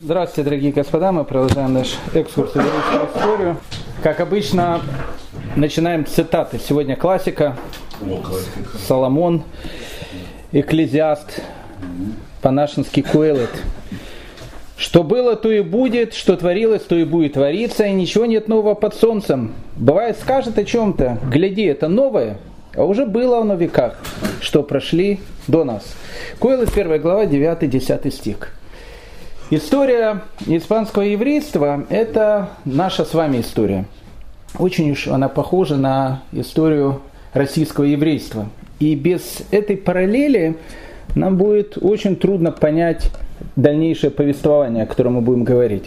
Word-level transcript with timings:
Здравствуйте, 0.00 0.44
дорогие 0.44 0.70
господа, 0.70 1.10
мы 1.10 1.24
продолжаем 1.24 1.74
наш 1.74 1.96
экскурс 2.14 2.52
в 2.52 2.54
еврейскую 2.54 3.08
историю. 3.08 3.56
Как 4.00 4.20
обычно, 4.20 4.80
начинаем 5.56 6.06
цитаты. 6.06 6.60
Сегодня 6.60 6.94
классика. 6.94 7.56
Соломон, 8.86 9.42
Экклезиаст, 10.52 11.42
по-нашенски 12.42 13.02
Куэлет. 13.02 13.50
Что 14.76 15.02
было, 15.02 15.34
то 15.34 15.50
и 15.50 15.62
будет, 15.62 16.14
что 16.14 16.36
творилось, 16.36 16.82
то 16.82 16.94
и 16.94 17.02
будет 17.02 17.32
твориться, 17.32 17.84
и 17.84 17.92
ничего 17.92 18.24
нет 18.26 18.46
нового 18.46 18.74
под 18.74 18.94
солнцем. 18.94 19.52
Бывает, 19.74 20.16
скажет 20.20 20.58
о 20.58 20.64
чем-то, 20.64 21.18
гляди, 21.28 21.64
это 21.64 21.88
новое, 21.88 22.38
а 22.76 22.84
уже 22.84 23.04
было 23.04 23.40
оно 23.40 23.56
в 23.56 23.60
веках, 23.60 23.98
что 24.40 24.62
прошли 24.62 25.18
до 25.48 25.64
нас. 25.64 25.82
Куэлет, 26.38 26.70
1 26.70 27.00
глава, 27.02 27.24
9-10 27.24 28.12
стих. 28.12 28.57
История 29.50 30.24
испанского 30.46 31.04
еврейства– 31.04 31.86
это 31.88 32.50
наша 32.66 33.06
с 33.06 33.14
вами 33.14 33.40
история. 33.40 33.86
Очень 34.58 34.90
уж 34.90 35.08
она 35.08 35.30
похожа 35.30 35.76
на 35.76 36.22
историю 36.32 37.00
российского 37.32 37.84
еврейства. 37.84 38.50
И 38.78 38.94
без 38.94 39.38
этой 39.50 39.78
параллели 39.78 40.56
нам 41.14 41.38
будет 41.38 41.78
очень 41.80 42.16
трудно 42.16 42.52
понять 42.52 43.10
дальнейшее 43.56 44.10
повествование, 44.10 44.82
о 44.82 44.86
котором 44.86 45.14
мы 45.14 45.22
будем 45.22 45.44
говорить. 45.44 45.84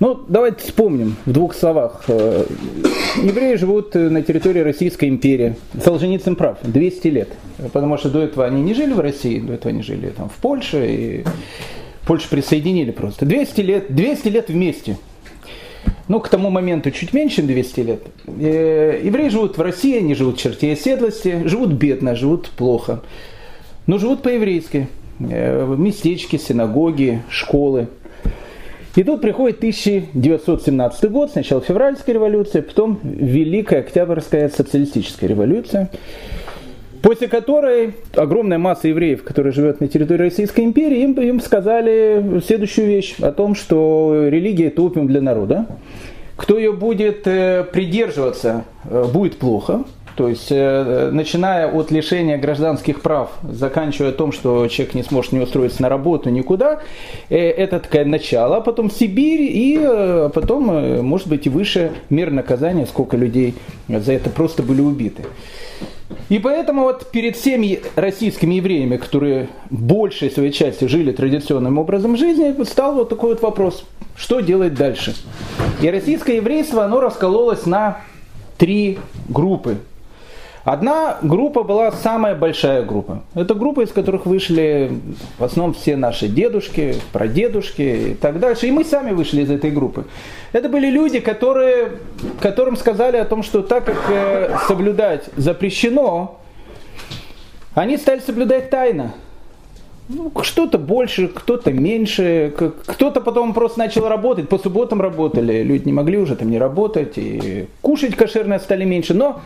Ну, 0.00 0.18
давайте 0.26 0.64
вспомним 0.64 1.16
в 1.26 1.32
двух 1.32 1.54
словах. 1.54 2.04
Э, 2.08 2.46
евреи 3.22 3.56
живут 3.56 3.94
на 3.94 4.22
территории 4.22 4.60
Российской 4.60 5.10
империи. 5.10 5.56
Солженицын 5.84 6.34
прав, 6.34 6.56
200 6.62 7.08
лет. 7.08 7.28
Потому 7.74 7.98
что 7.98 8.08
до 8.08 8.20
этого 8.20 8.46
они 8.46 8.62
не 8.62 8.72
жили 8.72 8.94
в 8.94 9.00
России, 9.00 9.38
до 9.38 9.52
этого 9.52 9.70
они 9.70 9.82
жили 9.82 10.08
там, 10.16 10.30
в 10.30 10.36
Польше 10.36 10.86
и 10.88 11.24
Польшу 12.08 12.30
присоединили 12.30 12.90
просто. 12.90 13.26
200 13.26 13.60
лет, 13.60 13.94
200 13.94 14.28
лет 14.28 14.48
вместе. 14.48 14.96
Ну, 16.08 16.20
к 16.20 16.30
тому 16.30 16.48
моменту 16.48 16.90
чуть 16.90 17.12
меньше, 17.12 17.36
чем 17.36 17.46
200 17.48 17.80
лет. 17.80 18.02
Э, 18.26 18.98
евреи 19.04 19.28
живут 19.28 19.58
в 19.58 19.60
России, 19.60 19.98
они 19.98 20.14
живут 20.14 20.38
в 20.38 20.40
черте 20.40 20.72
оседлости, 20.72 21.42
живут 21.44 21.74
бедно, 21.74 22.16
живут 22.16 22.48
плохо. 22.48 23.02
Но 23.86 23.98
живут 23.98 24.22
по-еврейски. 24.22 24.88
Э, 25.20 25.76
местечки, 25.76 26.36
синагоги, 26.36 27.20
школы. 27.28 27.88
И 28.96 29.04
тут 29.04 29.20
приходит 29.20 29.58
1917 29.58 31.10
год, 31.10 31.32
сначала 31.32 31.60
февральская 31.60 32.14
революция, 32.14 32.62
потом 32.62 33.00
Великая 33.02 33.80
Октябрьская 33.80 34.48
социалистическая 34.48 35.26
революция. 35.26 35.90
После 37.02 37.28
которой 37.28 37.94
огромная 38.16 38.58
масса 38.58 38.88
евреев, 38.88 39.22
которая 39.22 39.52
живет 39.52 39.80
на 39.80 39.88
территории 39.88 40.22
Российской 40.22 40.62
империи, 40.62 41.02
им, 41.02 41.12
им 41.12 41.40
сказали 41.40 42.40
следующую 42.44 42.88
вещь 42.88 43.14
о 43.20 43.30
том, 43.30 43.54
что 43.54 44.26
религия 44.28 44.68
это 44.68 44.82
опиум 44.82 45.06
для 45.06 45.20
народа. 45.20 45.66
Кто 46.36 46.56
ее 46.56 46.72
будет 46.72 47.26
э, 47.26 47.64
придерживаться, 47.64 48.64
э, 48.88 49.04
будет 49.12 49.38
плохо. 49.38 49.84
То 50.16 50.28
есть, 50.28 50.48
э, 50.50 51.10
начиная 51.12 51.68
от 51.68 51.90
лишения 51.90 52.38
гражданских 52.38 53.02
прав, 53.02 53.30
заканчивая 53.42 54.12
том, 54.12 54.32
что 54.32 54.66
человек 54.66 54.94
не 54.94 55.02
сможет 55.04 55.32
не 55.32 55.40
устроиться 55.40 55.82
на 55.82 55.88
работу 55.88 56.30
никуда, 56.30 56.80
это 57.28 57.78
такое 57.78 58.04
начало, 58.04 58.56
а 58.56 58.60
потом 58.60 58.90
Сибирь 58.90 59.42
и 59.42 60.28
потом, 60.34 61.04
может 61.04 61.28
быть, 61.28 61.46
и 61.46 61.50
выше 61.50 61.92
мер 62.10 62.32
наказания, 62.32 62.86
сколько 62.86 63.16
людей 63.16 63.54
за 63.88 64.12
это 64.12 64.30
просто 64.30 64.64
были 64.64 64.80
убиты. 64.80 65.24
И 66.28 66.38
поэтому 66.38 66.82
вот 66.82 67.10
перед 67.10 67.36
всеми 67.36 67.80
российскими 67.94 68.54
евреями, 68.54 68.96
которые 68.96 69.48
большей 69.70 70.30
своей 70.30 70.52
части 70.52 70.86
жили 70.86 71.12
традиционным 71.12 71.78
образом 71.78 72.16
жизни, 72.16 72.54
стал 72.64 72.94
вот 72.94 73.08
такой 73.08 73.30
вот 73.30 73.42
вопрос, 73.42 73.84
что 74.16 74.40
делать 74.40 74.74
дальше. 74.74 75.14
И 75.82 75.90
российское 75.90 76.36
еврейство, 76.36 76.84
оно 76.84 77.00
раскололось 77.00 77.66
на 77.66 78.00
три 78.56 78.98
группы. 79.28 79.78
Одна 80.68 81.16
группа 81.22 81.62
была 81.62 81.90
самая 81.92 82.34
большая 82.34 82.82
группа. 82.82 83.22
Это 83.34 83.54
группа, 83.54 83.80
из 83.80 83.90
которых 83.90 84.26
вышли 84.26 85.00
в 85.38 85.44
основном 85.44 85.72
все 85.72 85.96
наши 85.96 86.28
дедушки, 86.28 86.96
прадедушки 87.10 88.10
и 88.10 88.14
так 88.14 88.38
дальше. 88.38 88.66
И 88.66 88.70
мы 88.70 88.84
сами 88.84 89.12
вышли 89.12 89.40
из 89.40 89.50
этой 89.50 89.70
группы. 89.70 90.04
Это 90.52 90.68
были 90.68 90.90
люди, 90.90 91.20
которые, 91.20 91.92
которым 92.38 92.76
сказали 92.76 93.16
о 93.16 93.24
том, 93.24 93.42
что 93.42 93.62
так 93.62 93.86
как 93.86 93.96
э, 94.10 94.58
соблюдать 94.66 95.30
запрещено, 95.36 96.38
они 97.72 97.96
стали 97.96 98.20
соблюдать 98.20 98.68
тайно. 98.68 99.14
Ну, 100.08 100.32
что-то 100.42 100.78
больше, 100.78 101.28
кто-то 101.28 101.70
меньше, 101.70 102.52
кто-то 102.86 103.20
потом 103.20 103.52
просто 103.52 103.78
начал 103.78 104.08
работать, 104.08 104.48
по 104.48 104.58
субботам 104.58 105.02
работали, 105.02 105.62
люди 105.62 105.84
не 105.84 105.92
могли 105.92 106.16
уже 106.16 106.34
там 106.34 106.50
не 106.50 106.58
работать, 106.58 107.18
и 107.18 107.68
кушать 107.82 108.16
кошерное 108.16 108.58
стали 108.58 108.84
меньше, 108.84 109.12
но 109.12 109.42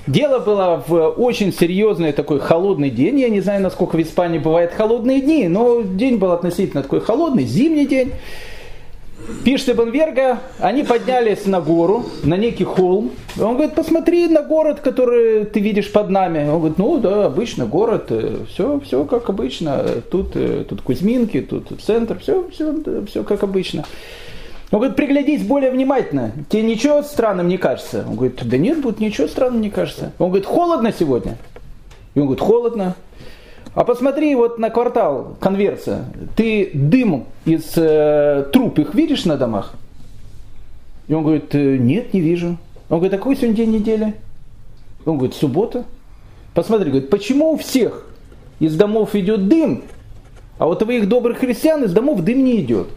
Дело 0.07 0.39
было 0.39 0.83
в 0.87 1.09
очень 1.09 1.53
серьезный 1.53 2.11
такой 2.11 2.39
холодный 2.39 2.89
день. 2.89 3.19
Я 3.19 3.29
не 3.29 3.39
знаю, 3.39 3.61
насколько 3.61 3.95
в 3.95 4.01
Испании 4.01 4.39
бывают 4.39 4.71
холодные 4.71 5.21
дни, 5.21 5.47
но 5.47 5.81
день 5.83 6.17
был 6.17 6.31
относительно 6.31 6.81
такой 6.81 7.01
холодный, 7.01 7.43
зимний 7.43 7.85
день. 7.85 8.11
Пишет 9.43 9.69
Ибн 9.69 9.91
они 10.59 10.83
поднялись 10.83 11.45
на 11.45 11.61
гору, 11.61 12.05
на 12.23 12.37
некий 12.37 12.63
холм. 12.63 13.11
Он 13.39 13.53
говорит, 13.53 13.73
посмотри 13.73 14.27
на 14.27 14.43
город, 14.43 14.81
который 14.81 15.45
ты 15.45 15.59
видишь 15.59 15.91
под 15.91 16.09
нами. 16.09 16.47
Он 16.47 16.59
говорит, 16.59 16.77
ну 16.77 16.97
да, 16.97 17.25
обычно 17.25 17.65
город, 17.65 18.11
все, 18.49 18.77
э, 18.77 18.79
все 18.85 19.03
как 19.05 19.29
обычно. 19.29 19.83
Тут, 20.11 20.35
э, 20.35 20.65
тут 20.67 20.81
Кузьминки, 20.81 21.41
тут 21.41 21.71
центр, 21.81 22.19
все, 22.19 22.47
все, 22.51 22.75
все 23.07 23.23
как 23.23 23.43
обычно. 23.43 23.85
Он 24.71 24.79
говорит, 24.79 24.95
приглядись 24.95 25.43
более 25.43 25.71
внимательно. 25.71 26.31
Тебе 26.49 26.61
ничего 26.63 27.01
странным 27.01 27.47
не 27.47 27.57
кажется? 27.57 28.05
Он 28.07 28.15
говорит, 28.15 28.39
да 28.43 28.57
нет, 28.57 28.81
будет 28.81 28.99
ничего 28.99 29.27
странным 29.27 29.61
не 29.61 29.69
кажется. 29.69 30.13
Он 30.17 30.29
говорит, 30.29 30.45
холодно 30.45 30.93
сегодня? 30.97 31.37
И 32.15 32.19
он 32.19 32.27
говорит, 32.27 32.41
холодно. 32.41 32.95
А 33.73 33.85
посмотри 33.85 34.35
вот 34.35 34.59
на 34.59 34.69
квартал, 34.69 35.37
конверсия. 35.39 36.05
Ты 36.35 36.71
дым 36.73 37.25
из 37.45 37.73
э, 37.77 38.45
труб 38.51 38.77
их 38.79 38.93
видишь 38.93 39.23
на 39.23 39.37
домах? 39.37 39.73
И 41.07 41.13
он 41.13 41.23
говорит, 41.23 41.55
«Э, 41.55 41.77
нет, 41.77 42.13
не 42.13 42.19
вижу. 42.19 42.57
Он 42.89 42.97
говорит, 42.97 43.13
а 43.13 43.17
какой 43.17 43.37
сегодня 43.37 43.55
день 43.55 43.71
недели? 43.71 44.15
Он 45.05 45.17
говорит, 45.17 45.35
суббота. 45.35 45.85
Посмотри, 46.53 46.89
говорит, 46.91 47.09
почему 47.09 47.53
у 47.53 47.57
всех 47.57 48.05
из 48.59 48.75
домов 48.75 49.15
идет 49.15 49.47
дым, 49.47 49.83
а 50.57 50.65
вот 50.65 50.81
у 50.81 50.85
твоих 50.85 51.07
добрых 51.07 51.37
христиан 51.37 51.85
из 51.85 51.93
домов 51.93 52.21
дым 52.21 52.43
не 52.43 52.59
идет? 52.59 52.89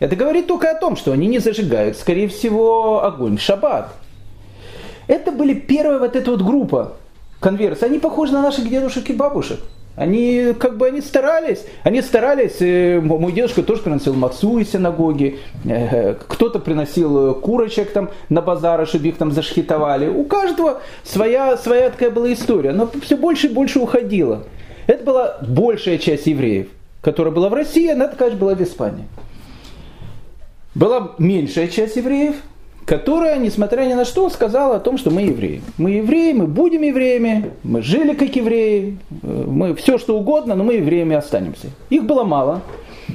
Это 0.00 0.16
говорит 0.16 0.46
только 0.46 0.70
о 0.70 0.80
том, 0.80 0.96
что 0.96 1.12
они 1.12 1.26
не 1.26 1.38
зажигают, 1.38 1.98
скорее 1.98 2.28
всего, 2.28 3.04
огонь 3.04 3.36
в 3.36 3.42
шаббат. 3.42 3.92
Это 5.06 5.30
были 5.30 5.52
первая 5.52 5.98
вот 5.98 6.16
эта 6.16 6.30
вот 6.30 6.40
группа, 6.40 6.94
конверсии, 7.44 7.84
они 7.84 7.98
похожи 7.98 8.32
на 8.32 8.40
наших 8.40 8.68
дедушек 8.68 9.10
и 9.10 9.12
бабушек. 9.12 9.60
Они 9.96 10.54
как 10.58 10.76
бы 10.76 10.86
они 10.86 11.00
старались, 11.00 11.64
они 11.84 12.02
старались, 12.02 12.56
э, 12.60 13.00
мой 13.00 13.32
дедушка 13.32 13.62
тоже 13.62 13.82
приносил 13.82 14.14
мацу 14.14 14.58
из 14.58 14.72
синагоги, 14.72 15.38
э, 15.64 16.14
кто-то 16.14 16.58
приносил 16.58 17.34
курочек 17.34 17.92
там 17.92 18.08
на 18.28 18.40
базары, 18.40 18.86
чтобы 18.86 19.08
их 19.08 19.18
там 19.18 19.30
зашхитовали. 19.30 20.08
У 20.08 20.24
каждого 20.24 20.80
своя, 21.04 21.56
своя 21.56 21.90
такая 21.90 22.10
была 22.10 22.32
история, 22.32 22.72
но 22.72 22.90
все 23.02 23.16
больше 23.16 23.46
и 23.46 23.50
больше 23.52 23.78
уходило. 23.78 24.44
Это 24.86 25.04
была 25.04 25.38
большая 25.46 25.98
часть 25.98 26.26
евреев, 26.26 26.66
которая 27.02 27.32
была 27.32 27.48
в 27.48 27.54
России, 27.54 27.88
она 27.88 28.08
такая 28.08 28.30
же 28.30 28.36
была 28.36 28.54
в 28.54 28.62
Испании. 28.62 29.04
Была 30.74 31.12
меньшая 31.18 31.68
часть 31.68 31.96
евреев, 31.96 32.36
которая, 32.86 33.38
несмотря 33.38 33.82
ни 33.82 33.94
на 33.94 34.04
что, 34.04 34.28
сказала 34.28 34.76
о 34.76 34.80
том, 34.80 34.98
что 34.98 35.10
мы 35.10 35.22
евреи. 35.22 35.62
Мы 35.78 35.92
евреи, 35.92 36.32
мы 36.32 36.46
будем 36.46 36.82
евреями, 36.82 37.50
мы 37.62 37.82
жили 37.82 38.14
как 38.14 38.36
евреи, 38.36 38.98
мы 39.22 39.74
все 39.74 39.98
что 39.98 40.18
угодно, 40.18 40.54
но 40.54 40.64
мы 40.64 40.74
евреями 40.74 41.16
останемся. 41.16 41.68
Их 41.90 42.04
было 42.04 42.24
мало, 42.24 42.62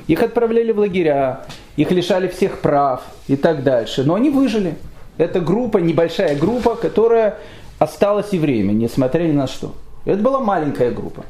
их 0.07 0.24
отправляли 0.24 0.71
в 0.71 0.80
лагеря, 0.80 1.42
их 1.75 1.92
лишали 1.92 2.27
всех 2.27 2.60
прав 2.60 3.04
и 3.27 3.36
так 3.36 3.63
дальше, 3.63 4.04
но 4.04 4.16
они 4.16 4.30
выжили. 4.30 4.75
Это 5.18 5.39
группа, 5.39 5.77
небольшая 5.77 6.36
группа, 6.36 6.75
которая 6.75 7.38
осталась 7.77 8.31
евреями, 8.31 8.74
несмотря 8.74 9.24
ни 9.24 9.33
на 9.33 9.48
что. 9.48 9.74
Это 10.06 10.18
была 10.18 10.39
маленькая 10.39 10.92
группа. 10.92 11.25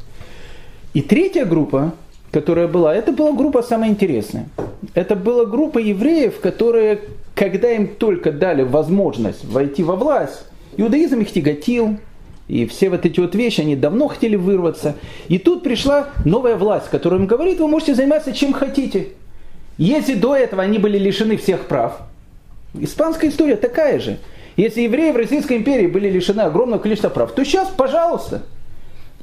И 0.94 1.02
третья 1.02 1.46
группа, 1.46 1.92
которая 2.32 2.68
была, 2.68 2.96
это 2.96 3.12
была 3.12 3.32
группа 3.34 3.62
самая 3.62 3.90
интересная. 3.90 4.48
Это 4.94 5.16
была 5.16 5.46
группа 5.46 5.80
евреев, 5.80 6.40
которые, 6.40 7.02
когда 7.36 7.72
им 7.72 7.88
только 7.88 8.32
дали 8.32 8.64
возможность 8.64 9.46
войти 9.46 9.84
во 9.84 9.96
власть, 9.96 10.44
иудаизм 10.78 11.22
их 11.22 11.32
тяготил, 11.32 11.98
и 12.48 12.66
все 12.66 12.90
вот 12.90 13.06
эти 13.06 13.20
вот 13.20 13.36
вещи, 13.36 13.62
они 13.62 13.76
давно 13.76 14.08
хотели 14.08 14.36
вырваться. 14.36 14.96
И 15.28 15.38
тут 15.38 15.64
пришла 15.64 16.10
новая 16.26 16.56
власть, 16.56 16.90
которая 16.90 17.20
им 17.20 17.28
говорит, 17.28 17.60
вы 17.60 17.68
можете 17.68 17.94
заниматься 17.94 18.34
чем 18.34 18.54
хотите. 18.54 19.10
Если 19.78 20.16
до 20.16 20.36
этого 20.36 20.64
они 20.64 20.78
были 20.80 20.98
лишены 20.98 21.38
всех 21.38 21.68
прав, 21.68 22.00
испанская 22.74 23.30
история 23.30 23.56
такая 23.56 24.00
же. 24.00 24.18
Если 24.58 24.82
евреи 24.82 25.12
в 25.12 25.16
Российской 25.16 25.58
империи 25.58 25.88
были 25.88 26.10
лишены 26.10 26.42
огромного 26.42 26.82
количества 26.82 27.10
прав, 27.10 27.32
то 27.32 27.46
сейчас, 27.46 27.70
пожалуйста. 27.70 28.42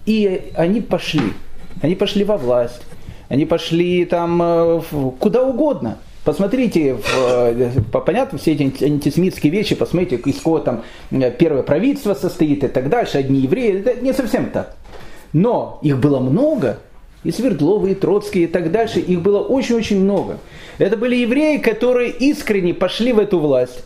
И 0.06 0.52
они 0.56 0.81
пошли. 0.81 1.32
Они 1.82 1.94
пошли 1.94 2.25
во 2.25 2.38
власть, 2.38 2.81
они 3.28 3.46
пошли 3.46 4.05
там 4.05 4.40
э, 4.43 4.81
куда 5.19 5.43
угодно. 5.43 5.99
Посмотрите, 6.25 6.96
э, 7.17 7.70
понятно, 7.93 8.38
все 8.38 8.52
эти 8.52 8.84
антисемитские 8.84 9.52
вещи, 9.52 9.75
посмотрите, 9.75 10.17
из 10.17 10.40
кого 10.40 10.58
там 10.58 10.82
э, 11.11 11.31
первое 11.31 11.62
правительство 11.62 12.14
состоит 12.14 12.64
и 12.64 12.69
так 12.69 12.88
дальше, 12.88 13.19
одни 13.19 13.40
евреи, 13.40 13.81
это 13.81 14.00
не 14.00 14.12
совсем 14.12 14.50
так. 14.50 14.76
Но 15.32 15.78
их 15.82 15.99
было 15.99 16.19
много, 16.19 16.81
и 17.23 17.31
Свердловы, 17.31 17.93
и 17.93 17.94
Троцкие, 17.94 18.44
и 18.44 18.46
так 18.46 18.70
дальше, 18.70 19.00
их 19.00 19.20
было 19.20 19.40
очень-очень 19.40 20.00
много. 20.00 20.38
Это 20.78 20.96
были 20.96 21.17
евреи, 21.17 21.58
которые 21.58 22.11
искренне 22.11 22.75
пошли 22.75 23.12
в 23.12 23.19
эту 23.19 23.38
власть, 23.38 23.84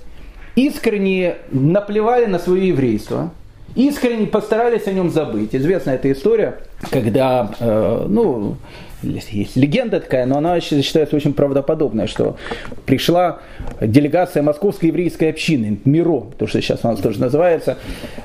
искренне 0.57 1.37
наплевали 1.51 2.27
на 2.27 2.39
свое 2.39 2.69
еврейство, 2.69 3.33
искренне 3.75 4.27
постарались 4.27 4.87
о 4.87 4.93
нем 4.93 5.11
забыть. 5.11 5.55
Известна 5.55 5.91
эта 5.91 6.11
история, 6.13 6.59
когда, 6.91 7.51
э, 7.61 8.07
ну, 8.09 8.57
есть 9.03 9.57
легенда 9.57 10.01
такая, 10.01 10.27
но 10.27 10.39
она 10.39 10.61
считается 10.61 11.17
очень 11.17 11.33
правдоподобной, 11.33 12.07
что 12.07 12.37
пришла 12.85 13.39
делегация 13.81 14.43
Московской 14.43 14.89
еврейской 14.89 15.31
общины, 15.31 15.79
МИРО, 15.85 16.33
то, 16.39 16.47
что 16.47 16.61
сейчас 16.61 16.81
у 16.83 16.89
нас 16.89 17.01
тоже 17.01 17.21
называется, 17.21 17.79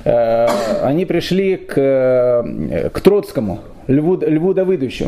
э, 0.04 0.48
они 0.84 1.06
пришли 1.06 1.56
к, 1.56 1.78
э, 1.78 2.90
к 2.90 3.00
Троцкому, 3.00 3.62
Льву, 3.88 4.20
Льву 4.20 4.54
Давыдовичу. 4.54 5.06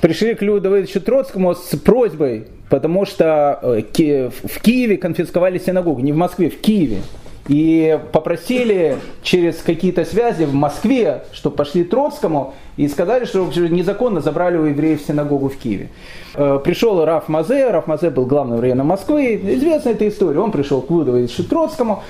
Пришли 0.00 0.34
к 0.34 0.42
Льву 0.42 0.60
Давыдовичу 0.60 1.00
Троцкому 1.00 1.54
с 1.54 1.76
просьбой, 1.76 2.44
потому 2.68 3.06
что 3.06 3.58
э, 3.62 4.30
в 4.42 4.60
Киеве 4.60 4.96
конфисковали 4.98 5.58
синагогу, 5.58 6.00
не 6.00 6.12
в 6.12 6.16
Москве, 6.16 6.50
в 6.50 6.60
Киеве 6.60 6.98
и 7.48 7.98
попросили 8.12 8.98
через 9.22 9.56
какие-то 9.56 10.04
связи 10.04 10.44
в 10.44 10.54
Москве, 10.54 11.24
чтобы 11.32 11.56
пошли 11.56 11.82
Троцкому, 11.82 12.54
и 12.76 12.86
сказали, 12.86 13.24
что 13.24 13.44
незаконно 13.46 14.20
забрали 14.20 14.56
у 14.56 14.66
евреев 14.66 15.00
синагогу 15.00 15.48
в 15.48 15.56
Киеве. 15.56 15.88
Э, 16.34 16.60
пришел 16.62 17.04
Раф 17.04 17.28
Мазе, 17.28 17.70
Раф 17.70 17.86
Мазе 17.86 18.10
был 18.10 18.26
главным 18.26 18.60
районом 18.60 18.86
Москвы, 18.88 19.40
известна 19.42 19.90
эта 19.90 20.06
история, 20.06 20.38
он 20.38 20.52
пришел 20.52 20.82
к 20.82 20.90
Лудовичу 20.90 21.42
Троцкому, 21.44 22.02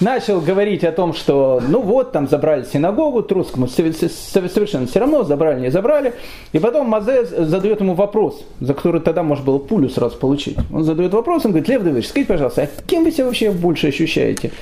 начал 0.00 0.40
говорить 0.40 0.84
о 0.84 0.92
том, 0.92 1.12
что 1.14 1.62
ну 1.66 1.80
вот, 1.80 2.12
там 2.12 2.28
забрали 2.28 2.64
синагогу, 2.64 3.22
Трусскому 3.22 3.68
совершенно 3.68 4.86
все 4.86 5.00
равно, 5.00 5.24
забрали, 5.24 5.60
не 5.60 5.70
забрали. 5.70 6.14
И 6.52 6.58
потом 6.58 6.88
Мазе 6.88 7.24
задает 7.24 7.80
ему 7.80 7.94
вопрос, 7.94 8.42
за 8.60 8.74
который 8.74 9.00
тогда 9.00 9.22
можно 9.22 9.44
было 9.44 9.58
пулю 9.58 9.88
сразу 9.88 10.16
получить. 10.16 10.56
Он 10.72 10.84
задает 10.84 11.12
вопрос, 11.12 11.44
он 11.44 11.52
говорит, 11.52 11.68
Лев 11.68 11.82
Давидович, 11.82 12.08
скажите, 12.08 12.28
пожалуйста, 12.28 12.62
а 12.62 12.82
кем 12.86 13.04
вы 13.04 13.12
себя 13.12 13.26
вообще 13.26 13.50
больше 13.50 13.88
ощущаете? 13.88 14.52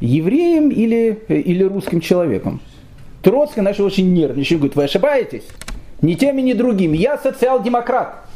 Евреем 0.00 0.70
или, 0.70 1.22
или 1.28 1.64
русским 1.64 2.00
человеком? 2.00 2.60
Троцкий 3.22 3.60
начал 3.60 3.84
очень 3.84 4.12
нервничать, 4.12 4.58
говорит, 4.58 4.76
вы 4.76 4.84
ошибаетесь? 4.84 5.44
Ни 6.02 6.14
теми, 6.14 6.42
ни 6.42 6.52
другими. 6.52 6.96
Я 6.96 7.18
социал-демократ. 7.18 8.26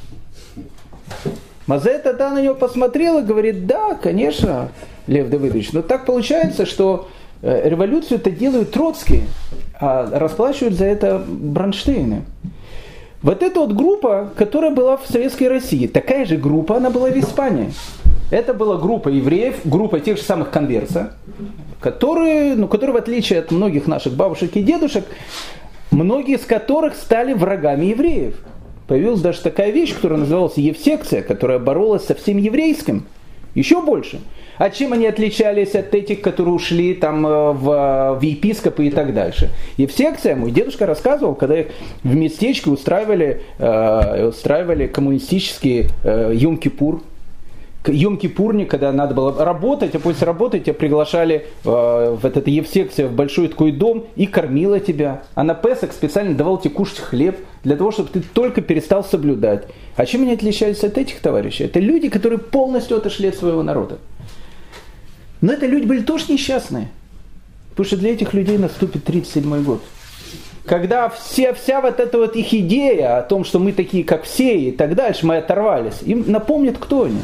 Мазе 1.66 1.98
тогда 1.98 2.30
на 2.30 2.40
него 2.40 2.54
посмотрел 2.54 3.18
и 3.18 3.22
говорит, 3.22 3.66
да, 3.66 3.94
конечно, 3.94 4.70
Лев 5.06 5.28
Давыдович. 5.28 5.72
Но 5.72 5.82
так 5.82 6.06
получается, 6.06 6.66
что 6.66 7.08
э, 7.42 7.68
революцию 7.68 8.18
это 8.18 8.30
делают 8.30 8.72
Троцкие, 8.72 9.24
а 9.78 10.08
расплачивают 10.12 10.74
за 10.74 10.86
это 10.86 11.22
Бронштейны. 11.26 12.22
Вот 13.22 13.42
эта 13.42 13.60
вот 13.60 13.72
группа, 13.72 14.30
которая 14.36 14.70
была 14.70 14.96
в 14.96 15.06
Советской 15.06 15.48
России, 15.48 15.86
такая 15.86 16.24
же 16.24 16.38
группа, 16.38 16.76
она 16.78 16.88
была 16.88 17.10
в 17.10 17.18
Испании. 17.18 17.72
Это 18.30 18.54
была 18.54 18.78
группа 18.78 19.08
евреев, 19.08 19.60
группа 19.64 20.00
тех 20.00 20.16
же 20.16 20.22
самых 20.22 20.50
конверса, 20.50 21.14
которые, 21.80 22.54
ну, 22.54 22.68
которые 22.68 22.94
в 22.94 22.98
отличие 22.98 23.40
от 23.40 23.50
многих 23.50 23.86
наших 23.86 24.14
бабушек 24.14 24.56
и 24.56 24.62
дедушек, 24.62 25.04
многие 25.90 26.36
из 26.36 26.46
которых 26.46 26.94
стали 26.94 27.34
врагами 27.34 27.86
евреев. 27.86 28.36
Появилась 28.90 29.20
даже 29.20 29.40
такая 29.40 29.70
вещь, 29.70 29.94
которая 29.94 30.18
называлась 30.18 30.56
Евсекция, 30.56 31.22
которая 31.22 31.60
боролась 31.60 32.06
со 32.06 32.16
всем 32.16 32.38
еврейским. 32.38 33.06
Еще 33.54 33.80
больше. 33.82 34.18
А 34.58 34.68
чем 34.68 34.92
они 34.92 35.06
отличались 35.06 35.76
от 35.76 35.94
этих, 35.94 36.22
которые 36.22 36.54
ушли 36.54 36.94
там 36.94 37.24
э, 37.24 37.52
в, 37.52 38.18
в 38.18 38.20
епископы 38.20 38.88
и 38.88 38.90
так 38.90 39.14
дальше? 39.14 39.50
Секции 39.76 40.34
мой 40.34 40.50
дедушка 40.50 40.86
рассказывал, 40.86 41.36
когда 41.36 41.60
их 41.60 41.66
в 42.02 42.16
местечке 42.16 42.68
устраивали, 42.68 43.42
э, 43.58 44.26
устраивали 44.26 44.88
коммунистический 44.88 45.86
э, 46.02 46.32
Йом-Кипур, 46.34 47.00
Йом-Кипурник, 47.84 48.66
когда 48.66 48.92
надо 48.92 49.14
было 49.14 49.44
работать, 49.44 49.94
а 49.94 49.98
после 49.98 50.26
работы 50.26 50.60
тебя 50.60 50.74
приглашали 50.74 51.46
э, 51.64 52.16
в 52.20 52.26
этот 52.26 52.46
Евсекция, 52.46 53.08
в 53.08 53.12
большой 53.12 53.48
такой 53.48 53.72
дом 53.72 54.06
и 54.16 54.26
кормила 54.26 54.80
тебя. 54.80 55.22
А 55.34 55.42
на 55.42 55.54
Песок 55.54 55.92
специально 55.92 56.34
давал 56.34 56.58
тебе 56.58 56.74
кушать 56.74 56.98
хлеб 56.98 57.38
для 57.64 57.76
того, 57.76 57.90
чтобы 57.90 58.10
ты 58.10 58.20
только 58.20 58.60
перестал 58.60 59.02
соблюдать. 59.02 59.66
А 59.96 60.04
чем 60.04 60.22
они 60.22 60.34
отличались 60.34 60.84
от 60.84 60.98
этих 60.98 61.20
товарищей? 61.20 61.64
Это 61.64 61.80
люди, 61.80 62.10
которые 62.10 62.38
полностью 62.38 62.98
отошли 62.98 63.28
от 63.28 63.36
своего 63.36 63.62
народа. 63.62 63.98
Но 65.40 65.52
это 65.52 65.66
люди 65.66 65.86
были 65.86 66.02
тоже 66.02 66.26
несчастные. 66.28 66.88
Потому 67.70 67.86
что 67.86 67.96
для 67.96 68.12
этих 68.12 68.34
людей 68.34 68.58
наступит 68.58 69.04
37 69.04 69.62
год. 69.64 69.82
Когда 70.66 71.08
все, 71.08 71.54
вся 71.54 71.80
вот 71.80 71.98
эта 71.98 72.18
вот 72.18 72.36
их 72.36 72.52
идея 72.52 73.18
о 73.18 73.22
том, 73.22 73.44
что 73.44 73.58
мы 73.58 73.72
такие, 73.72 74.04
как 74.04 74.24
все, 74.24 74.58
и 74.58 74.70
так 74.70 74.94
дальше, 74.94 75.26
мы 75.26 75.38
оторвались, 75.38 76.02
им 76.02 76.24
напомнят, 76.26 76.76
кто 76.78 77.04
они. 77.04 77.20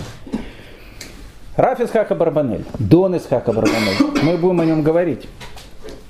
Раф 1.56 1.80
Исхака 1.80 2.14
Барбанель, 2.14 2.64
Дон 2.78 3.16
Исхака 3.16 3.50
Барбанель. 3.50 3.96
Мы 4.22 4.36
будем 4.36 4.60
о 4.60 4.66
нем 4.66 4.82
говорить. 4.82 5.26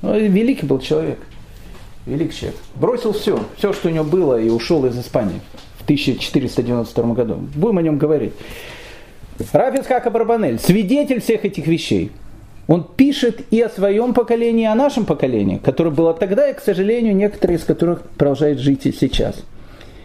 Ну, 0.03 0.19
великий 0.19 0.67
был 0.67 0.81
человек. 0.81 1.21
Великий 2.05 2.37
человек. 2.37 2.59
Бросил 2.75 3.13
все, 3.13 3.39
все, 3.57 3.73
что 3.73 3.89
у 3.89 3.93
него 3.93 4.05
было, 4.05 4.41
и 4.41 4.49
ушел 4.49 4.85
из 4.87 4.99
Испании 4.99 5.41
в 5.79 5.85
1492 5.85 7.15
году. 7.15 7.37
Будем 7.55 7.79
о 7.79 7.83
нем 7.83 7.97
говорить. 7.97 8.33
Рафис 9.53 9.87
Хака 9.87 10.11
Барбанель, 10.11 10.59
свидетель 10.59 11.21
всех 11.21 11.45
этих 11.45 11.69
вещей. 11.69 12.11
Он 12.67 12.83
пишет 12.83 13.43
и 13.53 13.61
о 13.61 13.69
своем 13.69 14.15
поколении, 14.15 14.65
и 14.65 14.67
о 14.67 14.75
нашем 14.75 15.05
поколении, 15.05 15.59
которое 15.59 15.91
было 15.91 16.13
тогда, 16.13 16.51
и, 16.51 16.55
к 16.55 16.61
сожалению, 16.61 17.15
некоторые 17.15 17.59
из 17.59 17.65
которых 17.65 18.03
продолжают 18.03 18.59
жить 18.59 18.87
и 18.87 18.93
сейчас. 18.93 19.37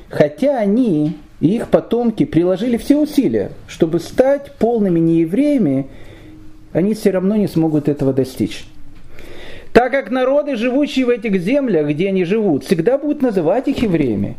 Хотя 0.09 0.59
они 0.59 1.17
и 1.41 1.55
их 1.55 1.67
потомки 1.67 2.23
приложили 2.23 2.77
все 2.77 2.97
усилия, 2.97 3.51
чтобы 3.67 3.99
стать 3.99 4.53
полными 4.57 4.99
неевреями, 4.99 5.87
они 6.71 6.93
все 6.93 7.11
равно 7.11 7.35
не 7.35 7.47
смогут 7.47 7.89
этого 7.89 8.13
достичь. 8.13 8.65
Так 9.73 9.91
как 9.91 10.11
народы, 10.11 10.55
живущие 10.55 11.05
в 11.05 11.09
этих 11.09 11.41
землях, 11.41 11.87
где 11.87 12.09
они 12.09 12.23
живут, 12.23 12.63
всегда 12.63 12.97
будут 12.97 13.21
называть 13.21 13.67
их 13.67 13.83
евреями, 13.83 14.37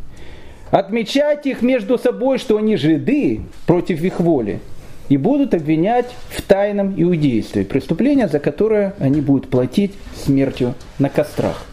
отмечать 0.70 1.46
их 1.46 1.60
между 1.60 1.98
собой, 1.98 2.38
что 2.38 2.56
они 2.56 2.76
жиды 2.76 3.42
против 3.66 4.02
их 4.02 4.18
воли– 4.18 4.60
и 5.12 5.18
будут 5.18 5.52
обвинять 5.52 6.06
в 6.30 6.40
тайном 6.40 6.94
иудействе, 6.96 7.66
преступление, 7.66 8.28
за 8.28 8.38
которое 8.38 8.94
они 8.98 9.20
будут 9.20 9.50
платить 9.50 9.92
смертью 10.16 10.74
на 10.98 11.10
кострах. 11.10 11.66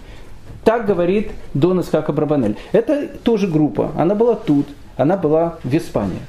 Так 0.65 0.86
говорит 0.86 1.31
Дон 1.53 1.79
Исхака 1.79 2.12
Брабанель. 2.12 2.57
Это 2.74 3.07
тоже 3.24 3.48
группа, 3.48 3.93
она 3.95 4.13
была 4.13 4.36
тут, 4.36 4.67
она 5.00 5.15
была 5.15 5.58
в 5.63 5.75
Испании. 5.75 6.20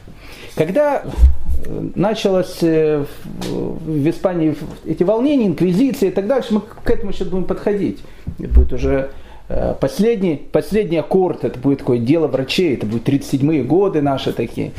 Когда 0.55 1.03
э, 1.03 1.91
началось 1.95 2.59
э, 2.63 3.05
в 3.25 4.09
Испании 4.09 4.55
эти 4.87 5.03
волнения, 5.03 5.47
инквизиции 5.47 6.09
и 6.09 6.11
так 6.11 6.27
дальше, 6.27 6.55
мы 6.55 6.61
к 6.61 6.89
этому 6.89 7.13
сейчас 7.13 7.29
будем 7.29 7.45
подходить. 7.45 7.99
Будет 8.39 8.73
уже 8.73 9.11
э, 9.49 9.75
последний, 9.81 10.37
последний 10.37 10.99
аккорд, 10.99 11.45
это 11.45 11.59
будет 11.59 11.81
такое 11.81 11.99
дело 11.99 12.29
врачей, 12.29 12.75
это 12.75 12.87
будет 12.87 13.09
37-е 13.09 13.65
годы 13.65 14.03
наши 14.03 14.33
такие. 14.33 14.71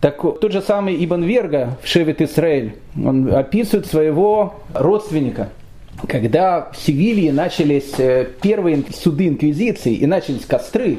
Так 0.00 0.22
тот 0.22 0.52
же 0.52 0.62
самый 0.62 1.04
Ибн 1.04 1.24
Верга 1.24 1.76
в 1.82 1.88
Шевет 1.88 2.22
Исраэль, 2.22 2.76
он 2.96 3.34
описывает 3.34 3.86
своего 3.86 4.54
родственника, 4.72 5.50
когда 6.06 6.70
в 6.72 6.76
Севилье 6.76 7.32
начались 7.32 7.94
первые 8.40 8.84
суды 8.94 9.26
инквизиции 9.26 9.94
и 9.94 10.06
начались 10.06 10.46
костры, 10.46 10.98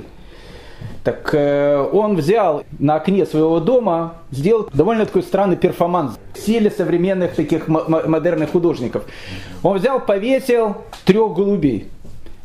так 1.04 1.34
э, 1.34 1.90
он 1.92 2.16
взял 2.16 2.64
на 2.78 2.96
окне 2.96 3.26
своего 3.26 3.60
дома, 3.60 4.16
сделал 4.32 4.70
довольно 4.74 5.06
такой 5.06 5.24
странный 5.24 5.56
перформанс 5.56 6.20
в 6.34 6.40
стиле 6.40 6.70
современных 6.70 7.36
таких 7.36 7.68
модерных 7.68 8.52
художников. 8.52 9.06
Он 9.64 9.78
взял, 9.78 10.00
повесил 10.00 10.76
трех 11.06 11.34
голубей. 11.34 11.88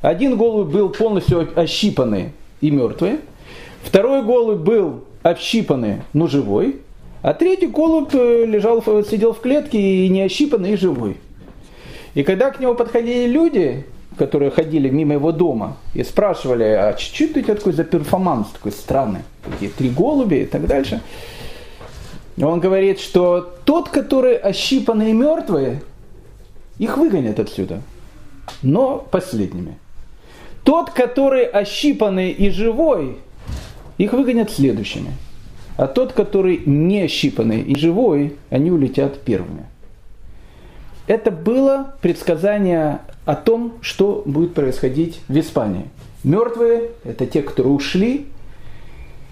Один 0.02 0.36
голубь 0.36 0.68
был 0.68 0.90
полностью 0.90 1.48
ощипанный 1.56 2.32
и 2.60 2.70
мертвый. 2.70 3.20
Второй 3.82 4.22
голубь 4.22 4.60
был 4.60 5.04
общипанный, 5.22 6.02
но 6.12 6.26
живой. 6.26 6.76
А 7.22 7.34
третий 7.34 7.66
голубь 7.66 8.14
э, 8.14 8.44
лежал, 8.44 8.82
сидел 9.04 9.32
в 9.32 9.40
клетке 9.40 9.78
и 9.78 10.08
не 10.08 10.22
ощипанный, 10.22 10.74
и 10.74 10.76
живой. 10.76 11.16
И 12.14 12.22
когда 12.22 12.50
к 12.50 12.60
нему 12.60 12.74
подходили 12.74 13.26
люди, 13.26 13.84
которые 14.16 14.50
ходили 14.50 14.88
мимо 14.88 15.14
его 15.14 15.32
дома 15.32 15.76
и 15.94 16.02
спрашивали, 16.04 16.64
а 16.64 16.96
что 16.98 17.26
тебя 17.28 17.54
такой 17.54 17.72
за 17.72 17.84
перформанс 17.84 18.48
такой 18.48 18.72
странный, 18.72 19.20
такие 19.44 19.70
три 19.70 19.90
голуби 19.90 20.36
и 20.36 20.46
так 20.46 20.66
дальше. 20.66 21.02
Он 22.40 22.60
говорит, 22.60 23.00
что 23.00 23.54
тот, 23.64 23.88
который 23.88 24.36
ощипанный 24.36 25.10
и 25.10 25.14
мертвые, 25.14 25.82
их 26.78 26.96
выгонят 26.96 27.38
отсюда, 27.38 27.80
но 28.62 28.98
последними. 28.98 29.78
Тот, 30.64 30.90
который 30.90 31.44
ощипанный 31.44 32.30
и 32.30 32.50
живой, 32.50 33.18
их 33.98 34.12
выгонят 34.12 34.50
следующими. 34.50 35.12
А 35.76 35.86
тот, 35.86 36.12
который 36.12 36.62
не 36.64 37.02
ощипанный 37.02 37.60
и 37.60 37.76
живой, 37.76 38.36
они 38.50 38.70
улетят 38.70 39.20
первыми. 39.22 39.66
Это 41.06 41.30
было 41.30 41.94
предсказание 42.00 43.00
о 43.24 43.34
том, 43.34 43.74
что 43.80 44.22
будет 44.24 44.54
происходить 44.54 45.20
в 45.28 45.38
Испании. 45.38 45.86
Мертвые– 46.22 46.90
это 47.04 47.26
те, 47.26 47.42
которые 47.42 47.72
ушли, 47.74 48.26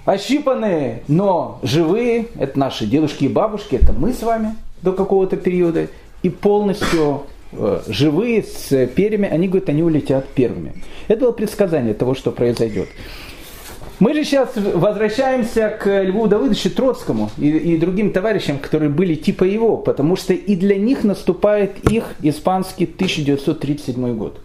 ощипанные, 0.05 1.03
но 1.09 1.59
живые– 1.63 2.27
это 2.39 2.59
наши 2.59 2.87
дедушки 2.87 3.25
и 3.25 3.29
бабушки, 3.29 3.77
это 3.77 3.93
мы 3.93 4.13
с 4.13 4.23
вами 4.23 4.57
до 4.83 4.93
какого-то 4.93 5.37
периода, 5.37 5.89
и 6.23 6.29
полностью 6.29 7.23
э, 7.53 7.83
живые 7.89 8.43
с 8.43 8.87
перьями, 8.89 9.29
они 9.29 9.49
говорят, 9.49 9.69
они 9.69 9.83
улетят 9.83 10.29
первыми. 10.29 10.75
Это 11.09 11.21
было 11.23 11.33
предсказание 11.33 11.95
того, 11.95 12.15
что 12.15 12.31
произойдет. 12.31 12.89
Мы 14.03 14.15
же 14.15 14.25
сейчас 14.25 14.51
возвращаемся 14.57 15.69
к 15.69 16.03
Льву 16.03 16.27
Давыдовичу 16.27 16.71
Троцкому 16.71 17.31
и, 17.39 17.49
и 17.51 17.79
другим 17.79 18.11
товарищам, 18.11 18.59
которые 18.59 18.91
были 18.91 19.15
типа 19.15 19.45
его, 19.45 19.77
потому 19.77 20.17
что 20.17 20.33
и 20.33 20.57
для 20.57 20.75
них 20.75 21.05
наступает 21.05 21.89
их 21.89 22.17
испанский 22.21 22.87
1937 22.87 24.17
год. 24.17 24.41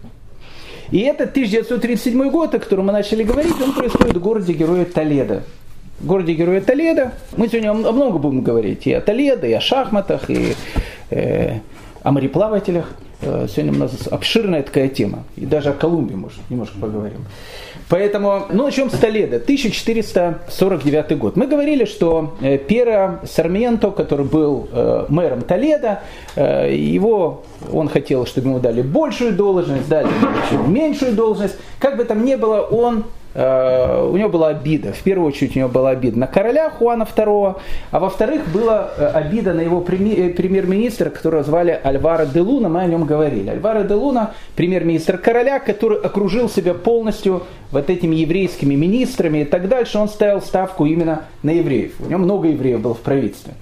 И 0.92 1.00
этот 1.00 1.30
1937 1.30 2.30
год, 2.30 2.54
о 2.54 2.60
котором 2.60 2.86
мы 2.86 2.92
начали 2.92 3.24
говорить, 3.24 3.60
он 3.60 3.72
происходит 3.72 4.16
в 4.16 4.20
городе 4.20 4.52
Героя 4.52 4.84
Толедо. 4.84 5.42
В 5.98 6.06
городе 6.06 6.34
Героя 6.34 6.60
Толедо. 6.60 7.14
Мы 7.36 7.48
сегодня 7.48 7.72
о 7.72 7.74
много 7.74 8.18
будем 8.18 8.42
говорить 8.42 8.86
и 8.86 8.92
о 8.92 9.00
Толедо, 9.00 9.48
и 9.48 9.54
о 9.54 9.60
шахматах, 9.60 10.30
и 10.30 10.54
э, 11.10 11.58
о 12.04 12.12
мореплавателях. 12.12 12.92
Э, 13.22 13.48
сегодня 13.50 13.72
у 13.72 13.80
нас 13.80 14.06
обширная 14.08 14.62
такая 14.62 14.88
тема. 14.88 15.24
И 15.34 15.46
даже 15.46 15.70
о 15.70 15.72
Колумбии, 15.72 16.14
может, 16.14 16.38
немножко 16.48 16.78
поговорим. 16.78 17.24
Поэтому, 17.88 18.46
ну, 18.50 18.64
начнем 18.64 18.90
с 18.90 18.98
Толеда, 18.98 19.36
1449 19.36 21.18
год. 21.18 21.36
Мы 21.36 21.46
говорили, 21.46 21.86
что 21.86 22.34
э, 22.40 22.58
Пера 22.58 23.20
Сарменто, 23.24 23.90
который 23.90 24.26
был 24.26 24.68
э, 24.70 25.06
мэром 25.08 25.40
Толеда, 25.40 26.02
э, 26.36 26.74
его, 26.74 27.44
он 27.72 27.88
хотел, 27.88 28.26
чтобы 28.26 28.48
ему 28.48 28.58
дали 28.58 28.82
большую 28.82 29.32
должность, 29.32 29.88
дали 29.88 30.08
меньшую 30.66 31.12
должность. 31.12 31.56
Как 31.78 31.96
бы 31.96 32.04
там 32.04 32.24
ни 32.26 32.34
было, 32.34 32.60
он 32.60 33.04
у 33.38 34.16
него 34.16 34.28
была 34.28 34.48
обида, 34.48 34.92
в 34.92 35.02
первую 35.02 35.28
очередь 35.28 35.54
у 35.54 35.60
него 35.60 35.68
была 35.68 35.90
обида 35.90 36.18
на 36.18 36.26
короля 36.26 36.70
Хуана 36.70 37.04
II, 37.04 37.56
а 37.90 37.98
во-вторых 38.00 38.48
была 38.52 38.90
э, 38.96 39.06
обида 39.06 39.52
на 39.54 39.60
его 39.60 39.80
э, 39.80 40.30
премьер-министра, 40.30 41.10
которого 41.10 41.44
звали 41.44 41.78
Альваро 41.82 42.26
де 42.26 42.40
Луна, 42.40 42.68
мы 42.68 42.80
о 42.80 42.86
нем 42.86 43.04
говорили. 43.04 43.50
Альваро 43.50 43.84
де 43.84 43.94
Луна, 43.94 44.32
премьер-министр 44.56 45.18
короля, 45.18 45.60
который 45.60 45.98
окружил 45.98 46.48
себя 46.48 46.74
полностью 46.74 47.42
вот 47.70 47.90
этими 47.90 48.16
еврейскими 48.16 48.74
министрами 48.74 49.38
и 49.40 49.44
так 49.44 49.68
дальше, 49.68 49.98
он 49.98 50.08
ставил 50.08 50.40
ставку 50.40 50.86
именно 50.86 51.22
на 51.42 51.50
евреев. 51.50 51.92
У 52.00 52.08
него 52.08 52.18
много 52.18 52.48
евреев 52.48 52.80
было 52.80 52.94
в 52.94 53.00
правительстве. 53.00 53.54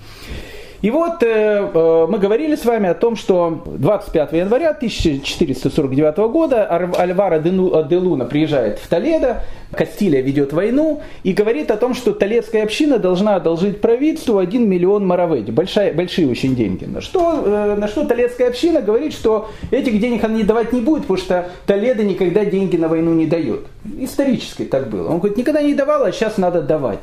И 0.83 0.91
вот 0.91 1.23
э, 1.23 1.71
э 1.73 2.07
мы 2.09 2.19
говорили 2.19 2.55
с 2.55 2.65
вами 2.65 2.89
о 2.89 2.95
том, 2.95 3.17
что 3.17 3.63
25 3.67 4.33
января 4.33 4.71
1449 4.71 6.17
года 6.31 6.67
Альвара 6.67 7.39
де 7.39 7.97
Луна 7.97 8.25
приезжает 8.25 8.79
в 8.79 8.89
Толедо, 8.89 9.43
Кастилия 9.73 10.21
ведет 10.21 10.53
войну 10.53 11.03
и 11.23 11.33
говорит 11.33 11.71
о 11.71 11.77
том, 11.77 11.95
что 11.95 12.13
Толедская 12.13 12.63
община 12.63 12.99
должна 12.99 13.37
одолжить 13.37 13.81
правительству 13.81 14.39
1 14.39 14.69
миллион 14.69 15.07
мараведи, 15.07 15.51
большая, 15.51 15.93
большие 15.93 16.29
очень 16.29 16.55
деньги. 16.55 16.85
На 16.85 17.01
что, 17.01 17.43
э, 17.45 17.75
на 17.77 17.89
что 17.89 18.05
Толедская 18.07 18.49
община 18.49 18.81
говорит, 18.81 19.13
что 19.13 19.51
этих 19.71 19.99
денег 20.01 20.25
она 20.25 20.35
не 20.35 20.45
давать 20.45 20.73
не 20.73 20.81
будет, 20.81 21.03
потому 21.03 21.19
что 21.19 21.49
Толедо 21.67 22.05
никогда 22.05 22.45
деньги 22.45 22.77
на 22.77 22.89
войну 22.89 23.13
не 23.15 23.27
дает. 23.27 23.67
Исторически 23.99 24.65
так 24.65 24.89
было. 24.89 25.09
Он 25.09 25.19
говорит, 25.19 25.37
никогда 25.37 25.63
не 25.63 25.75
давал, 25.75 26.05
а 26.05 26.13
сейчас 26.13 26.39
надо 26.39 26.63
давать. 26.63 27.01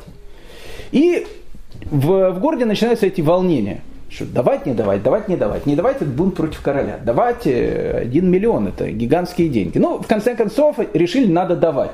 И 0.92 1.26
в, 1.90 2.30
в 2.30 2.40
городе 2.40 2.64
начинаются 2.64 3.06
эти 3.06 3.20
волнения. 3.20 3.82
Что 4.10 4.26
давать, 4.26 4.66
не 4.66 4.74
давать, 4.74 5.02
давать, 5.02 5.28
не 5.28 5.36
давать. 5.36 5.66
Не 5.66 5.74
давать 5.74 5.96
это 5.96 6.06
бунт 6.06 6.36
против 6.36 6.60
короля. 6.60 6.98
Давать 7.04 7.46
э, 7.46 7.98
один 8.02 8.30
миллион, 8.30 8.68
это 8.68 8.90
гигантские 8.90 9.48
деньги. 9.48 9.78
Ну, 9.78 9.98
в 9.98 10.06
конце 10.06 10.36
концов, 10.36 10.76
решили, 10.92 11.30
надо 11.30 11.56
давать. 11.56 11.90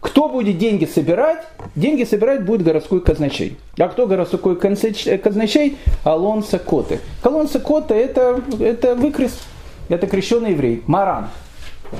Кто 0.00 0.28
будет 0.28 0.58
деньги 0.58 0.84
собирать? 0.84 1.42
Деньги 1.74 2.04
собирать 2.04 2.44
будет 2.44 2.62
городской 2.62 3.00
казначей. 3.00 3.56
А 3.78 3.88
кто 3.88 4.06
городской 4.06 4.56
казначей? 4.56 5.78
Алонсо 6.04 6.58
Коты. 6.58 7.00
Алонсо 7.22 7.60
Коты 7.60 7.94
это, 7.94 8.40
это 8.60 8.94
выкрест, 8.94 9.40
это 9.88 10.06
крещеный 10.06 10.52
еврей, 10.52 10.82
Маран 10.86 11.28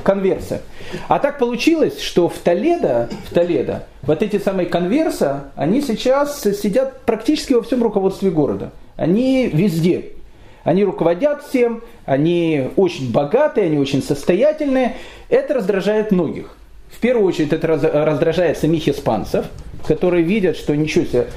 конверсия. 0.02 0.60
А 1.08 1.18
так 1.18 1.38
получилось, 1.38 2.00
что 2.00 2.28
в 2.28 2.38
Толедо, 2.38 3.08
в 3.28 3.34
Толедо 3.34 3.86
вот 4.02 4.22
эти 4.22 4.38
самые 4.38 4.66
конверса, 4.66 5.50
они 5.56 5.80
сейчас 5.80 6.42
сидят 6.42 7.02
практически 7.02 7.54
во 7.54 7.62
всем 7.62 7.82
руководстве 7.82 8.30
города. 8.30 8.70
Они 8.96 9.48
везде. 9.48 10.12
Они 10.64 10.84
руководят 10.84 11.44
всем, 11.44 11.82
они 12.06 12.70
очень 12.76 13.12
богатые, 13.12 13.66
они 13.66 13.78
очень 13.78 14.02
состоятельные. 14.02 14.96
Это 15.28 15.54
раздражает 15.54 16.10
многих. 16.10 16.56
В 16.90 16.98
первую 16.98 17.26
очередь 17.26 17.52
это 17.52 17.66
раздражает 17.68 18.58
самих 18.58 18.88
испанцев, 18.88 19.46
которые 19.86 20.22
видят, 20.22 20.56
что 20.56 20.76
ничего 20.76 21.04
себе, 21.04 21.28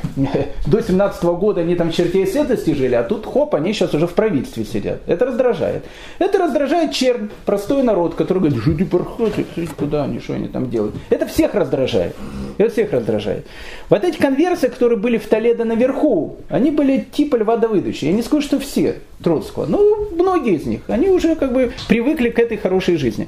до 0.67 0.81
17 0.81 1.23
года 1.23 1.61
они 1.61 1.75
там 1.75 1.91
чертей 1.91 2.25
светлости 2.27 2.73
жили, 2.73 2.95
а 2.95 3.03
тут 3.03 3.25
хоп, 3.25 3.55
они 3.55 3.73
сейчас 3.73 3.93
уже 3.93 4.07
в 4.07 4.13
правительстве 4.13 4.65
сидят. 4.65 5.01
Это 5.07 5.25
раздражает. 5.25 5.83
Это 6.19 6.37
раздражает 6.39 6.91
чернь, 6.91 7.29
простой 7.45 7.83
народ, 7.83 8.15
который 8.15 8.39
говорит, 8.39 8.59
жиди 8.59 8.83
пархоти, 8.85 9.45
куда 9.77 10.03
они, 10.03 10.19
что 10.19 10.33
они 10.33 10.47
там 10.47 10.69
делают. 10.69 10.95
Это 11.09 11.27
всех 11.27 11.53
раздражает. 11.53 12.15
Это 12.57 12.71
всех 12.71 12.91
раздражает. 12.91 13.45
Вот 13.89 14.03
эти 14.03 14.17
конверсы, 14.17 14.69
которые 14.69 14.99
были 14.99 15.17
в 15.17 15.27
Толедо 15.27 15.65
наверху, 15.65 16.37
они 16.49 16.71
были 16.71 17.07
типа 17.11 17.37
Льва 17.37 17.57
Давыдовича. 17.57 18.07
Я 18.07 18.13
не 18.13 18.21
скажу, 18.21 18.41
что 18.41 18.59
все 18.59 18.99
Троцкого, 19.23 19.65
но 19.65 19.79
многие 20.11 20.55
из 20.55 20.65
них, 20.65 20.81
они 20.87 21.09
уже 21.09 21.35
как 21.35 21.53
бы 21.53 21.71
привыкли 21.87 22.29
к 22.29 22.39
этой 22.39 22.57
хорошей 22.57 22.97
жизни. 22.97 23.27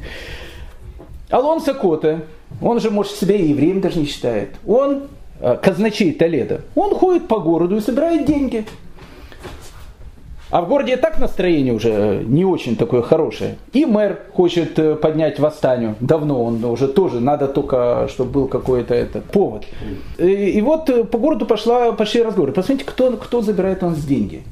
Алонсо 1.29 1.73
Коте, 1.73 2.21
он 2.61 2.79
же, 2.79 2.91
может, 2.91 3.13
себя 3.13 3.35
и 3.35 3.49
евреем 3.49 3.81
даже 3.81 3.99
не 3.99 4.05
считает. 4.05 4.49
Он 4.67 5.03
э, 5.39 5.57
казначей 5.61 6.13
Толеда. 6.13 6.61
Он 6.75 6.95
ходит 6.95 7.27
по 7.27 7.39
городу 7.39 7.77
и 7.77 7.81
собирает 7.81 8.25
деньги. 8.25 8.65
А 10.51 10.61
в 10.61 10.67
городе 10.67 10.97
так 10.97 11.17
настроение 11.17 11.73
уже 11.73 12.23
не 12.27 12.43
очень 12.43 12.75
такое 12.75 13.01
хорошее. 13.01 13.55
И 13.71 13.85
мэр 13.85 14.19
хочет 14.33 14.77
э, 14.77 14.95
поднять 14.95 15.39
восстание. 15.39 15.95
Давно 16.01 16.43
он 16.43 16.63
уже 16.65 16.89
тоже, 16.89 17.21
надо 17.21 17.47
только, 17.47 18.09
чтобы 18.09 18.31
был 18.31 18.47
какой-то 18.47 18.93
этот 18.93 19.23
повод. 19.23 19.63
И, 20.17 20.25
и 20.25 20.61
вот 20.61 20.89
э, 20.89 21.05
по 21.05 21.17
городу 21.17 21.45
пошла, 21.45 21.93
пошли 21.93 22.21
разговоры. 22.21 22.51
Посмотрите, 22.51 22.89
кто, 22.89 23.13
кто 23.13 23.41
забирает 23.41 23.81
у 23.81 23.89
нас 23.89 24.03
деньги. 24.03 24.43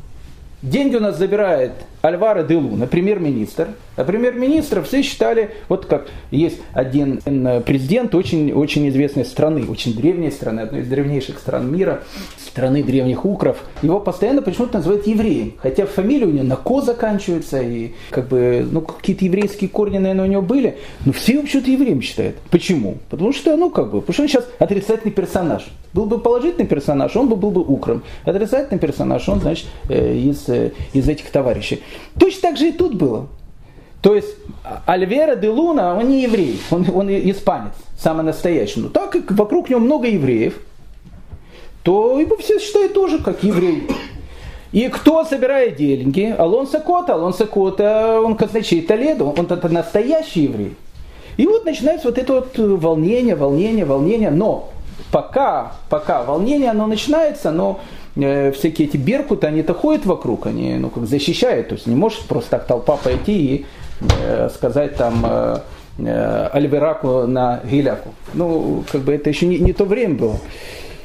Деньги 0.61 0.95
у 0.95 1.01
нас 1.01 1.17
забирает 1.17 1.73
Альваро 2.01 2.43
де 2.43 2.55
Луна, 2.55 2.87
премьер-министр. 2.87 3.69
А 3.95 4.03
премьер-министра 4.05 4.81
все 4.81 5.01
считали, 5.01 5.51
вот 5.67 5.85
как 5.85 6.07
есть 6.31 6.59
один 6.73 7.19
э, 7.25 7.61
президент 7.61 8.15
очень, 8.15 8.53
очень 8.53 8.87
известной 8.87 9.25
страны, 9.25 9.65
очень 9.67 9.93
древней 9.93 10.31
страны, 10.31 10.61
одной 10.61 10.81
из 10.81 10.87
древнейших 10.87 11.37
стран 11.37 11.69
мира, 11.69 12.03
страны 12.37 12.81
древних 12.81 13.25
укров. 13.25 13.57
Его 13.81 13.99
постоянно 13.99 14.41
почему-то 14.41 14.77
называют 14.77 15.05
евреем. 15.05 15.53
Хотя 15.57 15.85
фамилия 15.85 16.25
у 16.25 16.31
него 16.31 16.45
на 16.45 16.55
Ко 16.55 16.81
заканчивается, 16.81 17.61
и 17.61 17.91
как 18.09 18.29
бы, 18.29 18.65
ну, 18.71 18.81
какие-то 18.81 19.25
еврейские 19.25 19.69
корни, 19.69 19.97
наверное, 19.97 20.25
у 20.25 20.29
него 20.29 20.41
были. 20.41 20.77
Но 21.05 21.11
все 21.11 21.33
его 21.33 21.43
почему-то 21.43 21.71
евреем 21.71 22.01
считают. 22.01 22.37
Почему? 22.49 22.97
Потому 23.09 23.33
что, 23.33 23.57
ну, 23.57 23.69
как 23.69 23.91
бы, 23.91 23.99
потому 23.99 24.13
что 24.13 24.23
он 24.23 24.29
сейчас 24.29 24.47
отрицательный 24.59 25.11
персонаж. 25.11 25.67
Был 25.93 26.05
бы 26.05 26.19
положительный 26.19 26.67
персонаж, 26.67 27.15
он 27.15 27.29
бы 27.29 27.35
был 27.35 27.51
бы 27.51 27.61
укром. 27.61 28.03
Отрицательный 28.23 28.79
персонаж, 28.79 29.27
он, 29.27 29.41
значит, 29.41 29.65
э, 29.89 30.15
из, 30.15 30.47
э, 30.47 30.71
из 30.93 31.09
этих 31.09 31.29
товарищей. 31.31 31.81
Точно 32.19 32.41
так 32.41 32.57
же 32.57 32.69
и 32.69 32.71
тут 32.71 32.95
было. 32.95 33.27
То 34.01 34.15
есть 34.15 34.29
Альвера 34.85 35.35
де 35.35 35.49
Луна, 35.49 35.95
он 35.95 36.07
не 36.07 36.23
еврей, 36.23 36.59
он, 36.71 36.85
он 36.93 37.09
испанец, 37.09 37.73
самый 37.97 38.23
настоящий. 38.23 38.79
Но 38.79 38.89
так 38.89 39.11
как 39.11 39.31
вокруг 39.31 39.69
него 39.69 39.81
много 39.81 40.07
евреев, 40.07 40.59
то 41.83 42.19
его 42.19 42.37
все 42.37 42.59
считают 42.59 42.93
тоже 42.93 43.19
как 43.19 43.43
еврей. 43.43 43.87
И 44.71 44.87
кто 44.89 45.25
собирает 45.25 45.77
деньги? 45.77 46.33
Алонсо 46.37 46.79
Кота. 46.79 47.15
Алонсо 47.15 47.45
Кота, 47.47 48.21
он 48.21 48.35
казначей 48.35 48.81
Толедо, 48.81 49.25
он 49.25 49.45
это 49.45 49.67
настоящий 49.67 50.43
еврей. 50.43 50.75
И 51.37 51.47
вот 51.47 51.65
начинается 51.65 52.07
вот 52.07 52.17
это 52.17 52.33
вот 52.33 52.57
волнение, 52.57 53.35
волнение, 53.35 53.85
волнение. 53.85 54.29
Но 54.29 54.69
пока, 55.11 55.73
пока 55.89 56.23
волнение 56.23 56.69
оно 56.69 56.85
начинается, 56.85 57.51
но 57.51 57.79
э, 58.21 58.51
всякие 58.51 58.87
эти 58.87 58.97
беркуты, 58.97 59.47
они-то 59.47 59.73
ходят 59.73 60.05
вокруг, 60.05 60.47
они 60.47 60.75
ну, 60.75 60.89
как 60.89 61.05
защищают. 61.05 61.69
То 61.69 61.75
есть 61.75 61.87
не 61.87 61.95
может 61.95 62.21
просто 62.21 62.51
так 62.51 62.67
толпа 62.67 62.97
пойти 62.97 63.33
и 63.33 63.65
э, 64.21 64.49
сказать 64.53 64.95
там 64.95 65.25
э, 65.25 65.59
э, 65.99 66.49
Альбераку 66.53 67.27
на 67.27 67.61
Гиляку. 67.63 68.13
Ну, 68.33 68.83
как 68.91 69.01
бы 69.01 69.13
это 69.13 69.29
еще 69.29 69.45
не, 69.45 69.57
не 69.57 69.73
то 69.73 69.85
время 69.85 70.15
было. 70.15 70.35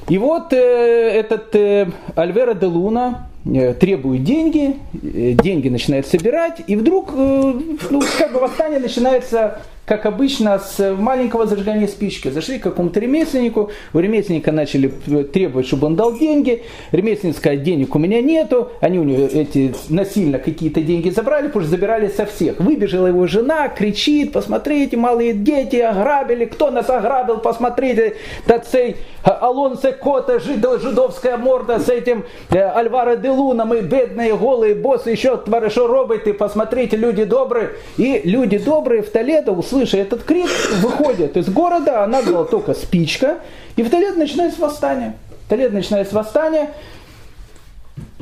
И 0.09 0.19
вот 0.19 0.53
э, 0.53 0.57
этот 0.57 1.55
э, 1.57 1.89
Альвера 2.15 2.55
де 2.55 2.67
Луна 2.67 3.29
э, 3.47 3.73
требует 3.73 4.23
деньги, 4.23 4.77
э, 5.03 5.33
деньги 5.33 5.69
начинает 5.69 6.07
собирать, 6.07 6.61
и 6.67 6.77
вдруг 6.77 7.11
э, 7.15 7.53
ну, 7.91 8.03
как 8.19 8.33
бы 8.33 8.41
восстание 8.41 8.81
начинается 8.81 9.63
как 9.87 10.07
обычно, 10.07 10.59
с 10.59 10.95
маленького 10.95 11.47
зажигания 11.47 11.87
спички. 11.87 12.29
Зашли 12.29 12.59
к 12.59 12.63
какому-то 12.63 13.01
ремесленнику, 13.01 13.71
у 13.93 13.99
ремесленника 13.99 14.53
начали 14.53 14.89
требовать, 15.33 15.67
чтобы 15.67 15.87
он 15.89 15.97
дал 15.97 16.17
деньги. 16.17 16.63
Ремесленник 16.93 17.37
сказал, 17.37 17.59
денег 17.59 17.95
у 17.95 17.99
меня 17.99 18.23
нету. 18.23 18.71
Они 18.81 18.99
у 18.99 19.05
него 19.05 19.27
эти 19.27 19.75
насильно 19.89 20.39
какие-то 20.39 20.81
деньги 20.81 21.11
забрали, 21.11 21.49
потому 21.49 21.65
что 21.65 21.71
забирали 21.71 22.09
со 22.09 22.25
всех. 22.27 22.61
Выбежала 22.61 23.09
его 23.09 23.27
жена, 23.27 23.69
кричит, 23.69 24.33
посмотрите, 24.33 24.97
малые 24.97 25.35
дети 25.35 25.77
ограбили, 25.77 26.47
кто 26.47 26.71
нас 26.71 26.89
ограбил, 26.89 27.39
посмотрите, 27.39 28.17
тацей 28.47 28.97
Алонсе 29.23 29.93
Кота, 29.93 30.39
жидо, 30.39 30.79
жидовская 30.79 31.37
морда 31.37 31.79
с 31.79 31.89
этим 31.89 32.25
э, 32.51 32.59
Альваро 32.59 33.17
де 33.17 33.31
Луна, 33.31 33.65
мы 33.65 33.81
бедные, 33.81 34.37
голые 34.37 34.75
боссы, 34.75 35.11
еще 35.11 35.37
творешо 35.37 35.87
роботы, 35.87 36.35
посмотрите, 36.35 36.97
люди 36.97 37.25
добрые. 37.25 37.71
И 37.97 38.21
люди 38.25 38.59
добрые 38.59 39.03
в 39.03 39.11
Толедо 39.11 39.53
слыша 39.75 39.97
этот 39.97 40.23
крик, 40.23 40.49
выходят 40.81 41.37
из 41.37 41.49
города, 41.49 42.05
она 42.05 42.23
была 42.23 42.45
только 42.45 42.75
спичка, 42.75 43.39
и 43.75 43.83
в 43.83 43.91
Толедо 43.91 44.19
начинается 44.19 44.61
восстание. 44.61 45.17
В 45.47 45.49
Толедо 45.49 45.75
начинается 45.75 46.15
восстание, 46.15 46.71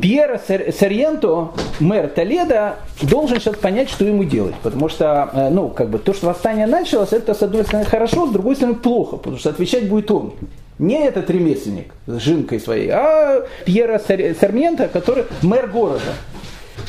Пьера 0.00 0.40
Сарьенто, 0.47 1.50
мэр 1.78 2.09
Толеда, 2.09 2.76
должен 3.02 3.38
сейчас 3.38 3.56
понять, 3.56 3.90
что 3.90 4.06
ему 4.06 4.25
делать. 4.25 4.54
Потому 4.62 4.88
что, 4.88 5.30
э, 5.32 5.50
ну, 5.50 5.68
как 5.68 5.90
бы, 5.90 5.99
то, 5.99 6.14
что 6.14 6.26
восстание 6.26 6.66
началось, 6.66 7.12
это, 7.12 7.35
с 7.35 7.42
одной 7.42 7.64
стороны, 7.64 7.85
хорошо, 7.85 8.26
с 8.26 8.30
другой 8.30 8.56
стороны, 8.56 8.76
плохо, 8.76 9.18
потому 9.18 9.37
что 9.37 9.50
отвечать 9.50 9.88
будет 9.88 10.11
он. 10.11 10.32
Не 10.78 11.06
этот 11.06 11.28
ремесленник 11.28 11.92
с 12.07 12.18
жинкой 12.18 12.61
своей, 12.61 12.88
а 12.90 13.46
Пьера 13.66 13.98
Сарьенто, 13.98 14.88
который 14.88 15.24
мэр 15.42 15.68
города. 15.68 16.14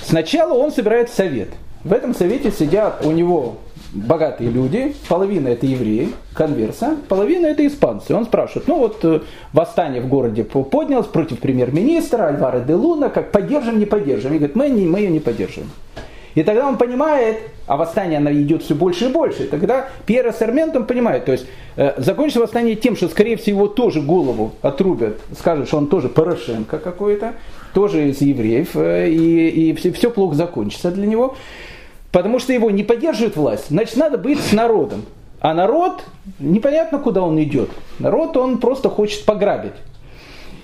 Сначала 0.04 0.54
он 0.54 0.72
собирает 0.72 1.10
совет. 1.10 1.50
В 1.84 1.92
этом 1.92 2.16
совете 2.16 2.52
сидят 2.52 3.06
у 3.06 3.12
него 3.12 3.58
богатые 3.94 4.50
люди, 4.50 4.96
половина 5.08 5.50
это 5.50 5.66
евреи, 5.66 6.10
конверса, 6.34 6.98
половина 7.08 7.48
это 7.48 7.66
испанцы. 7.66 8.14
Он 8.14 8.26
спрашивает, 8.26 8.68
ну 8.68 8.80
вот 8.80 9.04
э, 9.04 9.22
восстание 9.54 10.02
в 10.02 10.08
городе 10.08 10.44
поднялось 10.44 11.08
против 11.08 11.40
премьер-министра 11.40 12.28
Альвара 12.28 12.60
де 12.60 12.74
Луна, 12.74 13.10
как 13.10 13.32
поддержим, 13.32 13.80
не 13.80 13.86
поддержим. 13.86 14.34
И 14.34 14.38
говорит, 14.38 14.56
мы, 14.56 14.70
не, 14.70 14.86
мы 14.86 15.00
ее 15.00 15.10
не 15.10 15.20
поддерживаем. 15.20 15.70
И 16.36 16.42
тогда 16.42 16.68
он 16.68 16.78
понимает, 16.78 17.38
а 17.68 17.78
восстание 17.78 18.18
оно 18.18 18.32
идет 18.32 18.64
все 18.64 18.74
больше 18.74 19.06
и 19.06 19.10
больше. 19.10 19.44
И 19.44 19.48
тогда 19.48 19.88
Пьера 20.08 20.32
Сармент 20.32 20.76
он 20.76 20.88
понимает, 20.88 21.26
то 21.26 21.32
есть 21.32 21.46
э, 21.76 21.94
закончится 21.98 22.40
восстание 22.40 22.76
тем, 22.76 22.96
что 22.96 23.08
скорее 23.08 23.38
всего 23.38 23.68
тоже 23.68 24.02
голову 24.02 24.54
отрубят, 24.64 25.20
скажут, 25.38 25.68
что 25.68 25.78
он 25.78 25.88
тоже 25.88 26.10
Порошенко 26.10 26.80
какой-то, 26.80 27.36
тоже 27.76 28.10
из 28.10 28.22
евреев, 28.22 28.76
э, 28.76 29.10
и, 29.10 29.70
и 29.70 29.74
все, 29.76 29.92
все 29.92 30.10
плохо 30.10 30.36
закончится 30.36 30.90
для 30.90 31.06
него 31.06 31.36
потому 32.14 32.40
что 32.40 32.54
его 32.54 32.72
не 32.72 32.84
поддерживает 32.84 33.36
власть, 33.36 33.66
значит 33.68 33.98
надо 33.98 34.18
быть 34.18 34.40
с 34.40 34.54
народом. 34.54 35.04
А 35.42 35.54
народ, 35.54 36.06
непонятно 36.40 37.00
куда 37.00 37.22
он 37.22 37.42
идет. 37.44 37.70
Народ, 38.00 38.38
он 38.38 38.60
просто 38.60 38.90
хочет 38.90 39.26
пограбить. 39.26 39.74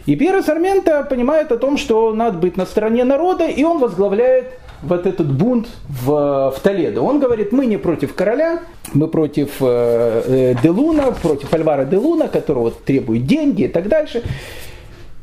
И 0.05 0.15
Пьеро 0.15 0.41
Сармента 0.41 1.03
понимает 1.03 1.51
о 1.51 1.57
том, 1.57 1.77
что 1.77 2.13
надо 2.13 2.37
быть 2.37 2.55
на 2.55 2.65
стороне 2.65 3.03
народа, 3.03 3.45
и 3.45 3.63
он 3.65 3.79
возглавляет 3.79 4.53
вот 4.81 5.05
этот 5.05 5.29
бунт 5.29 5.67
в, 5.89 6.53
в 6.55 6.59
Толедо. 6.61 7.01
Он 7.01 7.19
говорит, 7.19 7.51
мы 7.51 7.65
не 7.65 7.75
против 7.77 8.15
короля, 8.15 8.59
мы 8.93 9.07
против 9.07 9.57
э, 9.59 10.53
э 10.53 10.55
Делуна, 10.63 11.11
против 11.11 11.53
Альвара 11.53 11.83
Делуна, 11.83 12.29
которого 12.29 12.71
требует 12.71 13.25
деньги 13.25 13.63
и 13.63 13.67
так 13.67 13.89
дальше. 13.89 14.23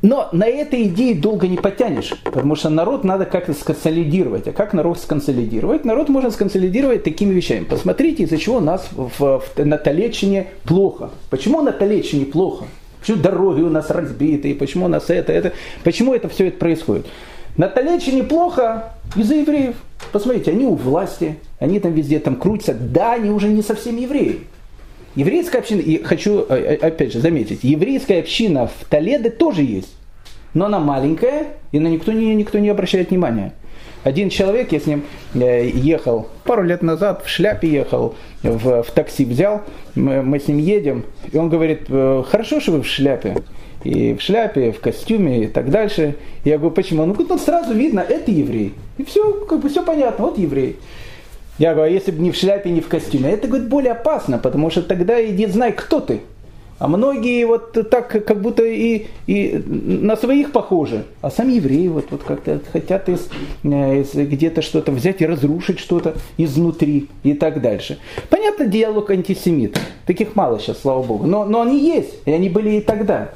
Но 0.03 0.29
на 0.33 0.47
этой 0.47 0.85
идее 0.85 1.15
долго 1.15 1.49
не 1.49 1.57
потянешь, 1.57 2.13
потому 2.25 2.55
что 2.55 2.69
народ 2.69 3.03
надо 3.03 3.25
как-то 3.25 3.55
сконсолидировать. 3.55 4.47
А 4.47 4.53
как 4.53 4.73
народ 4.73 4.99
сконсолидировать? 4.99 5.85
Народ 5.85 6.09
можно 6.09 6.31
сконсолидировать 6.31 7.03
такими 7.03 7.33
вещами. 7.33 7.65
Посмотрите, 7.65 8.25
из-за 8.25 8.37
чего 8.37 8.61
нас 8.61 8.89
в, 8.93 9.41
в, 9.41 9.65
на 9.65 9.79
Толечине 9.79 10.49
плохо. 10.65 11.11
Почему 11.31 11.63
на 11.63 11.73
Толечине 11.73 12.27
плохо? 12.27 12.67
Почему 13.01 13.19
дороги 13.19 13.63
у 13.63 13.71
нас 13.71 13.91
разбиты, 13.91 14.55
почему 14.55 14.87
у 14.87 14.89
нас 14.89 15.11
это, 15.11 15.33
это, 15.33 15.53
почему 15.85 16.13
это 16.15 16.29
все 16.29 16.49
это 16.49 16.59
происходит? 16.59 17.07
На 17.57 17.69
Толечине 17.69 18.23
плохо 18.23 18.93
из-за 19.15 19.37
евреев. 19.37 19.77
Посмотрите, 20.13 20.51
они 20.51 20.67
у 20.67 20.75
власти, 20.75 21.37
они 21.59 21.81
там 21.81 21.93
везде 21.93 22.19
там 22.19 22.37
крутятся. 22.37 22.75
Да, 22.75 23.15
они 23.15 23.31
уже 23.31 23.49
не 23.49 23.63
совсем 23.63 23.97
евреи. 23.97 24.41
Еврейская 25.17 25.59
община, 25.59 25.81
и 25.81 26.03
хочу 26.03 26.45
э, 26.49 26.77
э, 26.81 26.87
опять 26.87 27.13
же 27.13 27.21
заметить, 27.21 27.65
еврейская 27.65 28.21
община 28.21 28.67
в 28.67 28.85
Толедо 28.89 29.31
тоже 29.31 29.63
есть, 29.63 29.97
но 30.53 30.67
она 30.67 30.79
маленькая, 30.79 31.47
и 31.73 31.79
на 31.79 31.89
никто 31.89 32.13
не, 32.13 32.35
никто 32.35 32.59
не 32.59 32.69
обращает 32.69 33.11
внимания. 33.11 33.55
Один 34.05 34.29
человек, 34.29 34.73
я 34.73 34.79
с 34.79 34.87
ним 34.87 35.05
э, 35.35 35.69
ехал 35.69 36.29
пару 36.45 36.63
лет 36.63 36.83
назад, 36.83 37.23
в 37.25 37.31
шляпе 37.31 37.67
ехал, 37.67 38.15
в, 38.43 38.83
в 38.83 38.91
такси 38.91 39.25
взял, 39.25 39.63
мы, 39.95 40.23
мы 40.23 40.39
с 40.39 40.49
ним 40.49 40.59
едем, 40.59 41.07
и 41.33 41.39
он 41.39 41.49
говорит, 41.49 41.89
хорошо, 41.89 42.61
что 42.61 42.73
вы 42.73 42.83
в 42.83 42.87
шляпе, 42.87 43.37
и 43.85 44.15
в 44.15 44.21
шляпе, 44.21 44.71
в 44.71 44.81
костюме 44.81 45.45
и 45.45 45.47
так 45.47 45.71
дальше. 45.71 46.17
Я 46.45 46.59
говорю, 46.59 46.75
почему? 46.75 47.03
Он 47.03 47.13
говорит, 47.13 47.31
ну 47.31 47.39
сразу 47.39 47.73
видно, 47.73 48.01
это 48.01 48.31
еврей. 48.31 48.75
И 48.99 49.05
все, 49.05 49.33
как 49.47 49.61
бы 49.61 49.69
все 49.69 49.83
понятно, 49.83 50.27
вот 50.27 50.39
еврей. 50.39 50.77
Я 51.59 51.75
говорю, 51.75 51.91
а 51.91 51.95
если 51.95 52.11
бы 52.11 52.23
не 52.23 52.31
в 52.31 52.37
шляпе, 52.37 52.71
не 52.71 52.81
в 52.81 52.89
костюме? 52.89 53.31
Это, 53.31 53.49
говорит, 53.49 53.69
более 53.69 53.93
опасно, 53.93 54.39
потому 54.39 54.71
что 54.71 54.83
тогда 54.83 55.25
иди 55.25 55.47
знай, 55.47 55.73
кто 55.73 56.01
ты. 56.01 56.21
А 56.79 56.89
многие 56.89 57.45
вот 57.47 57.73
так, 57.91 58.09
как 58.09 58.43
будто 58.43 58.63
и, 58.63 59.07
и 59.27 59.63
на 59.67 60.15
своих 60.15 60.53
похожи. 60.53 61.05
А 61.23 61.31
сами 61.31 61.55
евреи 61.55 61.89
вот, 61.89 62.07
вот 62.11 62.23
как-то 62.23 62.61
хотят 62.71 63.09
из, 63.09 63.31
э, 63.65 64.03
из 64.03 64.13
где-то 64.13 64.61
что-то 64.61 64.93
взять 64.93 65.23
и 65.23 65.27
разрушить 65.27 65.79
что-то 65.79 66.17
изнутри 66.37 67.09
и 67.23 67.33
так 67.33 67.63
дальше. 67.63 67.99
Понятно, 68.29 68.67
диалог 68.67 69.11
антисемитов. 69.11 69.83
Таких 70.07 70.37
мало 70.37 70.61
сейчас, 70.61 70.83
слава 70.83 71.03
богу. 71.03 71.27
Но, 71.27 71.47
но 71.47 71.63
они 71.63 71.79
есть, 71.79 72.19
и 72.27 72.31
они 72.31 72.51
были 72.51 72.73
и 72.73 72.81
тогда. 72.83 73.31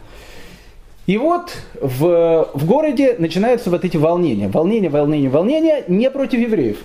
И 1.07 1.17
вот 1.17 1.57
в, 1.81 2.51
в 2.53 2.67
городе 2.67 3.17
начинаются 3.19 3.71
вот 3.71 3.87
эти 3.87 3.97
волнения. 3.97 4.49
Волнения, 4.49 4.91
волнения, 4.91 5.31
волнения 5.31 5.85
не 5.89 6.11
против 6.11 6.41
евреев 6.41 6.77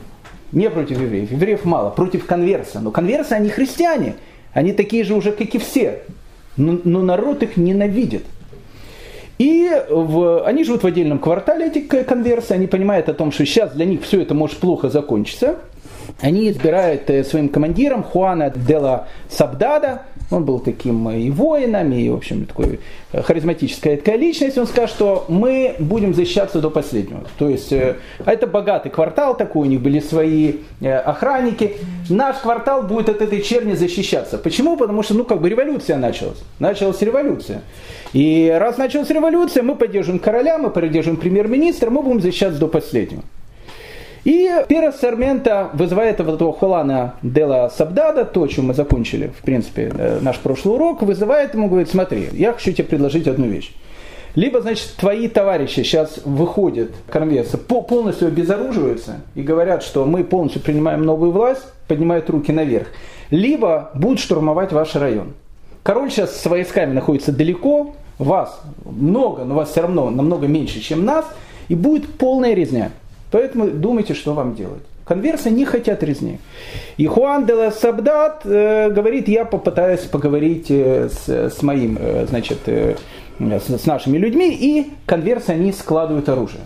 не 0.51 0.69
против 0.69 0.99
евреев. 0.99 1.31
Евреев 1.31 1.65
мало, 1.65 1.89
против 1.89 2.25
конверса. 2.25 2.79
Но 2.79 2.91
конверсы, 2.91 3.34
они 3.34 3.49
христиане. 3.49 4.15
Они 4.53 4.73
такие 4.73 5.03
же 5.03 5.15
уже, 5.15 5.31
как 5.31 5.53
и 5.53 5.58
все. 5.58 6.03
Но, 6.58 6.79
но 6.84 7.01
народ 7.01 7.43
их 7.43 7.58
ненавидит. 7.58 8.23
И 9.38 9.69
в, 9.89 10.45
они 10.45 10.63
живут 10.63 10.84
в 10.84 10.88
отдельном 10.88 11.19
квартале, 11.19 11.67
эти 11.67 11.79
конверсы, 11.79 12.53
они 12.53 12.67
понимают 12.67 13.10
о 13.10 13.13
том, 13.13 13.34
что 13.34 13.45
сейчас 13.45 13.73
для 13.73 13.86
них 13.86 14.01
все 14.03 14.21
это 14.21 14.34
может 14.34 14.58
плохо 14.58 14.89
закончиться. 14.89 15.58
Они 16.21 16.49
избирают 16.49 17.10
э, 17.10 17.25
своим 17.25 17.49
командиром 17.49 18.01
Хуана 18.01 18.49
Дела 18.49 19.08
Сабдада, 19.30 20.04
он 20.32 20.45
был 20.45 20.60
таким 20.60 21.10
и 21.10 21.30
воином, 21.30 21.91
и, 21.91 22.10
в 22.10 22.15
общем, 22.15 22.45
такой 22.45 22.80
э, 23.12 23.21
харизматическая 23.21 23.97
такая 23.97 24.15
личность. 24.15 24.58
Он 24.58 24.65
скажет, 24.65 24.95
что 24.95 25.25
мы 25.28 25.75
будем 25.78 26.13
защищаться 26.13 26.62
до 26.62 26.69
последнего. 26.69 27.25
То 27.38 27.49
есть, 27.49 27.73
э, 27.73 27.97
а 28.23 28.32
это 28.32 28.47
богатый 28.47 28.89
квартал 28.89 29.36
такой, 29.36 29.67
у 29.67 29.69
них 29.69 29.82
были 29.82 29.99
свои 29.99 30.56
охранники. 30.82 31.73
Наш 32.10 32.38
квартал 32.38 32.84
будет 32.84 33.10
от 33.10 33.21
этой 33.21 33.41
черни 33.41 33.73
защищаться. 33.73 34.38
Почему? 34.38 34.78
Потому 34.78 35.04
что, 35.04 35.15
ну, 35.15 35.25
как 35.25 35.41
бы 35.41 35.49
революция 35.49 35.97
началась. 35.97 36.41
Началась 36.60 37.01
революция. 37.01 37.62
И 38.13 38.56
раз 38.58 38.78
началась 38.78 39.10
революция, 39.10 39.63
мы 39.63 39.75
поддержим 39.75 40.19
короля, 40.19 40.58
мы 40.58 40.69
поддержим 40.69 41.17
премьер-министра, 41.17 41.89
мы 41.89 42.01
будем 42.01 42.21
защищаться 42.21 42.60
до 42.60 42.67
последнего. 42.69 43.21
И 44.25 44.49
Пера 44.67 44.91
Сармента 44.91 45.69
вызывает 45.73 46.19
этого 46.19 46.51
Холана 46.51 47.13
Дела 47.21 47.69
Сабдада, 47.69 48.25
то, 48.25 48.47
чем 48.47 48.67
мы 48.67 48.73
закончили, 48.73 49.27
в 49.27 49.43
принципе, 49.43 49.91
э, 49.95 50.19
наш 50.19 50.39
прошлый 50.39 50.75
урок, 50.75 51.03
вызывает 51.03 51.53
ему, 51.53 51.69
говорит, 51.69 51.89
смотри, 51.89 52.29
я 52.33 52.53
хочу 52.53 52.71
тебе 52.71 52.85
предложить 52.85 53.27
одну 53.27 53.45
вещь. 53.45 53.71
Либо, 54.33 54.61
значит, 54.61 54.95
твои 54.97 55.27
товарищи 55.27 55.75
сейчас 55.75 56.19
выходят, 56.25 56.89
конверсы, 57.07 57.57
полностью 57.59 58.27
обезоруживаются 58.27 59.21
и 59.35 59.43
говорят, 59.43 59.83
что 59.83 60.05
мы 60.05 60.23
полностью 60.23 60.61
принимаем 60.61 61.03
новую 61.03 61.31
власть, 61.31 61.63
поднимают 61.88 62.27
руки 62.29 62.51
наверх. 62.51 62.88
Либо 63.29 63.91
будут 63.93 64.19
штурмовать 64.19 64.73
ваш 64.73 64.95
район. 64.95 65.33
Король 65.83 66.09
сейчас 66.09 66.35
с 66.35 66.45
войсками 66.47 66.93
находится 66.93 67.31
далеко, 67.31 67.93
вас 68.17 68.59
много, 68.83 69.43
но 69.43 69.53
вас 69.53 69.69
все 69.69 69.81
равно 69.81 70.09
намного 70.09 70.47
меньше, 70.47 70.79
чем 70.79 71.05
нас, 71.05 71.25
и 71.67 71.75
будет 71.75 72.11
полная 72.17 72.55
резня. 72.55 72.91
Поэтому 73.31 73.67
думайте, 73.67 74.13
что 74.13 74.33
вам 74.33 74.55
делать. 74.55 74.83
Конверсы 75.05 75.51
не 75.51 75.65
хотят 75.65 76.01
резни. 76.03 76.39
И 76.97 77.05
Хуан 77.05 77.45
де 77.45 77.53
ла 77.53 77.71
Сабдат 77.71 78.41
э, 78.43 78.89
говорит, 78.89 79.27
я 79.27 79.45
попытаюсь 79.45 80.01
поговорить 80.01 80.67
э, 80.69 81.09
с, 81.09 81.29
с 81.29 81.61
моим, 81.61 81.97
э, 81.99 82.25
значит, 82.27 82.57
с, 82.65 83.69
с 83.69 83.85
нашими 83.85 84.17
людьми, 84.17 84.51
и 84.51 84.91
конверсы 85.05 85.51
они 85.51 85.71
складывают 85.73 86.27
оружие. 86.27 86.61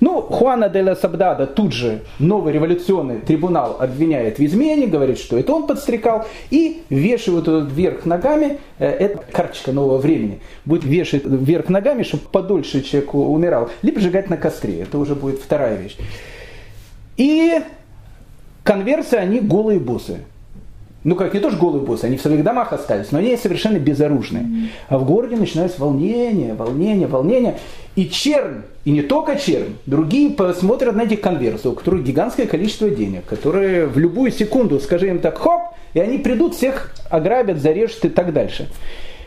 Ну, 0.00 0.22
Хуана 0.22 0.68
де 0.68 0.82
ла 0.82 0.96
Сабдада 0.96 1.46
тут 1.46 1.72
же 1.72 2.02
новый 2.18 2.52
революционный 2.52 3.20
трибунал 3.20 3.76
обвиняет 3.78 4.38
в 4.38 4.44
измене, 4.44 4.86
говорит, 4.86 5.18
что 5.18 5.38
это 5.38 5.52
он 5.52 5.66
подстрекал, 5.66 6.26
и 6.50 6.82
вешают 6.90 7.48
этот 7.48 7.72
вверх 7.72 8.04
ногами, 8.04 8.58
э, 8.78 8.86
это 8.86 9.22
карточка 9.32 9.72
нового 9.72 9.98
времени, 9.98 10.40
будет 10.64 10.84
вешать 10.84 11.24
вверх 11.24 11.68
ногами, 11.68 12.02
чтобы 12.02 12.24
подольше 12.30 12.82
человек 12.82 13.14
умирал, 13.14 13.70
либо 13.82 14.00
сжигать 14.00 14.30
на 14.30 14.36
костре, 14.36 14.80
это 14.80 14.98
уже 14.98 15.14
будет 15.14 15.40
вторая 15.40 15.76
вещь. 15.76 15.96
И 17.16 17.60
конверсы, 18.64 19.14
они 19.14 19.40
голые 19.40 19.78
боссы 19.78 20.18
ну 21.04 21.16
как, 21.16 21.34
не 21.34 21.40
тоже 21.40 21.58
голые 21.58 21.82
боссы, 21.82 22.04
они 22.04 22.16
в 22.16 22.22
своих 22.22 22.42
домах 22.42 22.72
остались, 22.72 23.12
но 23.12 23.18
они 23.18 23.36
совершенно 23.36 23.78
безоружные. 23.78 24.70
А 24.88 24.98
в 24.98 25.04
городе 25.04 25.36
начинается 25.36 25.80
волнение, 25.80 26.54
волнение, 26.54 27.06
волнение. 27.06 27.58
И 27.94 28.08
чернь, 28.08 28.62
и 28.84 28.90
не 28.90 29.02
только 29.02 29.36
чернь, 29.36 29.76
другие 29.86 30.30
посмотрят 30.30 30.96
на 30.96 31.02
этих 31.02 31.20
конверсов, 31.20 31.72
у 31.72 31.76
которых 31.76 32.04
гигантское 32.04 32.46
количество 32.46 32.88
денег, 32.88 33.24
которые 33.26 33.86
в 33.86 33.98
любую 33.98 34.32
секунду, 34.32 34.80
скажи 34.80 35.08
им 35.08 35.20
так, 35.20 35.38
хоп, 35.38 35.74
и 35.92 36.00
они 36.00 36.18
придут, 36.18 36.54
всех 36.54 36.92
ограбят, 37.10 37.58
зарежут 37.58 38.04
и 38.06 38.08
так 38.08 38.32
дальше. 38.32 38.68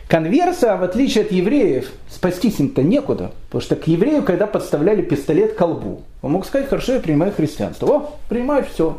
Конверса, 0.08 0.76
в 0.76 0.82
отличие 0.82 1.24
от 1.24 1.32
евреев, 1.32 1.90
спастись 2.10 2.58
им-то 2.60 2.82
некуда, 2.82 3.32
потому 3.48 3.60
что 3.60 3.76
к 3.76 3.86
еврею, 3.86 4.22
когда 4.22 4.46
подставляли 4.46 5.02
пистолет 5.02 5.52
к 5.52 5.56
колбу, 5.56 6.02
он 6.22 6.32
мог 6.32 6.46
сказать, 6.46 6.68
хорошо, 6.68 6.94
я 6.94 7.00
принимаю 7.00 7.32
христианство. 7.32 7.86
О, 7.86 8.10
принимаю 8.28 8.64
все. 8.64 8.98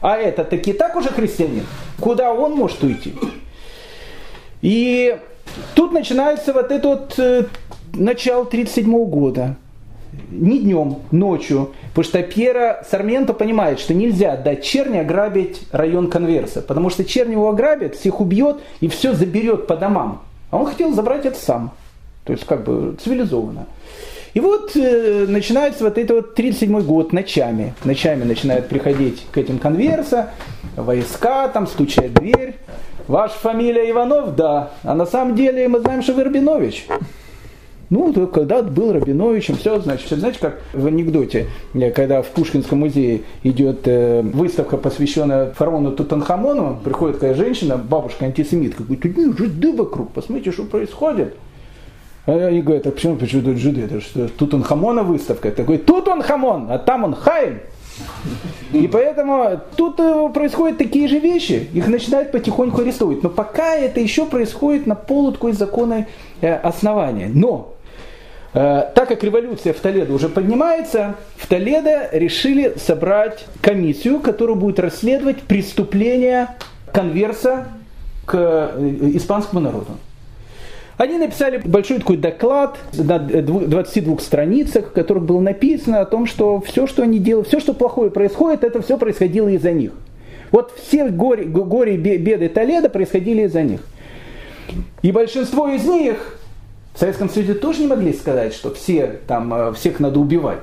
А 0.00 0.16
это 0.16 0.44
таки 0.44 0.72
так 0.72 0.96
уже 0.96 1.08
христианин. 1.08 1.66
Куда 2.00 2.32
он 2.32 2.52
может 2.52 2.82
уйти? 2.82 3.14
И 4.62 5.16
тут 5.74 5.92
начинается 5.92 6.52
вот 6.52 6.70
это 6.70 6.88
вот 6.88 7.18
э, 7.18 7.44
начало 7.94 8.42
1937 8.42 9.04
года. 9.06 9.56
Не 10.30 10.60
днем, 10.60 10.98
ночью. 11.10 11.72
Потому 11.94 12.04
что 12.04 12.22
Пьера 12.22 12.84
Сарменто 12.88 13.34
понимает, 13.34 13.80
что 13.80 13.94
нельзя 13.94 14.36
дать 14.36 14.64
Черни 14.64 14.98
ограбить 14.98 15.62
район 15.72 16.08
Конверса. 16.08 16.62
Потому 16.62 16.90
что 16.90 17.04
Черни 17.04 17.32
его 17.32 17.48
ограбит, 17.48 17.96
всех 17.96 18.20
убьет 18.20 18.58
и 18.80 18.88
все 18.88 19.14
заберет 19.14 19.66
по 19.66 19.76
домам. 19.76 20.22
А 20.50 20.58
он 20.58 20.66
хотел 20.66 20.92
забрать 20.92 21.26
это 21.26 21.38
сам. 21.38 21.72
То 22.24 22.32
есть 22.32 22.44
как 22.44 22.64
бы 22.64 22.96
цивилизованно. 23.02 23.66
И 24.38 24.40
вот 24.40 24.76
э, 24.76 25.26
начинается 25.26 25.82
вот 25.82 25.98
этот 25.98 26.10
вот 26.12 26.34
37 26.36 26.82
год 26.82 27.12
ночами. 27.12 27.74
Ночами 27.82 28.22
начинают 28.22 28.68
приходить 28.68 29.26
к 29.32 29.36
этим 29.36 29.58
конверса, 29.58 30.30
войска, 30.76 31.48
там 31.48 31.66
стучат 31.66 32.12
дверь. 32.14 32.54
Ваша 33.08 33.34
фамилия 33.34 33.90
Иванов? 33.90 34.36
Да. 34.36 34.70
А 34.84 34.94
на 34.94 35.06
самом 35.06 35.34
деле 35.34 35.66
мы 35.66 35.80
знаем, 35.80 36.02
что 36.02 36.12
вы 36.12 36.22
Рабинович. 36.22 36.86
Ну, 37.90 38.12
когда 38.28 38.62
был 38.62 38.92
Рабиновичем, 38.92 39.56
все, 39.56 39.80
значит, 39.80 40.08
знаете, 40.16 40.38
как 40.38 40.60
в 40.72 40.86
анекдоте, 40.86 41.48
когда 41.96 42.22
в 42.22 42.28
Пушкинском 42.28 42.78
музее 42.78 43.22
идет 43.42 43.88
э, 43.88 44.22
выставка, 44.22 44.76
посвященная 44.76 45.50
фараону 45.50 45.90
Тутанхамону, 45.90 46.78
приходит 46.84 47.16
такая 47.16 47.34
женщина, 47.34 47.76
бабушка-антисемитка, 47.76 48.84
говорит, 48.84 49.02
тут 49.02 49.36
жиды 49.36 49.72
вокруг, 49.72 50.12
посмотрите, 50.12 50.52
что 50.52 50.62
происходит. 50.62 51.34
Они 52.28 52.62
говорят, 52.62 52.86
а 52.86 52.90
почему, 52.90 53.16
почему 53.16 53.42
тут 53.42 53.56
жиды? 53.56 53.82
Это 53.82 54.00
что, 54.00 54.28
Тутанхамона 54.28 55.02
выставка? 55.02 55.50
Такой, 55.50 55.78
тут 55.78 56.08
он 56.08 56.22
хамон, 56.22 56.66
а 56.70 56.78
там 56.78 57.04
он 57.04 57.14
хайм. 57.14 57.60
И 58.72 58.86
поэтому 58.86 59.60
тут 59.76 59.98
э, 59.98 60.28
происходят 60.32 60.78
такие 60.78 61.08
же 61.08 61.18
вещи, 61.18 61.68
их 61.72 61.88
начинают 61.88 62.30
потихоньку 62.30 62.82
арестовывать. 62.82 63.22
Но 63.24 63.28
пока 63.28 63.74
это 63.74 63.98
еще 63.98 64.26
происходит 64.26 64.86
на 64.86 64.94
полу 64.94 65.32
такой 65.32 65.52
законной 65.52 66.06
э, 66.40 66.54
основания. 66.54 67.28
Но 67.32 67.74
Э, 68.54 68.90
так 68.94 69.08
как 69.08 69.22
революция 69.22 69.72
в 69.72 69.80
Толедо 69.80 70.12
уже 70.12 70.28
поднимается, 70.28 71.16
в 71.36 71.46
Толедо 71.46 72.08
решили 72.12 72.74
собрать 72.76 73.44
комиссию, 73.60 74.20
которая 74.20 74.56
будет 74.56 74.80
расследовать 74.80 75.42
преступления 75.42 76.56
конверса 76.92 77.68
к 78.24 78.72
испанскому 79.14 79.60
народу. 79.60 79.92
Они 80.98 81.16
написали 81.16 81.58
большой 81.58 81.98
такой 81.98 82.16
доклад 82.16 82.76
на 82.92 83.20
22 83.20 84.18
страницах, 84.18 84.88
в 84.88 84.92
которых 84.92 85.24
было 85.24 85.40
написано 85.40 86.00
о 86.00 86.04
том, 86.04 86.26
что 86.26 86.60
все, 86.60 86.88
что 86.88 87.04
они 87.04 87.20
делают, 87.20 87.46
все, 87.46 87.60
что 87.60 87.72
плохое 87.72 88.10
происходит, 88.10 88.64
это 88.64 88.82
все 88.82 88.98
происходило 88.98 89.48
из-за 89.48 89.70
них. 89.70 89.92
Вот 90.50 90.72
все 90.76 91.08
горе, 91.08 91.44
горе 91.44 91.96
беды 91.96 92.48
Толеда 92.48 92.88
происходили 92.88 93.42
из-за 93.42 93.62
них. 93.62 93.80
И 95.02 95.12
большинство 95.12 95.68
из 95.68 95.84
них 95.84 96.40
в 96.94 96.98
Советском 96.98 97.30
Союзе 97.30 97.54
тоже 97.54 97.82
не 97.82 97.86
могли 97.86 98.12
сказать, 98.12 98.52
что 98.52 98.74
все, 98.74 99.20
там, 99.28 99.54
э, 99.54 99.72
всех 99.74 100.00
надо 100.00 100.18
убивать. 100.18 100.58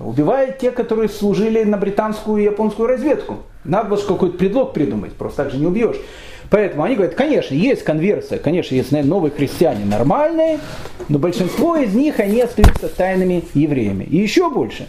Убивают 0.00 0.58
те, 0.58 0.70
которые 0.70 1.08
служили 1.08 1.64
на 1.64 1.78
британскую 1.78 2.40
и 2.40 2.44
японскую 2.44 2.88
разведку. 2.88 3.38
Надо 3.64 3.88
было 3.88 3.98
какой-то 3.98 4.38
предлог 4.38 4.72
придумать, 4.72 5.14
просто 5.14 5.44
так 5.44 5.52
же 5.52 5.58
не 5.58 5.66
убьешь. 5.66 5.96
Поэтому 6.52 6.82
они 6.82 6.96
говорят, 6.96 7.14
конечно, 7.14 7.54
есть 7.54 7.82
конверсия, 7.82 8.36
конечно, 8.36 8.74
есть 8.74 8.92
новые 8.92 9.32
христиане 9.32 9.86
нормальные, 9.86 10.58
но 11.08 11.18
большинство 11.18 11.76
из 11.76 11.94
них, 11.94 12.20
они 12.20 12.42
остаются 12.42 12.88
тайными 12.88 13.42
евреями. 13.54 14.04
И 14.04 14.18
еще 14.18 14.50
больше. 14.50 14.86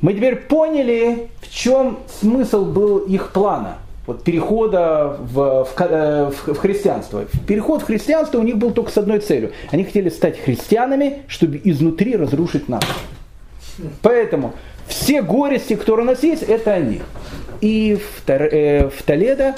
Мы 0.00 0.12
теперь 0.12 0.34
поняли, 0.34 1.28
в 1.40 1.54
чем 1.54 2.00
смысл 2.20 2.64
был 2.64 2.98
их 2.98 3.30
плана 3.30 3.78
вот, 4.08 4.24
перехода 4.24 5.18
в, 5.20 5.64
в, 5.64 5.80
э, 5.80 6.30
в, 6.30 6.54
в 6.54 6.58
христианство. 6.58 7.26
Переход 7.46 7.82
в 7.82 7.84
христианство 7.84 8.38
у 8.38 8.42
них 8.42 8.56
был 8.56 8.72
только 8.72 8.90
с 8.90 8.98
одной 8.98 9.20
целью. 9.20 9.52
Они 9.70 9.84
хотели 9.84 10.08
стать 10.08 10.40
христианами, 10.40 11.22
чтобы 11.28 11.60
изнутри 11.62 12.16
разрушить 12.16 12.68
нас. 12.68 12.82
Поэтому 14.02 14.52
все 14.88 15.22
горести, 15.22 15.76
которые 15.76 16.06
у 16.06 16.10
нас 16.10 16.24
есть, 16.24 16.42
это 16.42 16.72
они. 16.72 17.02
И 17.60 18.00
в, 18.00 18.28
э, 18.28 18.88
в 18.88 19.00
Толедо 19.04 19.54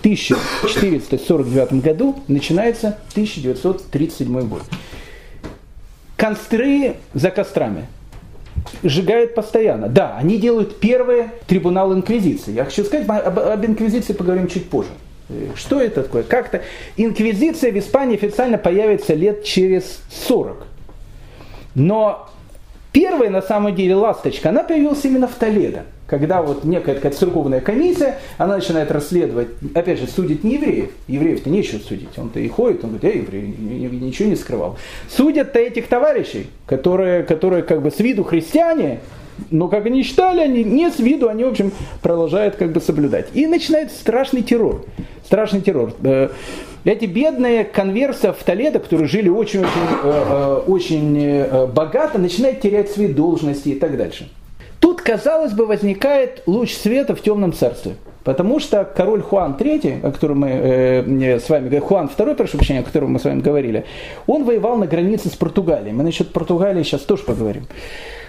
1449 0.00 1.82
году 1.82 2.20
начинается 2.28 2.98
1937 3.12 4.48
год. 4.48 4.62
Констры 6.16 6.96
за 7.14 7.30
кострами– 7.30 7.86
сжигают 8.82 9.34
постоянно. 9.34 9.88
Да, 9.88 10.16
они 10.16 10.38
делают 10.38 10.80
первый 10.80 11.26
трибунал 11.46 11.92
инквизиции. 11.92 12.52
Я 12.52 12.64
хочу 12.64 12.84
сказать, 12.84 13.08
об, 13.08 13.38
об 13.38 13.66
инквизиции 13.66 14.12
поговорим 14.12 14.48
чуть 14.48 14.68
позже. 14.68 14.90
Что 15.54 15.80
это 15.80 16.02
такое? 16.02 16.24
Как-то 16.24 16.62
инквизиция 16.96 17.70
в 17.70 17.78
Испании 17.78 18.16
официально 18.16 18.58
появится 18.58 19.14
лет 19.14 19.44
через 19.44 20.00
40. 20.26 20.66
Но 21.76 22.28
первая, 22.90 23.30
на 23.30 23.42
самом 23.42 23.74
деле, 23.74 23.94
ласточка, 23.94 24.48
она 24.48 24.64
появилась 24.64 25.04
именно 25.04 25.28
в 25.28 25.34
Толедо. 25.34 25.84
Когда 26.10 26.42
вот 26.42 26.64
некая 26.64 26.96
такая 26.96 27.12
церковная 27.12 27.60
комиссия, 27.60 28.18
она 28.36 28.56
начинает 28.56 28.90
расследовать, 28.90 29.46
опять 29.76 30.00
же, 30.00 30.08
судит 30.08 30.42
не 30.42 30.54
евреев, 30.54 30.90
евреев-то 31.06 31.48
нечего 31.48 31.78
судить, 31.78 32.18
он-то 32.18 32.40
и 32.40 32.48
ходит, 32.48 32.82
он 32.82 32.90
говорит, 32.90 33.14
я 33.14 33.20
еврей, 33.20 33.42
ничего 33.46 34.28
не 34.28 34.34
скрывал. 34.34 34.76
Судят-то 35.08 35.60
этих 35.60 35.86
товарищей, 35.86 36.48
которые, 36.66 37.22
которые 37.22 37.62
как 37.62 37.80
бы 37.80 37.92
с 37.92 38.00
виду 38.00 38.24
христиане, 38.24 38.98
но 39.52 39.68
как 39.68 39.86
они 39.86 40.02
считали, 40.02 40.40
они 40.40 40.64
не 40.64 40.90
с 40.90 40.98
виду, 40.98 41.28
они, 41.28 41.44
в 41.44 41.48
общем, 41.48 41.70
продолжают 42.02 42.56
как 42.56 42.72
бы 42.72 42.80
соблюдать. 42.80 43.28
И 43.32 43.46
начинается 43.46 43.96
страшный 43.96 44.42
террор. 44.42 44.84
Страшный 45.24 45.60
террор. 45.60 45.94
Э, 46.02 46.30
эти 46.82 47.04
бедные 47.04 47.62
конверсы 47.62 48.32
в 48.32 48.42
Толедо, 48.44 48.80
которые 48.80 49.06
жили 49.06 49.28
очень-очень 49.28 49.80
э, 50.02 50.24
э, 50.28 50.54
очень 50.66 51.66
богато, 51.72 52.18
начинают 52.18 52.60
терять 52.60 52.90
свои 52.90 53.06
должности 53.06 53.68
и 53.68 53.78
так 53.78 53.96
дальше. 53.96 54.28
Казалось 55.04 55.52
бы, 55.52 55.66
возникает 55.66 56.42
луч 56.46 56.74
света 56.74 57.14
в 57.14 57.22
темном 57.22 57.52
царстве. 57.52 57.94
Потому 58.24 58.60
что 58.60 58.84
король 58.84 59.22
Хуан 59.22 59.56
III, 59.58 60.06
о 60.06 60.12
котором 60.12 60.40
мы 60.40 60.50
э, 60.50 61.40
с 61.40 61.48
вами 61.48 61.68
говорили, 61.68 61.80
Хуан 61.80 62.10
II, 62.14 62.34
прошу 62.34 62.58
прощения, 62.58 62.80
о 62.80 62.82
котором 62.82 63.12
мы 63.12 63.18
с 63.18 63.24
вами 63.24 63.40
говорили, 63.40 63.86
он 64.26 64.44
воевал 64.44 64.76
на 64.76 64.86
границе 64.86 65.28
с 65.28 65.36
Португалией. 65.36 65.92
Мы 65.92 66.02
насчет 66.02 66.32
Португалии 66.32 66.82
сейчас 66.82 67.00
тоже 67.02 67.22
поговорим 67.22 67.66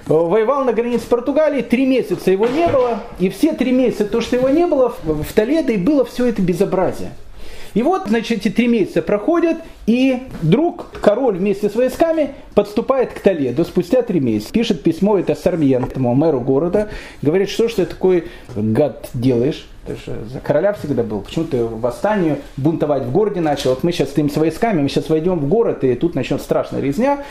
воевал 0.08 0.64
на 0.64 0.74
границе 0.74 1.08
Португалии, 1.08 1.62
три 1.62 1.86
месяца 1.86 2.32
его 2.32 2.48
не 2.48 2.68
было, 2.68 3.04
и 3.20 3.30
все 3.30 3.54
три 3.54 3.72
месяца, 3.72 4.06
то, 4.06 4.22
что 4.22 4.36
его 4.36 4.50
не 4.50 4.66
было, 4.66 4.94
в 5.04 5.34
Толедо 5.34 5.72
и 5.72 5.78
было 5.78 6.06
все 6.06 6.26
это 6.26 6.42
безобразие. 6.42 7.12
И 7.74 7.84
вот, 7.84 8.08
значит, 8.08 8.40
эти 8.40 8.50
три 8.50 8.68
месяца 8.68 9.02
проходят, 9.02 9.58
и 9.86 10.24
вдруг 10.42 10.92
король 11.02 11.38
вместе 11.38 11.70
с 11.70 11.76
войсками 11.76 12.32
подступает 12.54 13.14
к 13.14 13.20
Толедо 13.20 13.64
спустя 13.64 14.02
три 14.02 14.20
месяца. 14.20 14.52
Пишет 14.52 14.84
письмо 14.84 15.18
это 15.18 15.36
Сармьентому, 15.36 16.14
мэру 16.14 16.42
города, 16.42 16.90
говорит, 17.22 17.50
что 17.50 17.70
ж 17.70 17.74
ты 17.74 17.86
такой 17.86 18.26
гад 18.56 19.10
делаешь? 19.14 19.68
Ты 19.88 19.96
же 19.96 20.26
за 20.32 20.40
короля 20.40 20.74
всегда 20.74 21.04
был. 21.04 21.22
Почему 21.22 21.46
ты 21.46 21.64
восстание 21.64 22.40
бунтовать 22.58 23.04
в 23.04 23.12
городе 23.12 23.40
начал? 23.40 23.72
Вот 23.72 23.84
мы 23.84 23.92
сейчас 23.92 24.10
стоим 24.10 24.30
с 24.30 24.36
войсками, 24.36 24.82
мы 24.82 24.90
сейчас 24.90 25.10
войдем 25.10 25.40
в 25.40 25.48
город, 25.48 25.84
и 25.84 25.96
тут 25.96 26.14
начнет 26.14 26.42
страшная 26.42 26.82
резня. 26.82 27.24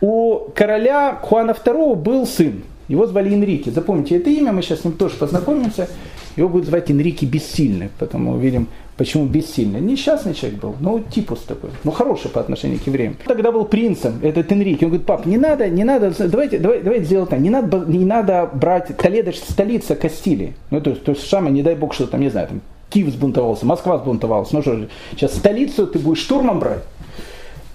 У 0.00 0.50
короля 0.54 1.18
Хуана 1.22 1.52
II 1.52 1.94
был 1.94 2.26
сын. 2.26 2.62
Его 2.88 3.06
звали 3.06 3.32
Энрике. 3.32 3.70
Запомните 3.70 4.16
это 4.16 4.30
имя, 4.30 4.50
мы 4.50 4.62
сейчас 4.62 4.80
с 4.80 4.84
ним 4.84 4.94
тоже 4.94 5.14
познакомимся. 5.14 5.88
Его 6.36 6.48
будут 6.48 6.66
звать 6.66 6.90
Энрике 6.90 7.24
Бессильный, 7.24 7.90
потому 7.98 8.32
увидим, 8.32 8.66
почему 9.00 9.24
бессильный. 9.24 9.80
Несчастный 9.80 10.34
человек 10.34 10.60
был, 10.60 10.76
но 10.78 11.00
типус 11.00 11.38
такой, 11.48 11.70
но 11.84 11.90
хороший 11.90 12.30
по 12.30 12.38
отношению 12.38 12.78
к 12.78 12.86
евреям. 12.86 13.16
Тогда 13.24 13.50
был 13.50 13.64
принцем 13.64 14.20
этот 14.22 14.52
Энрике. 14.52 14.84
Он 14.84 14.90
говорит, 14.90 15.06
пап, 15.06 15.24
не 15.24 15.38
надо, 15.38 15.70
не 15.70 15.84
надо, 15.84 16.12
давайте, 16.18 16.58
давайте, 16.58 16.84
давайте 16.84 17.04
сделать 17.06 17.30
так, 17.30 17.40
не 17.40 17.48
надо, 17.48 17.78
не 17.86 18.04
надо 18.04 18.50
брать, 18.52 18.94
Толедо 18.98 19.32
столица 19.32 19.96
Кастилии. 19.96 20.52
Ну, 20.68 20.82
то 20.82 20.90
есть, 20.90 21.02
то 21.02 21.12
есть 21.12 21.26
Шама, 21.26 21.48
не 21.48 21.62
дай 21.62 21.76
бог, 21.76 21.94
что 21.94 22.06
там, 22.08 22.20
не 22.20 22.28
знаю, 22.28 22.48
там, 22.48 22.60
Киев 22.90 23.08
сбунтовался, 23.08 23.64
Москва 23.64 23.96
сбунтовалась. 23.96 24.52
Ну 24.52 24.60
что, 24.60 24.86
сейчас 25.12 25.34
столицу 25.34 25.86
ты 25.86 25.98
будешь 25.98 26.20
штурмом 26.20 26.60
брать? 26.60 26.82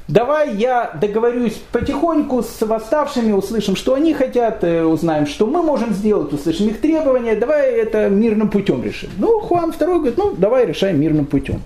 Давай 0.07 0.55
я 0.55 0.91
договорюсь 1.01 1.59
потихоньку 1.71 2.43
с 2.43 2.61
восставшими, 2.61 3.31
услышим, 3.31 3.75
что 3.75 3.95
они 3.95 4.13
хотят, 4.13 4.63
э, 4.63 4.83
узнаем, 4.83 5.25
что 5.25 5.47
мы 5.47 5.63
можем 5.63 5.93
сделать, 5.93 6.31
услышим 6.31 6.67
их 6.67 6.79
требования, 6.79 7.35
давай 7.35 7.71
это 7.71 8.07
мирным 8.07 8.49
путем 8.49 8.83
решим. 8.83 9.09
Ну, 9.17 9.39
Хуан 9.39 9.71
II 9.71 9.95
говорит, 9.95 10.17
ну, 10.17 10.35
давай 10.37 10.67
решаем 10.67 11.01
мирным 11.01 11.25
путем. 11.25 11.61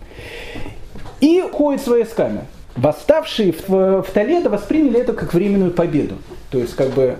И 1.20 1.42
ходит 1.52 1.82
с 1.82 1.88
войсками. 1.88 2.46
Восставшие 2.78 3.54
в, 3.68 4.04
в 4.04 4.08
Толедо 4.14 4.50
восприняли 4.50 5.02
это 5.02 5.12
как 5.12 5.34
временную 5.34 5.72
победу. 5.72 6.16
То 6.50 6.60
есть, 6.60 6.76
как 6.76 6.92
бы, 6.92 7.18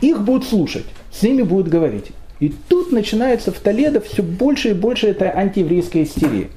их 0.00 0.22
будут 0.22 0.48
слушать, 0.48 0.86
с 1.12 1.22
ними 1.22 1.42
будут 1.42 1.68
говорить. 1.68 2.12
И 2.40 2.48
тут 2.68 2.92
начинается 2.92 3.52
в 3.52 3.58
Толедо 3.58 4.00
все 4.00 4.22
больше 4.22 4.70
и 4.70 4.72
больше 4.72 5.08
эта 5.08 5.36
антиеврейская 5.36 6.04
истерия. 6.04 6.48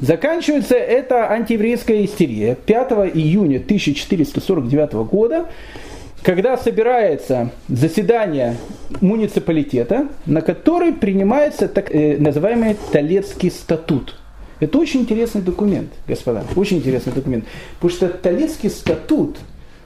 Заканчивается 0.00 0.76
эта 0.76 1.30
антиеврейская 1.30 2.06
истерия 2.06 2.54
5 2.54 2.92
июня 3.14 3.58
1449 3.58 4.92
года, 5.06 5.46
когда 6.22 6.56
собирается 6.56 7.50
заседание 7.68 8.56
муниципалитета, 9.02 10.08
на 10.24 10.40
которой 10.40 10.94
принимается 10.94 11.68
так 11.68 11.94
э, 11.94 12.16
называемый 12.16 12.76
Толецкий 12.92 13.50
статут. 13.50 14.16
Это 14.58 14.78
очень 14.78 15.00
интересный 15.00 15.42
документ, 15.42 15.90
господа, 16.08 16.44
очень 16.56 16.78
интересный 16.78 17.12
документ. 17.12 17.44
Потому 17.74 17.90
что 17.90 18.08
Толецкий 18.08 18.70
статут, 18.70 19.36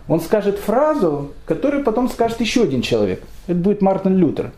он 0.07 0.21
скажет 0.21 0.59
фразу, 0.59 1.33
которую 1.45 1.83
потом 1.83 2.09
скажет 2.09 2.41
еще 2.41 2.63
один 2.63 2.83
человек. 2.83 3.21
Это 3.49 3.57
будет 3.57 3.83
Мартин 3.83 4.17
Лютер. 4.17 4.53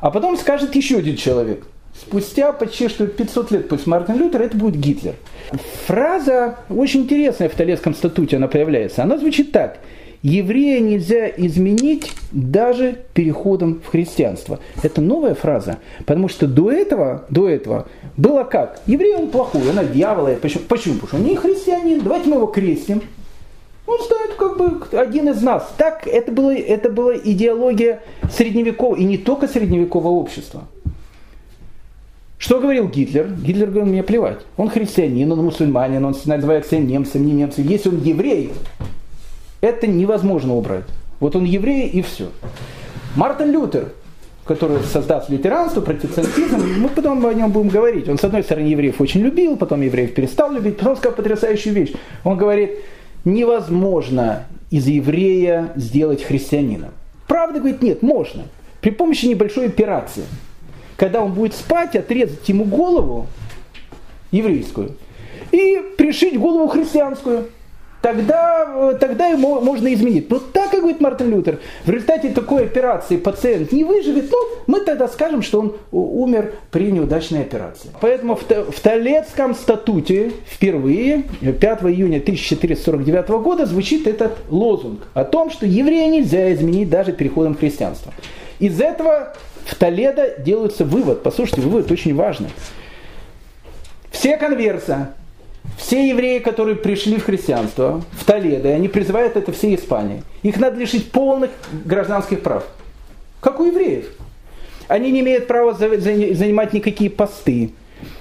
А 0.00 0.10
потом 0.10 0.36
скажет 0.36 0.74
еще 0.74 0.98
один 0.98 1.14
человек– 1.14 1.64
Спустя 2.00 2.52
почти 2.52 2.88
что 2.88 3.06
500 3.06 3.50
лет 3.50 3.68
после 3.68 3.90
Мартина 3.90 4.16
Лютера 4.16 4.44
это 4.44 4.56
будет 4.56 4.76
Гитлер. 4.76 5.14
Фраза 5.86 6.56
очень 6.68 7.02
интересная 7.02 7.48
в 7.48 7.54
Толецком 7.54 7.94
статуте, 7.94 8.36
она 8.36 8.48
появляется. 8.48 9.02
Она 9.02 9.18
звучит 9.18 9.52
так. 9.52 9.78
Еврея 10.22 10.80
нельзя 10.80 11.28
изменить 11.28 12.12
даже 12.32 13.04
переходом 13.14 13.80
в 13.80 13.88
христианство. 13.88 14.58
Это 14.82 15.00
новая 15.00 15.34
фраза, 15.34 15.78
потому 16.04 16.28
что 16.28 16.46
до 16.46 16.72
этого, 16.72 17.26
до 17.30 17.48
этого 17.48 17.86
было 18.16 18.44
как? 18.44 18.80
Еврей 18.86 19.14
он 19.14 19.28
плохой, 19.28 19.62
он 19.68 19.92
дьявола. 19.92 20.34
Почему? 20.40 20.64
Почему? 20.68 20.94
Потому 20.94 21.08
что 21.08 21.16
он 21.16 21.24
не 21.24 21.36
христианин, 21.36 22.00
давайте 22.00 22.28
мы 22.28 22.36
его 22.36 22.46
крестим. 22.46 23.02
Он 23.86 24.00
станет 24.00 24.34
как 24.34 24.58
бы 24.58 24.98
один 24.98 25.28
из 25.28 25.40
нас. 25.42 25.72
Так 25.76 26.08
это, 26.08 26.32
было, 26.32 26.52
это 26.52 26.90
была 26.90 27.16
идеология 27.16 28.00
средневекового, 28.30 28.96
и 28.96 29.04
не 29.04 29.18
только 29.18 29.46
средневекового 29.46 30.18
общества. 30.18 30.64
Что 32.38 32.60
говорил 32.60 32.88
Гитлер? 32.88 33.28
Гитлер 33.28 33.68
говорил, 33.68 33.86
мне 33.86 34.02
плевать. 34.02 34.40
Он 34.56 34.68
христианин, 34.68 35.30
он 35.32 35.44
мусульманин, 35.44 36.04
он 36.04 36.14
называет 36.26 36.66
себя 36.66 36.80
немцем, 36.80 37.24
не 37.24 37.32
немцем. 37.32 37.66
Если 37.66 37.88
он 37.88 38.02
еврей, 38.02 38.52
это 39.60 39.86
невозможно 39.86 40.54
убрать. 40.54 40.84
Вот 41.18 41.34
он 41.34 41.44
еврей 41.44 41.88
и 41.88 42.02
все. 42.02 42.28
Мартин 43.16 43.50
Лютер, 43.50 43.92
который 44.44 44.82
создаст 44.82 45.30
лютеранство, 45.30 45.80
протестантизм, 45.80 46.58
мы 46.78 46.90
потом 46.90 47.24
о 47.24 47.32
нем 47.32 47.50
будем 47.50 47.68
говорить. 47.68 48.06
Он, 48.08 48.18
с 48.18 48.24
одной 48.24 48.42
стороны, 48.42 48.66
евреев 48.66 49.00
очень 49.00 49.22
любил, 49.22 49.56
потом 49.56 49.80
евреев 49.80 50.14
перестал 50.14 50.52
любить, 50.52 50.76
потом 50.76 50.96
сказал 50.96 51.16
потрясающую 51.16 51.74
вещь. 51.74 51.94
Он 52.22 52.36
говорит, 52.36 52.72
невозможно 53.24 54.44
из 54.70 54.86
еврея 54.86 55.72
сделать 55.76 56.22
христианина. 56.22 56.90
Правда, 57.26 57.60
говорит, 57.60 57.80
нет, 57.80 58.02
можно. 58.02 58.44
При 58.82 58.90
помощи 58.90 59.24
небольшой 59.24 59.66
операции– 59.66 60.24
когда 60.96 61.22
он 61.22 61.32
будет 61.32 61.54
спать, 61.54 61.94
отрезать 61.96 62.48
ему 62.48 62.64
голову 62.64 63.26
еврейскую 64.30 64.96
и 65.52 65.82
пришить 65.96 66.38
голову 66.38 66.68
христианскую. 66.68 67.48
Тогда, 68.02 68.94
тогда 69.00 69.26
его 69.26 69.60
можно 69.60 69.92
изменить. 69.92 70.30
Но 70.30 70.38
так, 70.38 70.70
как 70.70 70.80
говорит 70.80 71.00
Мартин 71.00 71.30
Лютер, 71.30 71.58
в 71.84 71.90
результате 71.90 72.28
такой 72.28 72.62
операции 72.62 73.16
пациент 73.16 73.72
не 73.72 73.82
выживет, 73.82 74.30
ну, 74.30 74.38
мы 74.68 74.80
тогда 74.80 75.08
скажем, 75.08 75.42
что 75.42 75.58
он 75.58 75.76
умер 75.90 76.52
при 76.70 76.92
неудачной 76.92 77.40
операции. 77.40 77.90
Поэтому 78.00 78.36
в, 78.36 78.42
в 78.48 78.80
Толецком 78.80 79.56
статуте 79.56 80.30
впервые, 80.46 81.24
5 81.40 81.82
июня 81.84 82.18
1449 82.18 83.28
года, 83.42 83.66
звучит 83.66 84.06
этот 84.06 84.36
лозунг 84.50 85.00
о 85.14 85.24
том, 85.24 85.50
что 85.50 85.66
еврея 85.66 86.08
нельзя 86.08 86.52
изменить 86.52 86.88
даже 86.88 87.12
переходом 87.12 87.56
в 87.56 87.58
христианство. 87.58 88.12
Из 88.60 88.80
этого 88.80 89.34
в 89.66 89.74
Толедо 89.74 90.34
делается 90.38 90.84
вывод, 90.84 91.22
послушайте, 91.22 91.60
вывод 91.60 91.90
очень 91.90 92.14
важный. 92.14 92.50
Все 94.10 94.36
конверсы, 94.36 95.08
все 95.76 96.08
евреи, 96.08 96.38
которые 96.38 96.76
пришли 96.76 97.18
в 97.18 97.24
христианство, 97.24 98.02
в 98.12 98.24
Толедо, 98.24 98.68
и 98.68 98.72
они 98.72 98.88
призывают 98.88 99.36
это 99.36 99.52
всей 99.52 99.74
Испании, 99.74 100.22
их 100.42 100.58
надо 100.58 100.78
лишить 100.78 101.10
полных 101.10 101.50
гражданских 101.84 102.42
прав. 102.42 102.64
Как 103.40 103.60
у 103.60 103.64
евреев. 103.64 104.06
Они 104.88 105.10
не 105.10 105.20
имеют 105.20 105.48
права 105.48 105.74
занимать 105.74 106.72
никакие 106.72 107.10
посты. 107.10 107.72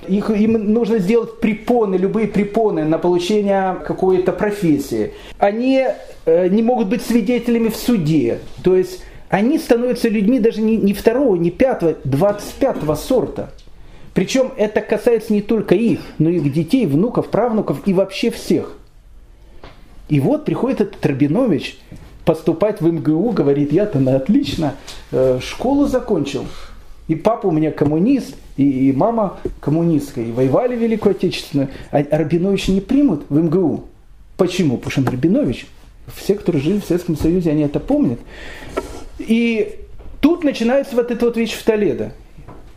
Их, 0.08 0.31
им 0.31 0.73
нужно 0.73 0.97
сделать 0.97 1.39
препоны, 1.39 1.95
любые 1.95 2.27
препоны 2.27 2.86
на 2.86 2.97
получение 2.97 3.75
какой-то 3.86 4.31
профессии. 4.31 5.13
Они 5.38 5.86
э, 6.25 6.47
не 6.47 6.63
могут 6.63 6.88
быть 6.88 7.03
свидетелями 7.03 7.69
в 7.69 7.75
суде. 7.75 8.39
То 8.63 8.75
есть 8.75 9.03
они 9.30 9.58
становятся 9.58 10.10
людьми 10.10 10.40
даже 10.40 10.62
не, 10.62 10.78
не 10.78 10.94
второго, 10.94 11.36
не 11.36 11.52
пятого, 11.52 11.96
двадцать 12.04 12.54
пятого 12.54 12.96
сорта. 12.96 13.52
Причем 14.14 14.52
это 14.56 14.82
касается 14.82 15.34
не 15.34 15.42
только 15.42 15.76
их, 15.76 16.00
но 16.20 16.30
и 16.30 16.38
их 16.38 16.54
детей, 16.54 16.86
внуков, 16.86 17.30
правнуков 17.30 17.82
и 17.86 17.94
вообще 17.94 18.32
всех. 18.32 18.78
И 20.08 20.20
вот 20.20 20.46
приходит 20.46 20.82
этот 20.82 21.06
Рабинович 21.06 21.78
поступать 22.24 22.82
в 22.82 22.92
МГУ, 22.92 23.32
говорит, 23.32 23.72
я-то 23.74 24.00
на 24.00 24.16
отлично 24.16 24.76
э, 25.12 25.40
школу 25.42 25.86
закончил. 25.86 26.46
И 27.08 27.16
папа 27.16 27.48
у 27.48 27.52
меня 27.52 27.72
коммунист, 27.72 28.36
и, 28.58 28.90
и 28.90 28.94
мама 28.94 29.38
коммунистка, 29.60 30.22
и 30.22 30.32
воевали 30.32 30.76
Великую 30.76 31.12
Отечественную. 31.12 31.70
А 31.92 32.04
Рабиновича 32.10 32.72
не 32.72 32.82
примут 32.82 33.26
в 33.30 33.38
МГУ. 33.38 33.86
Почему? 34.38 34.78
Потому 34.78 35.04
что 35.04 35.12
Рабинович. 35.12 35.68
Все, 36.16 36.36
кто 36.36 36.52
жили 36.54 36.80
в 36.80 36.86
Советском 36.86 37.18
Союзе, 37.18 37.52
они 37.52 37.64
это 37.64 37.80
помнят. 37.80 38.20
И 39.19 39.80
тут 40.21 40.43
начинается 40.43 40.95
вот 40.95 41.12
эта 41.12 41.25
вот 41.25 41.38
вещь 41.38 41.54
в 41.54 41.63
Толедо. 41.63 42.12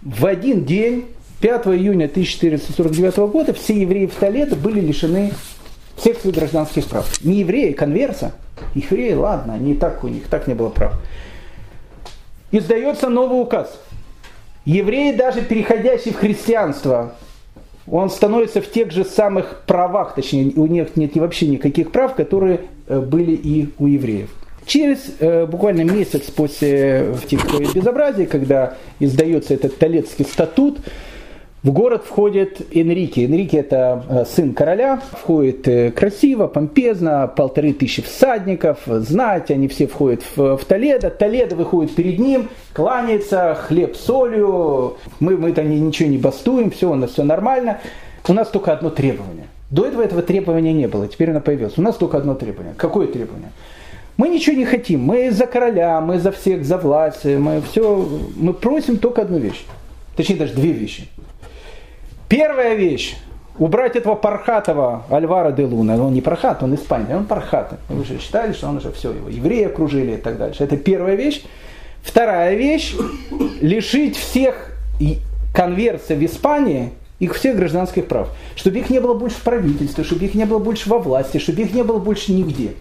в 0.02 0.26
один 0.26 0.64
день, 0.64 1.06
5 1.40 1.66
июня 1.68 2.06
1449 2.06 3.16
года, 3.30 3.52
все 3.52 3.80
евреи 3.80 4.06
в 4.06 4.14
Толедо 4.14 4.56
были 4.56 4.80
лишены 4.80 5.32
всех 5.96 6.18
своих 6.18 6.36
гражданских 6.36 6.86
прав. 6.86 7.24
Не 7.24 7.40
евреи, 7.40 7.72
конверса. 7.72 8.32
Евреи, 8.74 9.12
ладно, 9.12 9.58
и 9.58 9.74
так 9.74 10.02
у 10.04 10.08
них, 10.08 10.28
так 10.28 10.46
не 10.46 10.54
было 10.54 10.68
прав. 10.68 10.94
Издается 12.50 13.08
новый 13.08 13.40
указ. 13.40 13.78
Евреи, 14.64 15.12
даже 15.12 15.42
переходящие 15.42 16.14
в 16.14 16.18
христианство, 16.18 17.14
он 17.90 18.10
становится 18.10 18.60
в 18.60 18.70
тех 18.70 18.90
же 18.90 19.04
самых 19.04 19.62
правах, 19.66 20.14
точнее, 20.14 20.52
у 20.56 20.66
них 20.66 20.96
нет 20.96 21.16
вообще 21.16 21.46
никаких 21.46 21.90
прав, 21.90 22.14
которые 22.14 22.60
э, 22.86 23.00
были 23.00 23.32
и 23.32 23.70
у 23.78 23.86
евреев. 23.86 24.30
Через 24.66 24.98
э, 25.20 25.46
буквально 25.46 25.82
месяц 25.82 26.30
после 26.30 27.14
этих 27.22 27.74
безобразий, 27.74 28.26
когда 28.26 28.74
издается 29.00 29.54
этот 29.54 29.78
Толецкий 29.78 30.24
статут, 30.24 30.78
в 31.64 31.72
город 31.72 32.04
входит 32.06 32.62
Энрике. 32.72 33.24
Энрике 33.24 33.58
это 33.58 34.04
э, 34.08 34.24
сын 34.26 34.54
короля, 34.54 35.02
входит 35.10 35.66
э, 35.66 35.90
красиво, 35.90 36.46
помпезно, 36.46 37.26
полторы 37.26 37.72
тысячи 37.72 38.00
всадников, 38.00 38.78
знать, 38.86 39.50
они 39.50 39.66
все 39.66 39.88
входят 39.88 40.22
в, 40.36 40.56
в 40.56 40.64
Толедо. 40.64 41.10
Толедо 41.10 41.56
выходит 41.56 41.94
перед 41.96 42.20
ним, 42.20 42.48
кланяется, 42.74 43.56
хлеб 43.60 43.96
солью, 43.96 44.98
мы, 45.18 45.36
мы 45.36 45.52
там 45.52 45.68
ничего 45.68 46.08
не 46.08 46.18
бастуем, 46.18 46.70
все 46.70 46.92
у 46.92 46.94
нас 46.94 47.10
все 47.10 47.24
нормально. 47.24 47.80
У 48.28 48.32
нас 48.32 48.48
только 48.48 48.72
одно 48.72 48.90
требование. 48.90 49.46
До 49.70 49.84
этого 49.84 50.02
этого 50.02 50.22
требования 50.22 50.72
не 50.72 50.86
было, 50.86 51.08
теперь 51.08 51.30
оно 51.30 51.40
появилось. 51.40 51.76
У 51.76 51.82
нас 51.82 51.96
только 51.96 52.18
одно 52.18 52.34
требование. 52.34 52.74
Какое 52.76 53.08
требование? 53.08 53.50
Мы 54.18 54.28
ничего 54.30 54.56
не 54.56 54.64
хотим, 54.64 55.04
мы 55.04 55.30
за 55.30 55.46
короля, 55.46 56.00
мы 56.00 56.18
за 56.18 56.32
всех, 56.32 56.64
за 56.64 56.76
власть, 56.76 57.24
мы 57.24 57.62
все, 57.62 58.04
мы 58.36 58.52
просим 58.52 58.98
только 58.98 59.22
одну 59.22 59.38
вещь. 59.38 59.64
Точнее, 60.16 60.34
даже 60.34 60.54
две 60.54 60.72
вещи. 60.72 61.08
Первая 62.28 62.74
вещь. 62.74 63.16
Убрать 63.58 63.94
этого 63.94 64.16
Пархатова 64.16 65.04
Альвара 65.08 65.52
де 65.52 65.64
Луна. 65.64 65.94
Он 65.96 66.12
не 66.12 66.20
Пархат, 66.20 66.64
он 66.64 66.74
испанец, 66.74 67.10
он 67.10 67.26
Пархат. 67.26 67.78
Вы 67.88 68.04
же 68.04 68.18
считали, 68.18 68.52
что 68.52 68.68
он 68.68 68.78
уже 68.78 68.90
все, 68.90 69.12
его 69.12 69.28
евреи 69.28 69.66
окружили 69.66 70.14
и 70.14 70.16
так 70.16 70.36
дальше. 70.36 70.64
Это 70.64 70.76
первая 70.76 71.14
вещь. 71.14 71.44
Вторая 72.02 72.56
вещь. 72.56 72.96
Лишить 73.60 74.16
всех 74.16 74.72
конверсий 75.54 76.16
в 76.16 76.24
Испании 76.24 76.90
их 77.20 77.34
всех 77.34 77.56
гражданских 77.56 78.06
прав. 78.06 78.28
Чтобы 78.56 78.78
их 78.78 78.90
не 78.90 79.00
было 79.00 79.14
больше 79.14 79.36
в 79.36 79.42
правительстве, 79.42 80.02
чтобы 80.02 80.24
их 80.24 80.34
не 80.34 80.44
было 80.44 80.58
больше 80.58 80.88
во 80.88 80.98
власти, 80.98 81.38
чтобы 81.38 81.62
их 81.62 81.72
не 81.72 81.84
было 81.84 81.98
больше 81.98 82.32
нигде. 82.32 82.72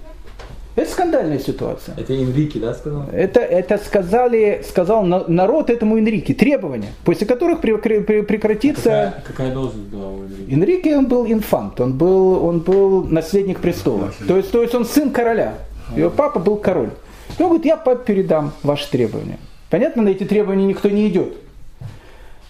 Это 0.78 0.92
скандальная 0.92 1.40
ситуация. 1.40 1.96
Это 1.98 2.13
Энрике, 2.13 2.60
да, 2.60 2.72
сказал? 2.76 3.06
Это, 3.12 3.40
это 3.40 3.80
сказали, 3.80 4.63
сказал 4.63 5.04
народ 5.04 5.72
этому 5.72 5.98
Энрике. 5.98 6.36
Требования, 6.36 6.90
после 7.04 7.26
которых 7.26 7.62
прекратится... 7.62 9.08
А 9.08 9.12
какая, 9.12 9.24
какая 9.26 9.54
должность 9.54 9.88
была 9.90 10.10
у 10.12 10.24
Энрике? 10.24 10.54
Энрике 10.54 10.98
он 10.98 11.08
был 11.08 11.26
инфант, 11.26 11.82
он 11.82 11.98
был, 11.98 12.46
он 12.46 12.60
был 12.60 13.04
наследник 13.06 13.60
престола. 13.60 14.13
То 14.28 14.38
есть, 14.38 14.52
то 14.52 14.62
есть 14.62 14.76
он 14.76 14.86
сын 14.86 15.10
короля. 15.10 15.56
Его 15.96 16.12
папа 16.12 16.38
был 16.38 16.58
король. 16.58 16.92
И 17.40 17.42
он 17.42 17.48
говорит, 17.50 17.66
я 17.66 17.76
папе 17.76 18.13
передам 18.13 18.52
ваши 18.62 18.88
требования. 18.92 19.40
Понятно, 19.72 20.04
на 20.04 20.10
эти 20.10 20.26
требования 20.26 20.68
никто 20.68 20.90
не 20.90 21.08
идет. 21.08 21.34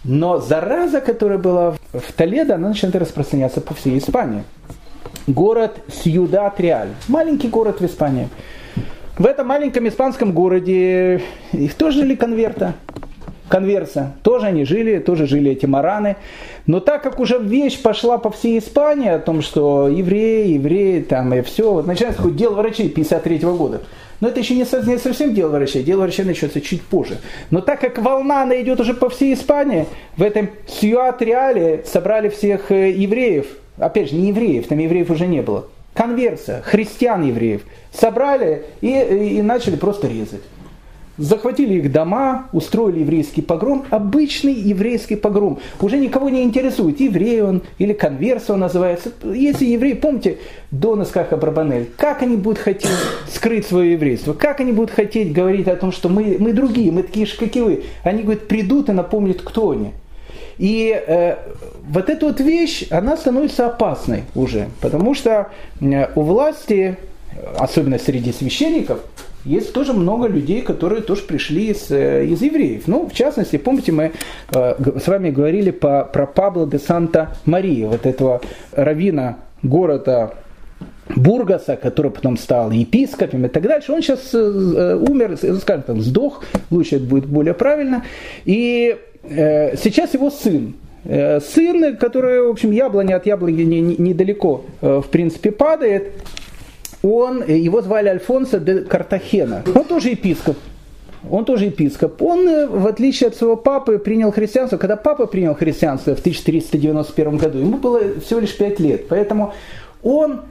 Но 0.04 0.42
зараза, 0.42 1.00
которая 1.00 1.38
была 1.38 1.76
в 1.94 2.12
Толедо, 2.12 2.56
она 2.56 2.68
начинает 2.68 2.98
распространяться 2.98 3.62
по 3.62 3.74
всей 3.74 3.98
Испании 3.98 4.44
город 5.28 5.80
Сьюдат-Реаль. 5.90 6.90
Маленький 7.08 7.50
город 7.50 7.82
в 7.82 7.86
Испании. 7.86 8.30
В 9.18 9.26
этом 9.26 9.48
маленьком 9.48 9.88
испанском 9.88 10.32
городе 10.32 11.22
их 11.52 11.74
тоже 11.76 12.00
жили 12.00 12.16
конверта. 12.16 12.74
Конверса. 13.50 14.14
Тоже 14.24 14.48
они 14.48 14.66
жили, 14.66 15.00
тоже 15.00 15.26
жили 15.26 15.52
эти 15.52 15.66
мараны. 15.66 16.18
Но 16.66 16.80
так 16.80 17.02
как 17.02 17.20
уже 17.20 17.40
вещь 17.40 17.82
пошла 17.82 18.18
по 18.18 18.30
всей 18.30 18.60
Испании 18.60 19.10
о 19.10 19.20
том, 19.20 19.42
что 19.42 19.88
евреи, 19.88 20.54
евреи, 20.54 21.02
там 21.02 21.34
и 21.34 21.42
все, 21.42 21.72
вот 21.72 21.88
начинается 21.88 22.22
хоть 22.22 22.36
дело 22.36 22.56
врачей 22.56 22.90
53 22.90 23.40
года. 23.40 23.82
Но 24.20 24.30
это 24.30 24.40
еще 24.40 24.56
не, 24.56 24.66
совсем 24.66 25.34
дело 25.34 25.52
врачей, 25.52 25.84
дело 25.84 26.02
врачей 26.02 26.26
начнется 26.26 26.60
чуть 26.60 26.82
позже. 26.82 27.20
Но 27.52 27.62
так 27.62 27.80
как 27.80 28.00
волна, 28.00 28.44
она 28.44 28.60
идет 28.62 28.80
уже 28.80 28.94
по 28.94 29.10
всей 29.10 29.34
Испании, 29.34 29.86
в 30.18 30.24
этом 30.24 30.50
Сьюат-Реале 30.68 31.84
собрали 31.86 32.30
всех 32.30 32.72
э, 32.72 32.92
евреев, 32.92 33.46
опять 33.78 34.10
же, 34.10 34.16
не 34.16 34.30
евреев, 34.30 34.68
там 34.68 34.78
евреев 34.78 35.10
уже 35.10 35.28
не 35.28 35.42
было, 35.42 35.68
конверсия, 35.94 36.62
христиан-евреев, 36.64 37.62
собрали 37.92 38.66
и, 38.82 39.38
и 39.38 39.42
начали 39.42 39.76
просто 39.76 40.08
резать. 40.08 40.42
Захватили 41.18 41.80
их 41.80 41.92
дома, 41.92 42.48
устроили 42.54 43.00
еврейский 43.00 43.42
погром, 43.42 43.86
обычный 43.90 44.54
еврейский 44.54 45.16
погром. 45.16 45.58
Уже 45.82 45.98
никого 45.98 46.30
не 46.30 46.44
интересует, 46.44 47.00
еврей 47.00 47.42
он 47.42 47.64
или 47.80 47.94
конверсия 47.94 48.54
он 48.54 48.60
называется. 48.60 49.12
Если 49.24 49.66
еврей, 49.66 49.96
помните, 49.96 50.38
Донас 50.70 51.10
как 51.10 51.34
Абрабанель, 51.34 51.90
как 51.98 52.22
они 52.22 52.36
будут 52.36 52.60
хотеть 52.60 52.92
скрыть 53.34 53.66
свое 53.66 53.94
еврейство, 53.94 54.34
как 54.34 54.60
они 54.60 54.72
будут 54.72 54.92
хотеть 54.92 55.34
говорить 55.34 55.68
о 55.68 55.76
том, 55.76 55.92
что 55.92 56.08
мы, 56.08 56.38
мы 56.40 56.54
другие, 56.54 56.92
мы 56.92 57.02
такие 57.02 57.26
же, 57.26 57.36
как 57.36 57.56
и 57.56 57.62
вы. 57.62 57.84
Они, 58.04 58.22
говорят, 58.22 58.48
придут 58.48 58.90
и 58.90 58.92
напомнят, 58.92 59.42
кто 59.42 59.72
они. 59.72 59.94
И 60.58 60.92
э, 60.92 61.36
вот 61.88 62.10
эта 62.10 62.26
вот 62.26 62.40
вещь, 62.40 62.88
она 62.90 63.18
становится 63.18 63.68
опасной 63.68 64.24
уже, 64.36 64.70
потому 64.82 65.14
что 65.14 65.50
э, 65.80 66.08
у 66.16 66.22
власти, 66.22 66.98
особенно 67.58 68.00
среди 68.00 68.32
священников, 68.34 69.00
есть 69.46 69.72
тоже 69.72 69.94
много 69.94 70.28
людей, 70.28 70.62
которые 70.62 71.02
тоже 71.02 71.22
пришли 71.22 71.68
из, 71.68 71.90
э, 71.92 72.26
из 72.26 72.42
евреев. 72.42 72.84
Ну, 72.88 73.08
в 73.08 73.14
частности, 73.14 73.58
помните, 73.58 73.92
мы 73.92 74.12
э, 74.54 75.00
с 75.00 75.08
вами 75.08 75.30
говорили 75.30 75.72
по, 75.72 76.04
про 76.04 76.26
Пабло 76.26 76.68
де 76.68 76.80
Санта-Мария, 76.80 77.88
вот 77.88 78.06
этого 78.06 78.42
равина 78.72 79.38
города 79.62 80.34
Бургаса, 81.16 81.78
который 81.78 82.12
потом 82.12 82.38
стал 82.38 82.72
епископом 82.72 83.46
и 83.46 83.48
так 83.48 83.64
дальше, 83.64 83.94
он 83.94 84.02
сейчас 84.02 84.34
э, 84.34 84.96
умер, 84.96 85.38
скажем 85.38 85.84
так, 85.84 85.98
сдох, 86.02 86.44
лучше 86.70 86.98
это 86.98 87.06
будет 87.06 87.28
более 87.28 87.54
правильно. 87.54 88.04
И 88.44 88.98
Э, 88.98 89.07
сейчас 89.30 90.14
его 90.14 90.30
сын, 90.30 90.76
э, 91.06 91.40
сын, 91.40 91.98
который, 91.98 92.42
в 92.48 92.50
общем, 92.50 92.72
яблони 92.72 93.14
от 93.14 93.26
яблони 93.26 93.64
недалеко, 93.64 94.66
э, 94.82 95.02
в 95.04 95.10
принципе, 95.10 95.52
падает, 95.52 96.12
он, 97.04 97.44
его 97.48 97.82
звали 97.82 98.10
Альфонсо 98.10 98.60
де 98.60 98.82
Картахена. 98.82 99.64
Он 99.76 99.86
тоже 99.86 100.10
епископ. 100.10 100.58
Он 101.30 101.46
тоже 101.46 101.66
епископ. 101.66 102.22
Он, 102.22 102.68
в 102.68 102.88
отличие 102.88 103.28
от 103.28 103.36
своего 103.36 103.56
папы, 103.56 104.00
принял 104.00 104.32
христианство. 104.32 104.78
Когда 104.78 104.96
папа 104.96 105.28
принял 105.28 105.54
христианство 105.56 106.16
в 106.16 106.20
1391 106.20 107.38
году, 107.38 107.60
ему 107.60 107.78
было 107.78 108.02
всего 108.26 108.40
лишь 108.40 108.56
5 108.56 108.80
лет. 108.80 109.08
Поэтому 109.08 109.54
он 110.04 110.42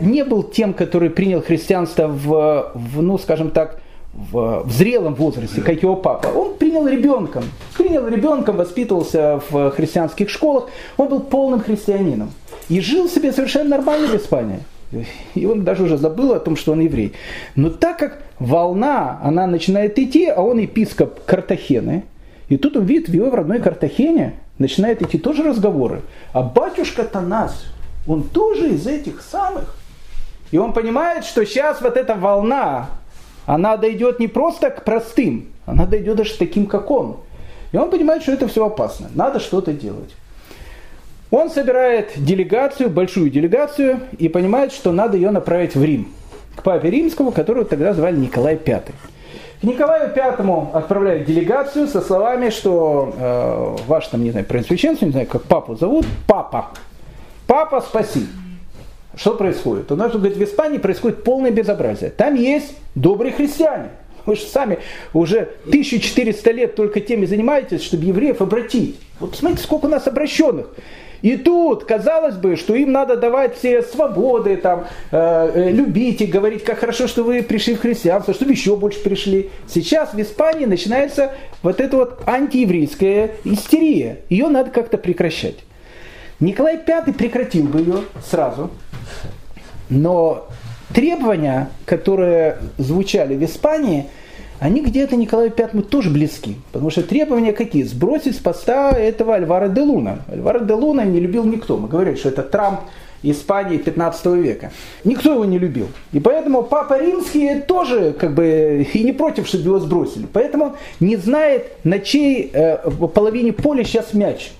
не 0.00 0.24
был 0.24 0.42
тем, 0.42 0.74
который 0.74 1.10
принял 1.10 1.42
христианство 1.42 2.06
в, 2.08 2.72
в 2.74 3.02
ну, 3.02 3.18
скажем 3.18 3.50
так, 3.50 3.80
в, 4.12 4.62
в 4.64 4.72
зрелом 4.72 5.14
возрасте, 5.14 5.60
как 5.60 5.82
его 5.82 5.96
папа. 5.96 6.28
Он 6.28 6.56
принял 6.56 6.86
ребенком, 6.86 7.44
принял 7.76 8.06
ребенком, 8.08 8.56
воспитывался 8.56 9.40
в 9.50 9.70
христианских 9.70 10.30
школах, 10.30 10.68
он 10.96 11.08
был 11.08 11.20
полным 11.20 11.60
христианином. 11.60 12.32
И 12.68 12.80
жил 12.80 13.08
себе 13.08 13.32
совершенно 13.32 13.70
нормально 13.70 14.08
в 14.08 14.14
Испании. 14.14 14.60
И 15.34 15.46
он 15.46 15.64
даже 15.64 15.84
уже 15.84 15.96
забыл 15.96 16.32
о 16.32 16.40
том, 16.40 16.56
что 16.56 16.72
он 16.72 16.80
еврей. 16.80 17.12
Но 17.54 17.70
так 17.70 17.98
как 17.98 18.22
волна, 18.38 19.20
она 19.22 19.46
начинает 19.46 19.98
идти, 19.98 20.26
а 20.26 20.42
он 20.42 20.58
епископ 20.58 21.24
Картахены, 21.24 22.04
и 22.48 22.56
тут 22.56 22.76
он 22.76 22.84
видит, 22.84 23.08
в 23.08 23.12
его 23.12 23.30
родной 23.30 23.60
Картахене 23.60 24.34
начинают 24.58 25.00
идти 25.02 25.18
тоже 25.18 25.44
разговоры. 25.44 26.02
А 26.32 26.42
батюшка 26.42 27.04
Танас, 27.04 27.64
он 28.08 28.24
тоже 28.24 28.70
из 28.70 28.86
этих 28.86 29.22
самых. 29.22 29.76
И 30.50 30.58
он 30.58 30.72
понимает, 30.72 31.24
что 31.24 31.46
сейчас 31.46 31.80
вот 31.80 31.96
эта 31.96 32.16
волна, 32.16 32.88
она 33.50 33.76
дойдет 33.76 34.20
не 34.20 34.28
просто 34.28 34.70
к 34.70 34.84
простым, 34.84 35.46
она 35.66 35.84
дойдет 35.84 36.14
даже 36.14 36.34
таким, 36.38 36.66
как 36.66 36.88
он. 36.88 37.16
И 37.72 37.76
он 37.76 37.90
понимает, 37.90 38.22
что 38.22 38.30
это 38.30 38.46
все 38.46 38.64
опасно, 38.64 39.10
надо 39.12 39.40
что-то 39.40 39.72
делать. 39.72 40.14
Он 41.32 41.50
собирает 41.50 42.12
делегацию, 42.14 42.90
большую 42.90 43.28
делегацию, 43.28 44.02
и 44.18 44.28
понимает, 44.28 44.72
что 44.72 44.92
надо 44.92 45.16
ее 45.16 45.32
направить 45.32 45.74
в 45.74 45.82
Рим, 45.82 46.12
к 46.54 46.62
папе 46.62 46.90
римскому, 46.90 47.32
которого 47.32 47.64
тогда 47.64 47.92
звали 47.92 48.16
Николай 48.16 48.54
V. 48.54 48.82
К 49.60 49.64
Николаю 49.64 50.14
Пятому 50.14 50.70
отправляют 50.72 51.26
делегацию 51.26 51.88
со 51.88 52.00
словами, 52.02 52.50
что 52.50 53.12
э, 53.18 53.76
ваш 53.88 54.06
там, 54.06 54.22
не 54.22 54.30
знаю, 54.30 54.46
принцвященство, 54.46 55.06
не 55.06 55.12
знаю, 55.12 55.26
как 55.26 55.42
папу 55.42 55.74
зовут, 55.74 56.06
папа. 56.28 56.68
Папа, 57.48 57.80
спаси. 57.80 58.26
Что 59.16 59.34
происходит? 59.34 59.90
У 59.90 59.96
нас, 59.96 60.12
говорит, 60.12 60.36
в 60.36 60.42
Испании 60.42 60.78
происходит 60.78 61.24
полное 61.24 61.50
безобразие. 61.50 62.10
Там 62.10 62.34
есть 62.34 62.74
добрые 62.94 63.32
христиане. 63.32 63.90
Вы 64.26 64.36
же 64.36 64.42
сами 64.42 64.78
уже 65.12 65.48
1400 65.66 66.50
лет 66.52 66.74
только 66.74 67.00
теми 67.00 67.26
занимаетесь, 67.26 67.82
чтобы 67.82 68.04
евреев 68.04 68.40
обратить. 68.40 69.00
Вот 69.18 69.32
посмотрите, 69.32 69.64
сколько 69.64 69.86
у 69.86 69.88
нас 69.88 70.06
обращенных. 70.06 70.66
И 71.22 71.36
тут, 71.36 71.84
казалось 71.84 72.36
бы, 72.36 72.56
что 72.56 72.74
им 72.74 72.92
надо 72.92 73.16
давать 73.16 73.56
все 73.56 73.82
свободы, 73.82 74.56
там, 74.56 74.86
э, 75.10 75.50
э, 75.54 75.70
любить 75.70 76.22
и 76.22 76.26
говорить, 76.26 76.64
как 76.64 76.78
хорошо, 76.78 77.06
что 77.08 77.24
вы 77.24 77.42
пришли 77.42 77.74
в 77.74 77.80
христианство, 77.80 78.32
чтобы 78.32 78.52
еще 78.52 78.76
больше 78.76 79.02
пришли. 79.02 79.50
Сейчас 79.66 80.14
в 80.14 80.20
Испании 80.20 80.64
начинается 80.64 81.32
вот 81.62 81.80
эта 81.80 81.96
вот 81.96 82.22
антиеврейская 82.26 83.32
истерия. 83.44 84.20
Ее 84.30 84.48
надо 84.48 84.70
как-то 84.70 84.96
прекращать. 84.96 85.56
Николай 86.40 86.78
V 86.78 87.12
прекратил 87.12 87.64
бы 87.64 87.80
ее 87.80 87.96
сразу, 88.24 88.70
но 89.88 90.48
требования, 90.94 91.70
которые 91.84 92.58
звучали 92.78 93.34
в 93.34 93.44
Испании– 93.44 94.06
они 94.60 94.82
где-то 94.82 95.16
Николаю 95.16 95.50
Пятому 95.50 95.82
тоже 95.82 96.10
близки. 96.10 96.56
Потому 96.70 96.90
что 96.90 97.02
требования 97.02 97.52
какие? 97.52 97.82
Сбросить 97.82 98.36
с 98.36 98.38
поста 98.38 98.90
этого 98.90 99.34
Альвара 99.34 99.68
де 99.68 99.80
Луна. 99.80 100.18
Альвара 100.30 100.60
де 100.60 100.74
Луна 100.74 101.04
не 101.04 101.18
любил 101.18 101.44
никто. 101.44 101.78
Мы 101.78 101.88
говорили, 101.88 102.16
что 102.16 102.28
это 102.28 102.42
Трамп 102.42 102.80
Испании 103.22 103.78
15 103.78 104.26
века. 104.26 104.70
Никто 105.02 105.32
его 105.32 105.46
не 105.46 105.58
любил. 105.58 105.88
И 106.12 106.20
поэтому 106.20 106.62
Папа 106.62 107.00
Римский 107.00 107.60
тоже 107.60 108.12
как 108.12 108.34
бы 108.34 108.86
и 108.92 109.02
не 109.02 109.12
против, 109.12 109.46
чтобы 109.46 109.64
его 109.64 109.78
сбросили. 109.78 110.26
Поэтому 110.30 110.76
не 111.00 111.16
знает, 111.16 111.72
на 111.84 111.98
чьей 111.98 112.50
э, 112.52 112.76
половине 113.14 113.54
поля 113.54 113.82
сейчас 113.82 114.12
мяч. 114.12 114.52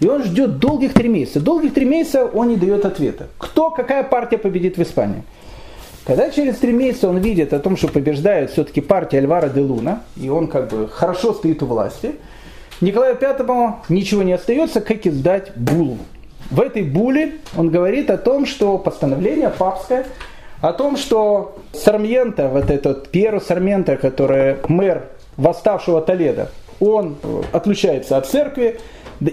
И 0.00 0.08
он 0.08 0.22
ждет 0.24 0.58
долгих 0.58 0.92
три 0.92 1.08
месяца. 1.08 1.40
Долгих 1.40 1.74
три 1.74 1.84
месяца 1.84 2.24
он 2.26 2.48
не 2.48 2.56
дает 2.56 2.84
ответа. 2.84 3.28
Кто, 3.38 3.70
какая 3.70 4.02
партия 4.02 4.38
победит 4.38 4.76
в 4.76 4.82
Испании? 4.82 5.22
Когда 6.04 6.30
через 6.30 6.56
три 6.56 6.72
месяца 6.72 7.08
он 7.08 7.18
видит 7.18 7.52
о 7.54 7.58
том, 7.58 7.76
что 7.76 7.88
побеждает 7.88 8.50
все-таки 8.50 8.80
партия 8.80 9.18
Альвара 9.18 9.48
де 9.48 9.60
Луна, 9.60 10.02
и 10.20 10.28
он 10.28 10.48
как 10.48 10.68
бы 10.68 10.88
хорошо 10.88 11.32
стоит 11.32 11.62
у 11.62 11.66
власти, 11.66 12.16
Николаю 12.80 13.16
Пятому 13.16 13.80
ничего 13.88 14.22
не 14.22 14.32
остается, 14.32 14.80
как 14.80 15.06
издать 15.06 15.56
булу. 15.56 15.96
В 16.50 16.60
этой 16.60 16.82
буле 16.82 17.36
он 17.56 17.70
говорит 17.70 18.10
о 18.10 18.18
том, 18.18 18.44
что 18.44 18.76
постановление 18.76 19.48
папское, 19.48 20.06
о 20.60 20.72
том, 20.72 20.98
что 20.98 21.56
Сармьента, 21.72 22.48
вот 22.48 22.70
этот 22.70 23.08
Пьеро 23.08 23.40
Сармента, 23.40 23.96
который 23.96 24.56
мэр 24.68 25.04
восставшего 25.36 26.02
Толеда, 26.02 26.50
он 26.80 27.16
отлучается 27.52 28.18
от 28.18 28.26
церкви, 28.26 28.78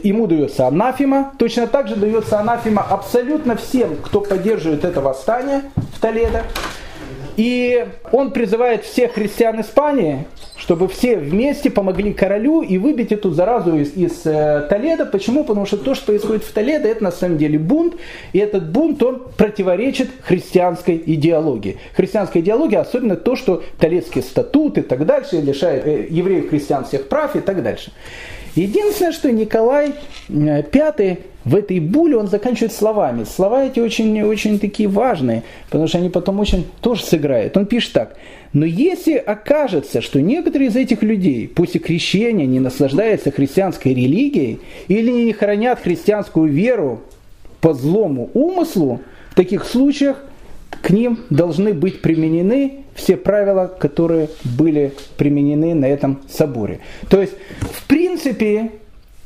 ему 0.03 0.27
дается 0.27 0.67
анафима, 0.67 1.33
точно 1.37 1.67
так 1.67 1.87
же 1.87 1.95
дается 1.95 2.39
анафима 2.39 2.81
абсолютно 2.81 3.55
всем, 3.55 3.97
кто 3.97 4.21
поддерживает 4.21 4.85
это 4.85 5.01
восстание 5.01 5.63
в 5.95 5.99
Толедо. 5.99 6.43
И 7.37 7.87
он 8.11 8.31
призывает 8.31 8.83
всех 8.83 9.13
христиан 9.13 9.61
Испании, 9.61 10.27
чтобы 10.57 10.87
все 10.87 11.17
вместе 11.17 11.71
помогли 11.71 12.13
королю 12.13 12.61
и 12.61 12.77
выбить 12.77 13.11
эту 13.11 13.31
заразу 13.31 13.75
из, 13.77 13.95
из 13.95 14.25
э, 14.25 14.67
Толеда. 14.69 15.05
Почему? 15.05 15.43
Потому 15.43 15.65
что 15.65 15.77
то, 15.77 15.95
что 15.95 16.07
происходит 16.07 16.43
в 16.43 16.51
Толедо, 16.51 16.87
это 16.87 17.03
на 17.03 17.11
самом 17.11 17.37
деле 17.37 17.57
бунт. 17.57 17.95
И 18.33 18.39
этот 18.39 18.69
бунт, 18.69 19.01
он 19.01 19.23
противоречит 19.37 20.09
христианской 20.21 21.01
идеологии. 21.03 21.77
Христианская 21.95 22.41
идеология, 22.41 22.79
особенно 22.79 23.15
то, 23.15 23.35
что 23.35 23.63
Толедские 23.79 24.23
статуты 24.23 24.81
и 24.81 24.83
так 24.83 25.05
дальше, 25.05 25.37
лишает 25.37 25.87
э, 25.87 26.07
евреев 26.09 26.49
христиан 26.49 26.85
всех 26.85 27.07
прав 27.07 27.35
и 27.35 27.39
так 27.39 27.63
дальше. 27.63 27.91
Единственное, 28.55 29.11
что 29.11 29.31
Николай 29.31 29.93
V 30.29 30.71
э, 30.97 31.17
в 31.43 31.55
этой 31.55 31.79
буле 31.79 32.17
он 32.17 32.27
заканчивает 32.27 32.71
словами. 32.71 33.23
Слова 33.23 33.65
эти 33.65 33.79
очень, 33.79 34.21
очень 34.21 34.59
такие 34.59 34.87
важные, 34.87 35.43
потому 35.69 35.87
что 35.87 35.97
они 35.97 36.09
потом 36.09 36.39
очень 36.39 36.65
тоже 36.81 37.03
сыграют. 37.03 37.57
Он 37.57 37.65
пишет 37.65 37.93
так. 37.93 38.17
Но 38.53 38.65
если 38.65 39.15
окажется, 39.15 40.01
что 40.01 40.21
некоторые 40.21 40.69
из 40.69 40.75
этих 40.75 41.01
людей 41.01 41.47
после 41.47 41.79
крещения 41.79 42.45
не 42.45 42.59
наслаждаются 42.59 43.31
христианской 43.31 43.93
религией 43.93 44.59
или 44.87 45.09
не 45.09 45.33
хранят 45.33 45.79
христианскую 45.79 46.51
веру 46.51 47.01
по 47.59 47.73
злому 47.73 48.29
умыслу, 48.33 49.01
в 49.31 49.35
таких 49.35 49.65
случаях 49.65 50.23
к 50.81 50.89
ним 50.89 51.19
должны 51.29 51.73
быть 51.73 52.01
применены 52.01 52.80
все 52.95 53.17
правила, 53.17 53.71
которые 53.79 54.29
были 54.43 54.93
применены 55.17 55.73
на 55.73 55.85
этом 55.85 56.21
соборе. 56.29 56.79
То 57.09 57.21
есть, 57.21 57.33
в 57.61 57.87
принципе, 57.87 58.71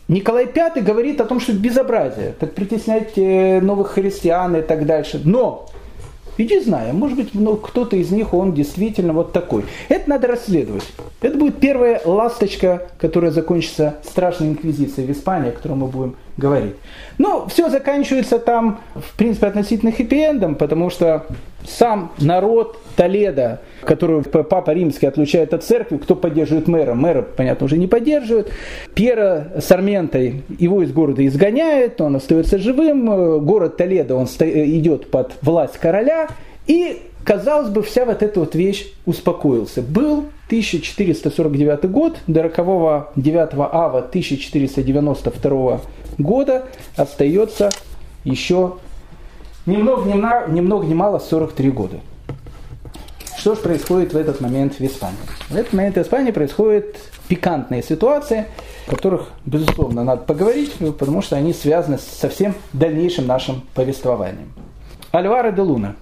Николай 0.07 0.45
V 0.45 0.82
говорит 0.82 1.20
о 1.22 1.26
том, 1.26 1.39
что 1.39 1.53
безобразие, 1.53 2.34
так 2.39 2.53
притеснять 2.53 3.13
э, 3.18 3.59
новых 3.59 3.89
христиан 3.89 4.55
и 4.55 4.61
так 4.61 4.86
дальше. 4.86 5.22
Но 5.24 5.68
Иди 6.38 6.59
знай, 6.59 6.91
может 6.91 7.18
быть, 7.18 7.30
ну, 7.34 7.55
кто-то 7.55 7.95
из 7.95 8.11
них, 8.11 8.34
он 8.34 8.53
действительно 8.53 9.13
вот 9.13 9.32
такой. 9.32 9.63
Это 9.88 10.09
надо 10.09 10.28
расследовать. 10.28 10.84
Это 11.22 11.38
будет 11.38 11.59
первая 11.59 12.01
ласточка, 12.03 12.89
которая 12.99 13.32
закончится 13.32 13.95
страшной 14.03 14.49
инквизицией 14.49 15.07
в 15.07 15.11
Испании, 15.11 15.49
о 15.49 15.53
которой 15.53 15.76
мы 15.76 15.88
будем 15.88 16.16
говорить. 16.38 16.75
Но 17.17 17.47
все 17.47 17.69
заканчивается 17.69 18.39
там, 18.39 18.81
в 18.93 19.15
принципе, 19.15 19.47
относительно 19.47 19.91
хэппи-эндом, 19.91 20.55
потому 20.55 20.89
что 20.89 21.25
сам 21.65 22.11
народ 22.19 22.77
Толеда, 22.95 23.61
который 23.81 24.21
Папа 24.21 24.71
Римский 24.71 25.07
отлучает 25.07 25.53
от 25.53 25.63
церкви, 25.63 25.97
кто 25.97 26.15
поддерживает 26.15 26.67
мэра? 26.67 26.93
Мэра, 26.93 27.21
понятно, 27.23 27.65
уже 27.65 27.77
не 27.77 27.88
поддерживает. 27.88 28.51
Пьера 28.93 29.47
Сарментой 29.59 30.43
его 30.59 30.83
из 30.83 30.91
города 30.91 31.25
изгоняет, 31.25 31.99
он 32.01 32.17
остается 32.17 32.59
живым. 32.59 33.43
Город 33.45 33.77
Толедо, 33.77 34.15
он 34.15 34.25
идет 34.25 35.09
под 35.09 35.33
власть 35.41 35.77
короля. 35.77 36.27
И, 36.67 37.01
казалось 37.23 37.69
бы, 37.69 37.81
вся 37.81 38.05
вот 38.05 38.21
эта 38.21 38.39
вот 38.39 38.55
вещь 38.55 38.93
успокоился. 39.05 39.81
Был 39.81 40.25
1449 40.48 41.89
год, 41.89 42.18
до 42.28 42.43
рокового 42.43 43.12
9 43.16 43.54
ава 43.54 44.00
1492 44.00 45.82
года 46.18 46.66
остается 46.96 47.72
еще 48.24 48.76
ни 49.66 49.78
много 49.78 50.06
ни, 50.06 50.62
много 50.62 50.86
ни 50.86 50.93
мало 50.93 51.20
43 51.20 51.72
года. 51.72 52.00
Что 53.38 53.56
же 53.56 53.62
происходит 53.62 54.14
в 54.14 54.18
этот 54.18 54.41
момент 54.41 54.80
в 54.80 54.82
Испании? 54.82 55.18
В 55.50 55.56
этот 55.56 55.74
момент 55.74 55.98
в 55.98 56.02
Испании 56.02 56.32
происходят 56.32 56.96
пикантные 57.28 57.82
ситуации, 57.82 58.46
о 58.88 58.91
которых, 58.91 59.30
безусловно, 59.46 60.04
надо 60.04 60.22
поговорить, 60.22 60.74
потому 60.98 61.22
что 61.22 61.36
они 61.36 61.54
связаны 61.54 61.98
со 61.98 62.30
всем 62.30 62.54
дальнейшим 62.74 63.26
нашим 63.26 63.62
повествованием. 63.74 64.54
Альваро 65.12 65.52
де 65.52 65.62
Луна. 65.62 65.96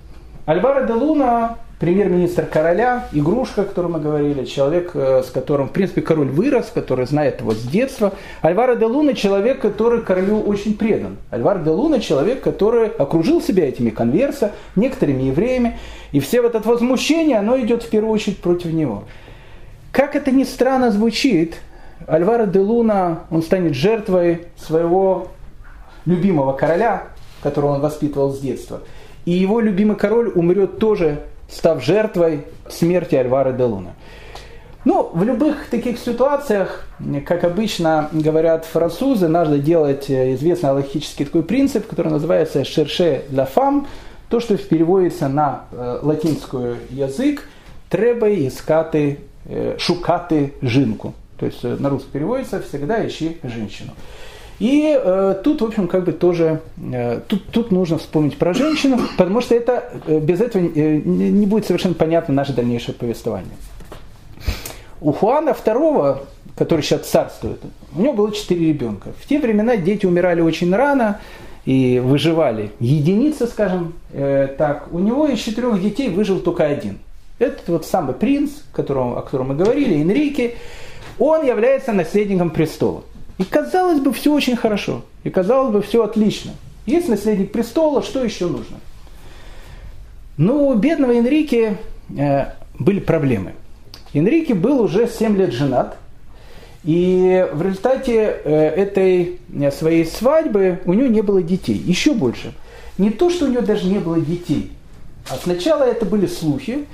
Альваро 0.46 0.86
де 0.86 0.94
Луна 0.94 1.58
премьер-министр 1.84 2.45
короля, 2.45 3.09
игрушка, 3.11 3.63
о 3.63 3.65
которой 3.65 3.88
мы 3.88 3.99
говорили, 3.99 4.45
человек, 4.45 4.91
э, 4.93 5.21
с 5.21 5.29
которым, 5.29 5.67
в 5.67 5.73
принципе, 5.73 6.01
король 6.01 6.29
вырос, 6.29 6.71
который 6.73 7.05
знает 7.05 7.41
его 7.41 7.51
с 7.51 7.61
детства. 7.61 8.13
Альваро 8.41 8.75
де 8.75 8.86
Луна 8.86 9.13
человек, 9.13 9.59
который 9.59 10.01
королю 10.01 10.39
очень 10.39 10.77
предан. 10.77 11.17
Альваро 11.29 11.59
де 11.59 11.71
Луна 11.71 11.99
человек, 11.99 12.39
который 12.41 12.88
окружил 12.88 13.41
себя 13.41 13.67
этими 13.67 13.89
конверса, 13.89 14.53
некоторыми 14.77 15.23
евреями, 15.23 15.77
и 16.13 16.21
все 16.21 16.41
вот 16.41 16.55
это 16.55 16.65
возмущение, 16.69 17.38
оно 17.38 17.59
идет 17.59 17.84
в 17.84 17.89
первую 17.89 18.13
очередь 18.13 18.38
против 18.38 18.71
него. 18.71 19.03
Как 19.91 20.15
это 20.15 20.31
ни 20.31 20.45
странно 20.45 20.89
звучит, 20.89 21.55
Альваро 22.07 22.45
де 22.45 22.59
Луна, 22.59 23.23
он 23.29 23.41
станет 23.41 23.73
жертвой 23.73 24.45
своего 24.55 25.27
любимого 26.05 26.53
короля, 26.53 27.07
которого 27.41 27.71
он 27.71 27.81
воспитывал 27.81 28.31
с 28.31 28.39
детства. 28.39 28.84
И 29.25 29.31
его 29.31 29.59
любимый 29.59 29.97
король 29.97 30.31
умрет 30.34 30.79
тоже 30.79 31.23
став 31.50 31.82
жертвой 31.82 32.39
смерти 32.70 33.16
Альвара 33.16 33.52
де 33.52 33.64
Луна. 33.64 33.94
Ну, 34.86 35.10
в 35.14 35.24
любых 35.24 35.70
таких 35.70 35.98
ситуациях, 35.98 36.86
как 37.26 37.46
обычно 37.46 38.10
говорят 38.12 38.66
французы, 38.66 39.30
надо 39.30 39.58
делать 39.58 40.10
э, 40.10 40.34
известный 40.34 40.72
логический 40.72 41.24
такой 41.24 41.44
принцип, 41.44 41.88
который 41.88 42.12
называется 42.12 42.66
«шерше 42.66 43.24
для 43.30 43.46
фам», 43.46 43.88
то, 44.28 44.41
что 44.41 44.58
переводится 44.58 45.30
на 45.30 45.66
э, 45.72 46.00
латинский 46.02 46.76
язык 46.89 47.48
«треба 47.89 48.28
искати, 48.30 49.20
э, 49.46 49.78
шукати 49.80 50.54
жинку». 50.62 51.14
То 51.39 51.46
есть 51.46 51.64
э, 51.64 51.78
на 51.80 51.89
русский 51.89 52.12
переводится 52.12 52.62
«всегда 52.62 53.08
ищи 53.08 53.38
женщину». 53.44 53.91
И 54.64 54.97
э, 54.97 55.36
тут, 55.43 55.61
в 55.61 55.66
общем, 55.66 55.89
как 55.89 56.05
бы 56.05 56.14
тоже, 56.14 56.61
э, 56.78 57.20
тут, 57.28 57.47
тут 57.51 57.72
нужно 57.72 57.97
вспомнить 57.97 58.38
про 58.38 58.53
женщину, 58.53 58.97
потому 59.18 59.41
что 59.41 59.55
это, 59.55 59.91
э, 60.07 60.20
без 60.20 60.39
этого 60.39 60.64
э, 60.64 61.01
не 61.03 61.45
будет 61.45 61.66
совершенно 61.66 61.95
понятно 61.95 62.34
наше 62.34 62.53
дальнейшее 62.53 62.95
повествование. 62.95 63.51
У 65.01 65.11
Хуана 65.11 65.49
II, 65.49 66.20
который 66.55 66.80
сейчас 66.80 67.01
царствует, 67.01 67.59
у 67.93 68.01
него 68.01 68.14
было 68.14 68.32
четыре 68.32 68.70
ребенка. 68.70 69.09
В 69.20 69.28
те 69.28 69.38
времена 69.38 69.76
дети 69.76 70.05
умирали 70.05 70.39
очень 70.39 70.74
рано 70.74 71.20
и 71.66 72.01
выживали 72.01 72.72
единицы, 72.80 73.47
скажем 73.47 73.95
э, 74.14 74.47
так. 74.57 74.93
У 74.93 74.99
него 74.99 75.28
из 75.28 75.39
четырех 75.39 75.82
детей 75.82 76.07
выжил 76.07 76.39
только 76.39 76.64
один. 76.64 76.99
Этот 77.38 77.68
вот 77.68 77.86
самый 77.86 78.16
принц, 78.16 78.51
которого, 78.72 79.20
о 79.20 79.24
котором 79.24 79.49
мы 79.49 79.55
говорили, 79.55 79.99
Энрике, 79.99 80.55
он 81.20 81.45
является 81.45 81.91
наследником 81.91 82.49
престола. 82.49 83.03
И 83.38 83.43
казалось 83.43 83.99
бы, 83.99 84.13
все 84.13 84.34
очень 84.34 84.55
хорошо. 84.55 85.03
И 85.23 85.29
казалось 85.29 85.73
бы, 85.73 85.81
все 85.81 86.03
отлично. 86.03 86.51
Есть 86.86 87.07
наследник 87.07 87.51
престола, 87.51 88.03
что 88.03 88.23
еще 88.23 88.47
нужно? 88.47 88.77
Но 90.38 90.67
у 90.67 90.73
бедного 90.75 91.13
Энрике 91.13 91.77
э, 92.17 92.45
были 92.77 92.99
проблемы. 92.99 93.53
Энрике 94.13 94.53
был 94.53 94.81
уже 94.81 95.07
7 95.07 95.38
лет 95.38 95.53
женат. 95.53 95.97
И 96.84 97.47
в 97.53 97.61
результате 97.61 98.15
этой 98.15 99.39
своей 99.71 100.05
свадьбы 100.05 100.81
у 100.86 100.93
нее 100.93 101.07
не 101.07 101.21
было 101.21 101.41
детей. 101.41 101.77
Еще 101.77 102.13
больше. 102.13 102.53
Не 102.97 103.09
то, 103.09 103.29
что 103.29 103.45
у 103.45 103.47
нее 103.47 103.61
даже 103.61 103.88
не 103.88 103.99
было 103.99 104.19
детей, 104.19 104.71
а 105.29 105.36
сначала 105.41 105.84
это 105.84 106.05
были 106.05 106.27
слухи, 106.27 106.86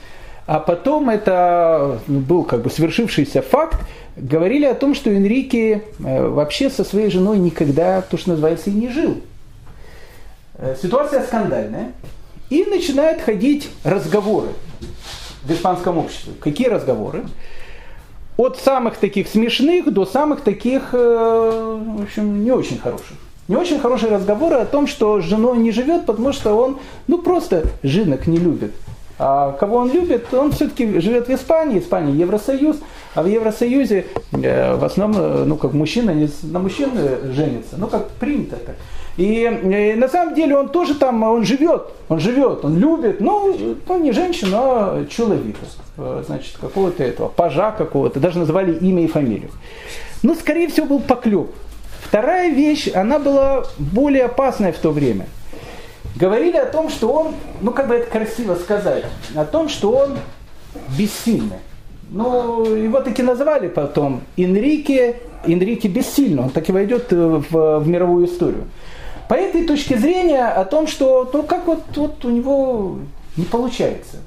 а 0.49 0.59
потом 0.59 1.11
это 1.11 1.99
был 2.07 2.43
как 2.43 2.63
бы 2.63 2.71
свершившийся 2.71 3.43
факт, 3.43 3.81
говорили 4.17 4.65
о 4.65 4.73
том, 4.73 4.95
что 4.95 5.11
Энрике 5.11 5.83
вообще 5.99 6.71
со 6.71 6.83
своей 6.83 7.11
женой 7.11 7.37
никогда, 7.37 8.01
то, 8.01 8.17
что 8.17 8.31
называется, 8.31 8.71
и 8.71 8.73
не 8.73 8.89
жил. 8.89 9.21
Ситуация 10.81 11.21
скандальная. 11.21 11.91
И 12.49 12.63
начинают 12.63 13.21
ходить 13.21 13.69
разговоры 13.83 14.47
в 15.43 15.51
испанском 15.51 15.99
обществе. 15.99 16.33
Какие 16.39 16.69
разговоры? 16.69 17.25
От 18.35 18.57
самых 18.57 18.97
таких 18.97 19.27
смешных 19.27 19.93
до 19.93 20.07
самых 20.07 20.41
таких, 20.41 20.89
э, 20.93 21.79
в 21.99 22.01
общем, 22.01 22.43
не 22.43 22.49
очень 22.49 22.79
хороших. 22.79 23.17
Не 23.47 23.55
очень 23.55 23.79
хорошие 23.79 24.11
разговоры 24.11 24.55
о 24.55 24.65
том, 24.65 24.87
что 24.87 25.21
с 25.21 25.25
женой 25.25 25.59
не 25.59 25.71
живет, 25.71 26.07
потому 26.07 26.33
что 26.33 26.55
он, 26.55 26.79
ну, 27.05 27.19
просто 27.19 27.65
женок 27.83 28.25
не 28.25 28.37
любит. 28.37 28.71
А 29.21 29.51
кого 29.51 29.77
он 29.77 29.91
любит, 29.91 30.33
он 30.33 30.53
все-таки 30.53 30.99
живет 30.99 31.27
в 31.27 31.33
Испании, 31.33 31.79
Испания 31.79 32.13
Евросоюз, 32.13 32.77
а 33.15 33.21
в 33.21 33.27
Евросоюзе 33.27 34.05
э, 34.31 34.75
в 34.75 34.83
основном, 34.85 35.21
э, 35.21 35.43
ну, 35.45 35.57
как 35.57 35.73
мужчина 35.73 36.15
на 36.43 36.59
мужчин 36.59 36.91
женится, 37.33 37.75
ну, 37.75 37.87
как 37.87 38.09
принято 38.11 38.55
так. 38.55 38.75
И, 39.17 39.43
и 39.43 39.95
на 39.95 40.07
самом 40.07 40.35
деле 40.35 40.55
он 40.57 40.69
тоже 40.69 40.95
там, 40.95 41.21
он 41.23 41.43
живет, 41.43 41.87
он 42.07 42.21
живет, 42.21 42.63
он 42.63 42.77
любит, 42.77 43.19
ну, 43.19 43.75
ну 43.85 43.99
не 43.99 44.13
женщину, 44.13 44.57
а 44.57 45.05
человека, 45.09 45.59
значит, 46.25 46.55
какого-то 46.57 47.03
этого, 47.03 47.27
пажа 47.27 47.71
какого-то, 47.71 48.21
даже 48.21 48.39
называли 48.39 48.73
имя 48.77 49.03
и 49.03 49.07
фамилию. 49.07 49.49
Ну, 50.23 50.33
скорее 50.35 50.69
всего, 50.69 50.87
был 50.87 50.99
поклеп. 51.01 51.49
Вторая 52.01 52.51
вещь, 52.51 52.89
она 52.93 53.19
была 53.19 53.65
более 53.77 54.25
опасная 54.25 54.71
в 54.71 54.77
то 54.77 54.91
время. 54.91 55.27
Говорили 56.15 56.57
о 56.57 56.65
том, 56.65 56.89
что 56.89 57.11
он, 57.11 57.35
ну 57.61 57.71
как 57.71 57.87
бы 57.87 57.95
это 57.95 58.09
красиво 58.09 58.55
сказать, 58.55 59.05
о 59.35 59.45
том, 59.45 59.69
что 59.69 59.91
он 59.91 60.17
бессильный. 60.97 61.57
Ну, 62.11 62.65
его 62.65 63.01
таки 63.01 63.21
называли 63.21 63.67
потом 63.67 64.21
Энрике, 64.35 65.17
Энрике 65.45 65.87
бессильный, 65.87 66.43
он 66.43 66.49
так 66.49 66.67
и 66.67 66.71
войдет 66.71 67.11
в, 67.11 67.79
в 67.79 67.87
мировую 67.87 68.25
историю. 68.25 68.65
По 69.27 69.35
этой 69.35 69.65
точке 69.65 69.97
зрения 69.97 70.47
о 70.47 70.65
том, 70.65 70.87
что 70.87 71.29
ну 71.31 71.43
как 71.43 71.67
вот, 71.67 71.83
вот 71.95 72.25
у 72.25 72.29
него 72.29 72.97
не 73.37 73.45
получается. 73.45 74.17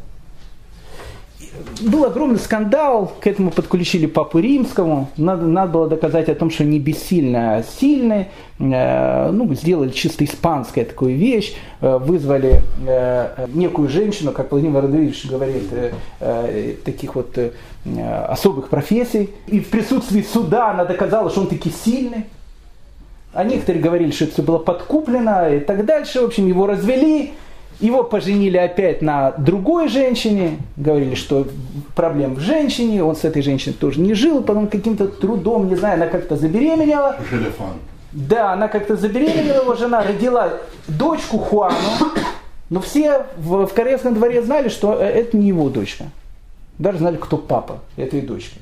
Был 1.83 2.07
огромный 2.07 2.39
скандал, 2.39 3.13
к 3.21 3.27
этому 3.27 3.51
подключили 3.51 4.07
Папу 4.07 4.39
Римскому. 4.39 5.11
Надо, 5.19 5.47
надо 5.47 5.73
было 5.73 5.89
доказать 5.89 6.29
о 6.31 6.35
том, 6.35 6.51
что 6.51 6.65
не 6.65 6.79
бессильно, 6.79 7.57
а 7.57 7.63
сильный. 7.63 8.29
Э, 8.59 9.31
ну, 9.31 9.53
сделали 9.55 9.91
чисто 9.91 10.25
испанская 10.25 10.87
такую 10.87 11.17
вещь. 11.17 11.55
Э, 11.83 11.99
вызвали 11.99 12.63
э, 12.87 13.47
некую 13.53 13.89
женщину, 13.89 14.33
как 14.33 14.51
Владимир 14.51 14.83
Радович 14.83 15.27
говорит, 15.27 15.69
э, 15.73 15.93
э, 16.21 16.75
таких 16.85 17.15
вот 17.17 17.37
э, 17.37 17.51
особых 18.29 18.69
профессий. 18.69 19.31
И 19.47 19.61
в 19.61 19.69
присутствии 19.69 20.23
суда 20.23 20.71
она 20.71 20.87
доказала, 20.87 21.29
что 21.29 21.43
он 21.43 21.49
таки 21.49 21.71
сильный. 21.71 22.25
А 23.35 23.45
некоторые 23.45 23.83
говорили, 23.83 24.11
что 24.11 24.25
это 24.25 24.35
все 24.35 24.43
было 24.43 24.59
подкуплено 24.59 25.55
и 25.55 25.61
так 25.61 25.85
дальше. 25.85 26.21
В 26.21 26.25
общем, 26.25 26.47
его 26.47 26.67
развели, 26.67 27.33
его 27.83 28.05
поженили 28.05 28.57
опять 28.57 29.03
на 29.03 29.33
другой 29.33 29.89
женщине. 29.89 30.59
Говорили, 30.77 31.15
что 31.15 31.47
проблем 31.95 32.37
в 32.37 32.41
женщине, 32.41 33.03
он 33.03 33.17
с 33.17 33.25
этой 33.25 33.43
женщиной 33.43 33.75
тоже 33.75 34.01
не 34.01 34.15
жил, 34.15 34.43
потом 34.43 34.69
каким-то 34.69 35.09
трудом, 35.09 35.69
не 35.69 35.75
знаю, 35.75 35.95
она 35.95 36.07
как-то 36.07 36.37
забеременела. 36.37 37.17
Желефан. 37.29 37.75
Да, 38.13 38.53
она 38.53 38.69
как-то 38.69 38.97
забеременела, 38.97 39.63
его 39.63 39.75
жена 39.75 40.03
родила 40.03 40.53
дочку 40.87 41.39
Хуану. 41.39 41.77
Но 42.71 42.81
все 42.81 43.27
в, 43.37 43.67
в 43.67 43.75
королевском 43.75 44.15
дворе 44.15 44.43
знали, 44.43 44.69
что 44.69 44.95
это 44.95 45.37
не 45.37 45.49
его 45.49 45.69
дочка. 45.69 46.05
Даже 46.79 46.99
знали, 46.99 47.17
кто 47.17 47.37
папа 47.37 47.81
этой 47.97 48.21
дочки. 48.21 48.59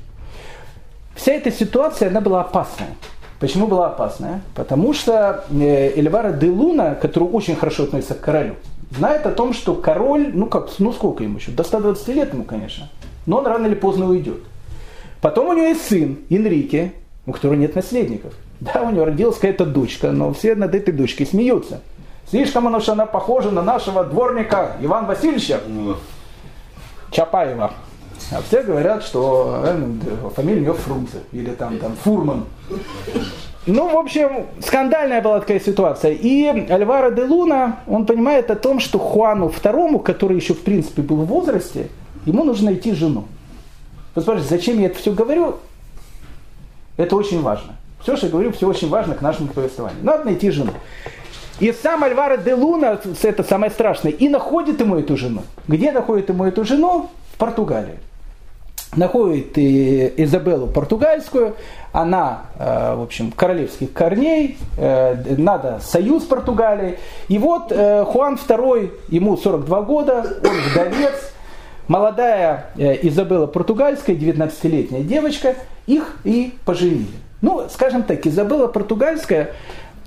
Вся 1.15 1.33
эта 1.33 1.51
ситуация, 1.51 2.09
она 2.09 2.21
была 2.21 2.41
опасная. 2.41 2.95
Почему 3.39 3.67
была 3.67 3.87
опасная? 3.87 4.41
Потому 4.55 4.93
что 4.93 5.43
э, 5.51 5.93
Эльвара 5.97 6.31
де 6.31 6.49
Луна, 6.49 6.95
который 6.95 7.23
очень 7.23 7.55
хорошо 7.55 7.83
относится 7.83 8.13
к 8.13 8.21
королю, 8.21 8.55
знает 8.91 9.25
о 9.25 9.31
том, 9.31 9.53
что 9.53 9.75
король, 9.75 10.31
ну 10.33 10.47
как, 10.47 10.69
ну 10.79 10.91
сколько 10.93 11.23
ему 11.23 11.37
еще, 11.37 11.51
до 11.51 11.63
120 11.63 12.07
лет 12.09 12.33
ему, 12.33 12.43
конечно, 12.43 12.89
но 13.25 13.37
он 13.39 13.47
рано 13.47 13.67
или 13.67 13.75
поздно 13.75 14.07
уйдет. 14.07 14.41
Потом 15.21 15.49
у 15.49 15.53
него 15.53 15.67
есть 15.67 15.87
сын, 15.87 16.19
Инрике, 16.29 16.93
у 17.25 17.31
которого 17.31 17.55
нет 17.55 17.75
наследников. 17.75 18.33
Да, 18.59 18.81
у 18.83 18.91
него 18.91 19.05
родилась 19.05 19.35
какая-то 19.35 19.65
дочка, 19.65 20.11
но 20.11 20.33
все 20.33 20.55
над 20.55 20.75
этой 20.75 20.93
дочкой 20.93 21.25
смеются. 21.25 21.81
Слишком 22.29 22.67
она, 22.67 22.79
что 22.79 22.93
она 22.93 23.05
похожа 23.05 23.51
на 23.51 23.61
нашего 23.61 24.03
дворника 24.03 24.77
Ивана 24.81 25.07
Васильевича 25.07 25.59
ну 25.67 25.95
Чапаева. 27.11 27.73
А 28.31 28.41
все 28.47 28.63
говорят, 28.63 29.03
что 29.03 29.63
э, 29.65 30.29
фамилия 30.35 30.61
у 30.61 30.63
него 30.63 30.73
Фрунзе 30.75 31.17
или 31.31 31.49
там, 31.51 31.77
там 31.79 31.95
Фурман. 32.03 32.45
Ну, 33.67 33.93
в 33.93 33.97
общем, 33.97 34.47
скандальная 34.59 35.21
была 35.21 35.39
такая 35.39 35.59
ситуация. 35.59 36.13
И 36.13 36.45
Альваро 36.45 37.11
де 37.11 37.23
Луна, 37.23 37.79
он 37.85 38.07
понимает 38.07 38.49
о 38.49 38.55
том, 38.55 38.79
что 38.79 38.97
Хуану 38.97 39.49
II, 39.49 40.01
который 40.01 40.37
еще, 40.37 40.55
в 40.55 40.61
принципе, 40.61 41.03
был 41.03 41.17
в 41.17 41.25
возрасте, 41.25 41.89
ему 42.25 42.43
нужно 42.43 42.71
найти 42.71 42.93
жену. 42.93 43.25
Посмотрите, 44.15 44.49
зачем 44.49 44.79
я 44.79 44.87
это 44.87 44.97
все 44.97 45.13
говорю? 45.13 45.57
Это 46.97 47.15
очень 47.15 47.41
важно. 47.41 47.75
Все, 48.01 48.17
что 48.17 48.25
я 48.25 48.31
говорю, 48.31 48.51
все 48.51 48.67
очень 48.67 48.89
важно 48.89 49.13
к 49.13 49.21
нашему 49.21 49.49
повествованию. 49.49 50.03
Надо 50.03 50.25
найти 50.25 50.49
жену. 50.49 50.71
И 51.59 51.71
сам 51.71 52.03
Альваро 52.03 52.37
де 52.37 52.55
Луна, 52.55 52.99
это 53.21 53.43
самое 53.43 53.71
страшное, 53.71 54.11
и 54.11 54.27
находит 54.27 54.79
ему 54.79 54.95
эту 54.95 55.15
жену. 55.17 55.43
Где 55.67 55.91
находит 55.91 56.29
ему 56.29 56.45
эту 56.45 56.65
жену? 56.65 57.11
В 57.33 57.37
Португалии 57.37 57.99
находит 58.95 59.57
Изабеллу 59.57 60.67
португальскую, 60.67 61.55
она, 61.91 62.43
э, 62.57 62.95
в 62.95 63.01
общем, 63.01 63.31
королевских 63.31 63.91
корней, 63.93 64.57
э, 64.77 65.35
надо 65.37 65.79
союз 65.81 66.23
Португалии. 66.23 66.97
И 67.27 67.37
вот 67.37 67.71
э, 67.71 68.05
Хуан 68.05 68.35
II, 68.35 68.91
ему 69.09 69.37
42 69.37 69.81
года, 69.81 70.25
он 70.43 70.55
вдовец, 70.71 71.33
молодая 71.87 72.67
Изабелла 72.77 73.47
португальская, 73.47 74.15
19-летняя 74.15 75.03
девочка, 75.03 75.55
их 75.87 76.17
и 76.23 76.53
поженили. 76.65 77.07
Ну, 77.41 77.67
скажем 77.69 78.03
так, 78.03 78.25
Изабелла 78.25 78.67
португальская, 78.67 79.51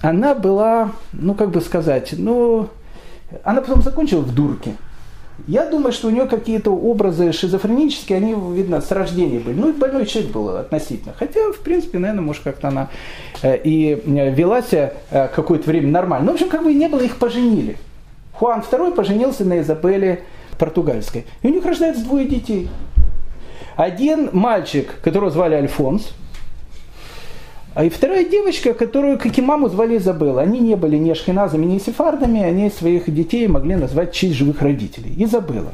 она 0.01 0.35
была, 0.35 0.93
ну, 1.12 1.35
как 1.35 1.51
бы 1.51 1.61
сказать, 1.61 2.14
ну, 2.16 2.68
она 3.43 3.61
потом 3.61 3.82
закончила 3.82 4.20
в 4.20 4.35
дурке. 4.35 4.74
Я 5.49 5.68
думаю, 5.68 5.93
что 5.93 6.09
у 6.09 6.11
нее 6.11 6.26
какие-то 6.26 6.70
образы 6.70 7.32
шизофренические, 7.32 8.18
они, 8.18 8.35
видно, 8.55 8.80
с 8.80 8.91
рождения 8.93 9.41
были. 9.41 9.59
Ну, 9.59 9.70
и 9.70 9.72
больной 9.72 10.07
человек 10.07 10.32
был 10.32 10.49
относительно. 10.57 11.12
Хотя, 11.18 11.53
в 11.53 11.59
принципе, 11.59 11.99
наверное, 11.99 12.22
может, 12.22 12.43
как-то 12.45 12.68
она 12.68 12.89
э, 13.43 13.59
и 13.64 14.01
э, 14.05 14.30
вела 14.32 14.62
себя 14.62 14.95
э, 15.11 15.28
какое-то 15.28 15.68
время 15.68 15.89
нормально. 15.89 16.26
Ну, 16.26 16.32
в 16.32 16.35
общем, 16.37 16.49
как 16.49 16.62
бы 16.62 16.72
не 16.72 16.89
было, 16.89 17.01
их 17.01 17.16
поженили. 17.16 17.76
Хуан 18.32 18.61
II 18.61 18.95
поженился 18.95 19.45
на 19.45 19.61
Изабелле 19.61 20.22
португальской. 20.59 21.26
И 21.43 21.49
у 21.49 21.51
них 21.51 21.64
рождается 21.64 22.05
двое 22.05 22.26
детей. 22.26 22.68
Один 23.76 24.30
мальчик, 24.32 25.01
которого 25.03 25.30
звали 25.30 25.55
Альфонс– 25.55 26.12
а 27.75 27.85
и 27.85 27.89
вторая 27.89 28.25
девочка, 28.25 28.72
которую, 28.72 29.18
как 29.18 29.37
и 29.37 29.43
маму, 29.43 29.68
звали 29.68 29.97
Изабелла. 29.97 30.43
Они 30.43 30.61
не 30.61 30.77
были 30.77 30.97
ни 30.97 31.11
ашкеназами, 31.11 31.66
ни 31.66 31.79
сефардами, 31.79 32.43
они 32.43 32.70
своих 32.70 33.12
детей 33.12 33.49
могли 33.49 33.75
назвать 33.75 34.12
честь 34.12 34.35
живых 34.35 34.62
родителей. 34.62 35.12
Изабелла. 35.16 35.72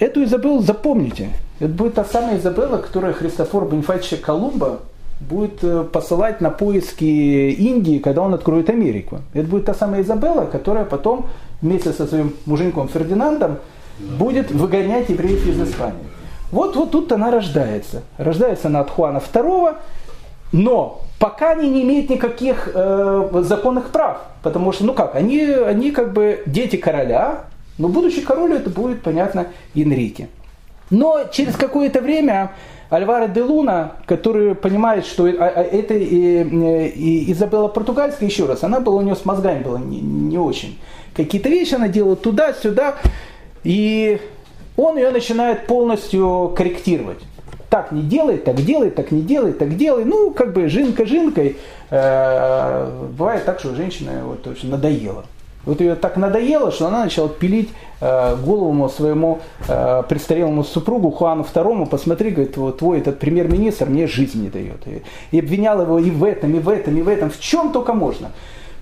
Эту 0.00 0.24
Изабеллу 0.24 0.60
запомните. 0.60 1.28
Это 1.60 1.72
будет 1.72 1.94
та 1.94 2.04
самая 2.04 2.38
Изабелла, 2.38 2.78
которая 2.78 3.12
Христофор 3.12 3.66
Бонифатьевич 3.66 4.20
Колумба 4.20 4.80
будет 5.20 5.62
э, 5.62 5.84
посылать 5.84 6.40
на 6.40 6.50
поиски 6.50 7.04
Индии, 7.04 7.98
когда 7.98 8.22
он 8.22 8.34
откроет 8.34 8.68
Америку. 8.68 9.20
Это 9.34 9.46
будет 9.46 9.66
та 9.66 9.74
самая 9.74 10.02
Изабелла, 10.02 10.46
которая 10.46 10.84
потом 10.84 11.26
вместе 11.60 11.92
со 11.92 12.06
своим 12.06 12.34
муженьком 12.46 12.88
Фердинандом 12.88 13.58
будет 14.18 14.50
выгонять 14.50 15.08
евреев 15.08 15.46
из 15.46 15.60
Испании. 15.68 16.02
Вот, 16.50 16.74
вот 16.74 16.90
тут 16.90 17.12
она 17.12 17.30
рождается. 17.30 18.02
Рождается 18.18 18.66
она 18.66 18.80
от 18.80 18.90
Хуана 18.90 19.22
II, 19.32 19.76
но 20.52 21.02
пока 21.18 21.52
они 21.52 21.70
не 21.70 21.82
имеют 21.82 22.10
никаких 22.10 22.68
э, 22.72 23.42
законных 23.42 23.90
прав, 23.90 24.18
потому 24.42 24.72
что, 24.72 24.84
ну 24.84 24.92
как, 24.92 25.16
они, 25.16 25.40
они 25.40 25.90
как 25.90 26.12
бы 26.12 26.42
дети 26.46 26.76
короля, 26.76 27.46
но 27.78 27.88
будущий 27.88 28.20
король 28.20 28.54
это 28.54 28.70
будет, 28.70 29.02
понятно, 29.02 29.48
Энрике. 29.74 30.28
Но 30.90 31.24
через 31.32 31.56
какое-то 31.56 32.00
время 32.02 32.52
Альваро 32.90 33.26
де 33.26 33.42
Луна, 33.42 33.92
который 34.04 34.54
понимает, 34.54 35.06
что 35.06 35.24
а, 35.24 35.28
а, 35.28 35.62
это 35.62 35.94
и, 35.94 36.42
и 36.42 37.32
Изабелла 37.32 37.68
Португальская, 37.68 38.28
еще 38.28 38.44
раз, 38.44 38.62
она 38.62 38.80
была 38.80 38.96
у 38.96 39.02
нее 39.02 39.16
с 39.16 39.24
мозгами 39.24 39.62
была 39.62 39.78
не, 39.78 40.00
не 40.00 40.36
очень. 40.36 40.78
Какие-то 41.16 41.48
вещи 41.48 41.74
она 41.74 41.88
делала 41.88 42.16
туда-сюда, 42.16 42.96
и 43.64 44.20
он 44.76 44.98
ее 44.98 45.10
начинает 45.10 45.66
полностью 45.66 46.52
корректировать. 46.54 47.20
Так 47.72 47.90
не 47.90 48.02
делай, 48.02 48.36
так 48.36 48.56
делай, 48.56 48.90
так 48.90 49.12
не 49.12 49.22
делай, 49.22 49.54
так 49.54 49.78
делай. 49.78 50.04
Ну, 50.04 50.30
как 50.30 50.52
бы 50.52 50.68
жинка 50.68 51.06
жинкой. 51.06 51.56
Э, 51.88 52.86
бывает 53.16 53.46
так, 53.46 53.60
что 53.60 53.74
женщина 53.74 54.12
вот 54.26 54.46
очень 54.46 54.68
надоела. 54.68 55.24
Вот 55.64 55.80
ее 55.80 55.94
так 55.94 56.18
надоело, 56.18 56.70
что 56.70 56.88
она 56.88 57.04
начала 57.04 57.30
пилить 57.30 57.70
э, 58.02 58.36
голову 58.44 58.90
своему 58.90 59.40
э, 59.68 60.02
престарелому 60.06 60.64
супругу 60.64 61.12
Хуану 61.12 61.46
II. 61.50 61.86
Посмотри, 61.86 62.32
говорит, 62.32 62.58
вот 62.58 62.80
твой 62.80 62.98
этот 62.98 63.18
премьер-министр 63.18 63.86
мне 63.86 64.06
жизнь 64.06 64.42
не 64.42 64.50
дает. 64.50 64.86
И, 64.86 65.02
и 65.30 65.38
обвинял 65.38 65.80
его 65.80 65.98
и 65.98 66.10
в 66.10 66.24
этом, 66.24 66.54
и 66.54 66.58
в 66.58 66.68
этом, 66.68 66.98
и 66.98 67.00
в 67.00 67.08
этом, 67.08 67.30
в 67.30 67.40
чем 67.40 67.72
только 67.72 67.94
можно. 67.94 68.32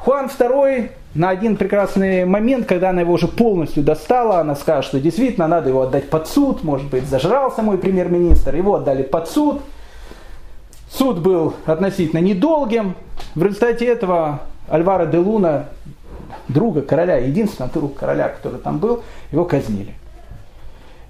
Хуан 0.05 0.27
II 0.27 0.91
на 1.15 1.29
один 1.29 1.57
прекрасный 1.57 2.25
момент, 2.25 2.67
когда 2.67 2.91
она 2.91 3.03
его 3.03 3.13
уже 3.13 3.29
полностью 3.29 3.83
достала, 3.83 4.41
она 4.41 4.55
скажет, 4.55 4.87
что 4.87 5.01
действительно 5.01 5.47
надо 5.47 5.69
его 5.69 5.83
отдать 5.83 6.09
под 6.09 6.27
суд, 6.27 6.65
может 6.65 6.89
быть, 6.89 7.05
зажрался 7.05 7.63
мой 7.63 7.77
премьер-министр, 7.77 8.57
его 8.57 8.77
отдали 8.77 9.03
под 9.03 9.29
суд. 9.29 9.61
Суд 10.91 11.19
был 11.19 11.55
относительно 11.67 12.21
недолгим. 12.21 12.95
В 13.35 13.43
результате 13.43 13.87
этого 13.87 14.41
Альвара 14.69 15.05
де 15.05 15.19
Луна 15.19 15.67
друга 16.49 16.81
короля, 16.81 17.17
единственного 17.19 17.73
друга 17.73 17.95
короля, 17.95 18.29
который 18.31 18.59
там 18.59 18.79
был, 18.79 19.03
его 19.33 19.45
казнили. 19.45 19.95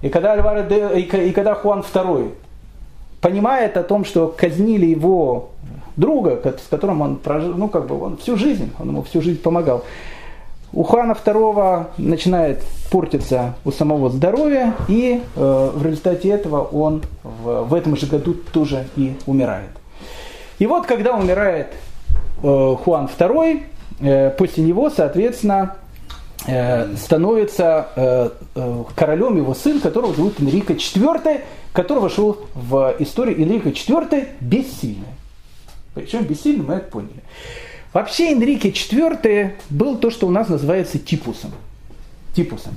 И 0.01 0.09
когда, 0.09 0.33
Альваро 0.33 0.63
де, 0.63 0.99
и, 0.99 1.29
и 1.29 1.31
когда 1.31 1.55
Хуан 1.55 1.79
II 1.81 2.33
понимает 3.21 3.77
о 3.77 3.83
том, 3.83 4.03
что 4.03 4.27
казнили 4.35 4.87
его 4.87 5.50
друга, 5.95 6.39
с 6.43 6.67
которым 6.69 7.01
он 7.01 7.15
прожил, 7.17 7.53
ну 7.55 7.67
как 7.67 7.87
бы 7.87 8.01
он 8.01 8.17
всю 8.17 8.37
жизнь, 8.37 8.71
он 8.79 8.89
ему 8.89 9.03
всю 9.03 9.21
жизнь 9.21 9.41
помогал, 9.41 9.83
у 10.73 10.83
Хуана 10.83 11.11
II 11.11 11.87
начинает 11.97 12.63
портиться 12.91 13.55
у 13.65 13.71
самого 13.71 14.09
здоровья, 14.09 14.73
и 14.87 15.21
э, 15.35 15.71
в 15.75 15.85
результате 15.85 16.29
этого 16.29 16.61
он 16.61 17.03
в, 17.23 17.63
в 17.63 17.73
этом 17.73 17.97
же 17.97 18.05
году 18.05 18.33
тоже 18.53 18.87
и 18.95 19.15
умирает. 19.25 19.69
И 20.59 20.67
вот 20.67 20.85
когда 20.85 21.15
умирает 21.15 21.73
э, 22.41 22.75
Хуан 22.83 23.09
II, 23.19 23.63
Э, 24.01 24.31
после 24.31 24.63
него, 24.63 24.89
соответственно, 24.89 25.75
э, 26.47 26.95
становится 26.95 27.87
э, 27.95 28.29
королем 28.95 29.37
его 29.37 29.53
сын, 29.53 29.79
которого 29.79 30.13
зовут 30.13 30.39
Энрико 30.39 30.73
IV, 30.73 31.41
который 31.71 31.99
вошел 31.99 32.37
в 32.55 32.95
историю 32.99 33.41
Энрико 33.41 33.69
IV 33.69 34.27
бессильный. 34.39 35.05
Причем 35.93 36.23
бессильный, 36.23 36.65
мы 36.65 36.73
это 36.75 36.89
поняли. 36.89 37.23
Вообще 37.93 38.31
Энрике 38.31 38.69
IV 38.69 39.51
был 39.69 39.97
то, 39.97 40.09
что 40.09 40.27
у 40.27 40.29
нас 40.29 40.47
называется 40.47 40.97
типусом. 40.97 41.51
Типусом. 42.33 42.73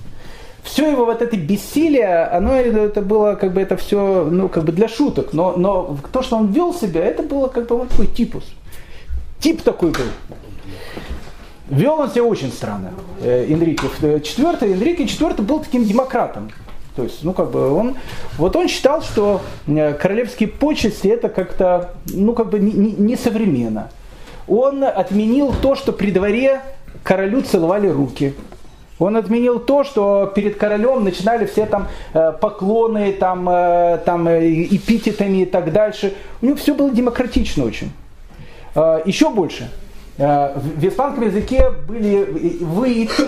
Все 0.65 0.91
его 0.91 1.05
вот 1.05 1.21
это 1.21 1.37
бессилие, 1.37 2.25
оно 2.25 2.55
это 2.55 3.03
было 3.03 3.35
как 3.35 3.53
бы 3.53 3.61
это 3.61 3.77
все, 3.77 4.27
ну 4.31 4.49
как 4.49 4.65
бы 4.65 4.73
для 4.73 4.89
шуток, 4.89 5.35
но, 5.35 5.57
но 5.57 5.99
то, 6.11 6.23
что 6.23 6.37
он 6.37 6.53
вел 6.53 6.73
себя, 6.73 7.05
это 7.05 7.23
было 7.23 7.49
как 7.49 7.69
бы 7.69 7.77
вот 7.77 7.91
такой 7.91 8.07
типус. 8.07 8.45
Тип 9.41 9.61
такой 9.61 9.91
был. 9.91 10.07
Вел 11.69 12.01
он 12.01 12.11
себя 12.11 12.25
очень 12.25 12.51
странно, 12.51 12.93
э, 13.23 13.47
Энрике 13.51 13.87
IV. 13.87 14.73
Энрике 14.73 15.05
IV 15.05 15.43
был 15.43 15.61
таким 15.61 15.85
демократом. 15.85 16.51
То 16.97 17.03
есть, 17.03 17.25
ну, 17.25 17.33
как 17.33 17.51
бы 17.51 17.73
он, 17.73 17.97
вот 18.39 18.55
он 18.57 18.69
считал, 18.69 19.03
что 19.03 19.41
э, 19.67 19.95
королевские 19.95 20.49
почести 20.49 21.09
это 21.09 21.29
как-то, 21.29 21.95
ну, 22.07 22.35
как 22.35 22.51
бы 22.51 22.61
несовременно. 22.61 23.91
Не, 24.47 24.55
не 24.55 24.61
он 24.61 24.85
отменил 24.85 25.53
то, 25.61 25.75
что 25.75 25.93
при 25.93 26.11
дворе 26.11 26.61
королю 27.03 27.43
целовали 27.43 27.89
руки. 27.89 28.35
Он 29.01 29.17
отменил 29.17 29.59
то, 29.59 29.83
что 29.83 30.31
перед 30.35 30.57
королем 30.57 31.03
начинали 31.03 31.47
все 31.47 31.67
там 31.67 31.89
э, 32.13 32.33
поклоны, 32.41 33.13
там, 33.13 33.45
там 34.05 34.29
эпитетами 34.29 35.43
и 35.43 35.47
так 35.47 35.73
дальше. 35.73 36.15
У 36.41 36.47
него 36.47 36.57
все 36.57 36.75
было 36.75 36.91
демократично 36.91 37.65
очень. 37.65 37.91
Еще 39.05 39.31
больше. 39.31 39.71
Э, 40.17 40.57
в 40.57 40.87
испанском 40.87 41.25
языке 41.25 41.71
были 41.89 42.59
вы 42.61 42.93
и 42.93 43.07
ты. 43.07 43.25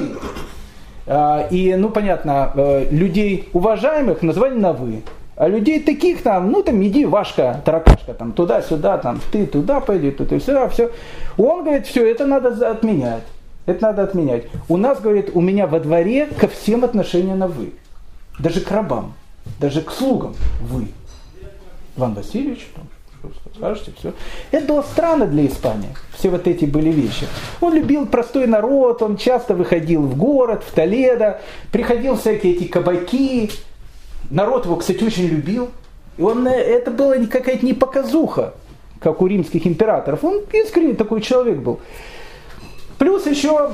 Э, 1.07 1.49
и, 1.51 1.75
ну, 1.75 1.91
понятно, 1.91 2.53
э, 2.55 2.89
людей 2.91 3.49
уважаемых 3.53 4.23
называли 4.23 4.55
на 4.55 4.73
вы. 4.73 5.03
А 5.37 5.49
людей 5.49 5.83
таких 5.83 6.23
там, 6.23 6.51
ну 6.51 6.63
там 6.63 6.83
иди, 6.83 7.05
Вашка, 7.05 7.61
таракашка, 7.63 8.15
там 8.15 8.33
туда-сюда, 8.33 8.97
там 8.97 9.21
ты 9.31 9.47
туда 9.47 9.81
пойди, 9.81 10.11
тут 10.11 10.33
и 10.33 10.39
все, 10.39 10.67
все. 10.71 10.91
Он 11.37 11.63
говорит, 11.63 11.87
все, 11.87 12.11
это 12.11 12.27
надо 12.27 12.71
отменять. 12.71 13.23
Это 13.67 13.83
надо 13.83 14.05
отменять. 14.05 14.45
У 14.69 14.79
нас, 14.79 14.99
говорит, 15.01 15.31
у 15.35 15.41
меня 15.43 15.67
во 15.67 15.79
дворе 15.79 16.27
ко 16.27 16.49
всем 16.49 16.85
отношения 16.85 17.35
на 17.35 17.49
вы. 17.49 17.73
Даже 18.39 18.61
к 18.61 18.71
рабам, 18.71 19.13
даже 19.61 19.83
к 19.83 19.91
слугам 19.91 20.35
вы. 20.63 20.89
Иван 21.97 22.15
Васильевич, 22.15 22.69
там, 22.75 22.87
скажете, 23.57 23.93
все. 23.99 24.13
Это 24.51 24.67
было 24.67 24.83
странно 24.83 25.27
для 25.27 25.47
Испании. 25.47 25.91
Все 26.17 26.31
вот 26.31 26.47
эти 26.47 26.65
были 26.65 26.91
вещи. 26.91 27.27
Он 27.61 27.75
любил 27.75 28.07
простой 28.07 28.47
народ, 28.47 29.03
он 29.03 29.17
часто 29.17 29.55
выходил 29.55 30.03
в 30.03 30.17
город, 30.17 30.63
в 30.67 30.73
Толедо, 30.73 31.41
приходил 31.73 32.17
всякие 32.17 32.55
эти 32.55 32.65
кабаки. 32.65 33.51
Народ 34.31 34.65
его, 34.65 34.77
кстати, 34.77 35.03
очень 35.05 35.27
любил. 35.27 35.71
И 36.17 36.23
он, 36.23 36.47
э, 36.47 36.53
это 36.53 36.91
была 36.91 37.17
какая-то 37.27 37.65
не 37.65 37.75
показуха, 37.75 38.55
как 39.01 39.21
у 39.21 39.27
римских 39.27 39.67
императоров. 39.67 40.25
Он 40.25 40.43
искренне 40.53 40.95
такой 40.95 41.21
человек 41.21 41.59
был. 41.59 41.81
Плюс 42.99 43.27
еще 43.27 43.73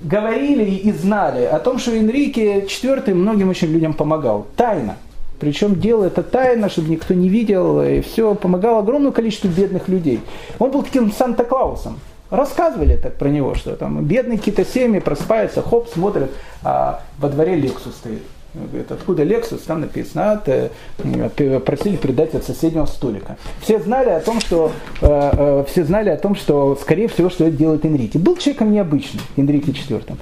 говорили 0.00 0.64
и 0.64 0.92
знали 0.92 1.44
о 1.44 1.58
том, 1.58 1.78
что 1.78 1.92
Энрике 1.92 2.60
IV 2.60 3.14
многим 3.14 3.48
очень 3.48 3.68
людям 3.68 3.94
помогал. 3.94 4.46
Тайно. 4.56 4.96
Причем 5.38 5.80
делал 5.80 6.04
это 6.04 6.22
тайно, 6.22 6.68
чтобы 6.68 6.90
никто 6.90 7.14
не 7.14 7.28
видел, 7.28 7.82
и 7.82 8.00
все, 8.00 8.34
помогал 8.34 8.78
огромному 8.78 9.12
количеству 9.12 9.48
бедных 9.48 9.88
людей. 9.88 10.20
Он 10.58 10.70
был 10.70 10.82
таким 10.82 11.12
Санта-Клаусом. 11.12 11.98
Рассказывали 12.30 12.96
так 12.96 13.14
про 13.14 13.28
него, 13.28 13.54
что 13.54 13.74
там 13.76 14.04
бедные 14.04 14.38
какие-то 14.38 14.64
семьи 14.64 15.00
просыпаются, 15.00 15.62
хоп, 15.62 15.88
смотрят, 15.88 16.30
а 16.62 17.00
во 17.18 17.28
дворе 17.28 17.54
Лексус 17.54 17.94
стоит. 17.94 18.22
Говорит, 18.54 18.90
откуда 18.90 19.22
Лексус? 19.22 19.60
Там 19.62 19.82
написано, 19.82 20.32
а, 20.32 20.36
ты, 20.38 21.60
просили 21.60 21.96
передать 21.96 22.34
от 22.34 22.44
соседнего 22.44 22.86
столика. 22.86 23.36
Все 23.60 23.78
знали 23.78 24.10
о 24.10 24.20
том, 24.20 24.40
что, 24.40 24.72
э, 25.00 25.06
э, 25.06 25.64
все 25.68 25.84
знали 25.84 26.08
о 26.08 26.16
том, 26.16 26.34
что, 26.34 26.76
скорее 26.80 27.08
всего, 27.08 27.30
что 27.30 27.44
это 27.44 27.56
делает 27.56 27.84
Энрике. 27.84 28.18
Был 28.18 28.36
человеком 28.36 28.72
необычным, 28.72 29.22
Энрике 29.36 29.72
IV. 29.72 30.16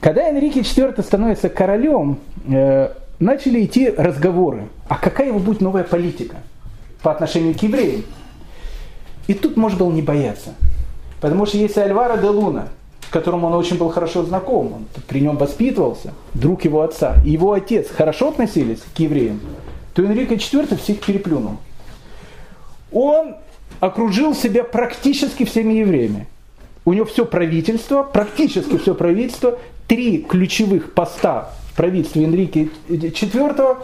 Когда 0.00 0.28
Энрике 0.28 0.60
IV 0.60 1.02
становится 1.02 1.48
королем, 1.48 2.18
э, 2.48 2.90
начали 3.20 3.64
идти 3.64 3.90
разговоры, 3.90 4.68
а 4.88 4.96
какая 4.96 5.28
его 5.28 5.38
будет 5.38 5.60
новая 5.60 5.84
политика 5.84 6.36
по 7.02 7.10
отношению 7.10 7.54
к 7.54 7.62
евреям. 7.62 8.04
И 9.26 9.34
тут 9.34 9.56
можно 9.56 9.78
было 9.78 9.92
не 9.92 10.02
бояться. 10.02 10.54
Потому 11.20 11.46
что 11.46 11.58
если 11.58 11.80
Альвара 11.80 12.16
де 12.16 12.28
Луна, 12.28 12.68
с 13.06 13.10
которым 13.10 13.44
он 13.44 13.54
очень 13.54 13.76
был 13.76 13.88
хорошо 13.90 14.24
знаком, 14.24 14.72
он 14.72 14.86
при 15.06 15.20
нем 15.20 15.36
воспитывался, 15.36 16.12
друг 16.34 16.64
его 16.64 16.82
отца, 16.82 17.16
и 17.24 17.30
его 17.30 17.52
отец 17.52 17.88
хорошо 17.90 18.28
относились 18.28 18.80
к 18.94 18.98
евреям, 18.98 19.40
то 19.94 20.02
Энрико 20.02 20.34
IV 20.34 20.76
всех 20.80 21.00
переплюнул. 21.00 21.56
Он 22.92 23.36
окружил 23.80 24.34
себя 24.34 24.64
практически 24.64 25.44
всеми 25.44 25.74
евреями. 25.74 26.26
У 26.84 26.92
него 26.92 27.04
все 27.04 27.26
правительство, 27.26 28.02
практически 28.02 28.78
все 28.78 28.94
правительство, 28.94 29.58
три 29.86 30.22
ключевых 30.22 30.94
поста 30.94 31.50
правительстве 31.78 32.24
Энрике 32.24 32.70
IV 32.88 33.76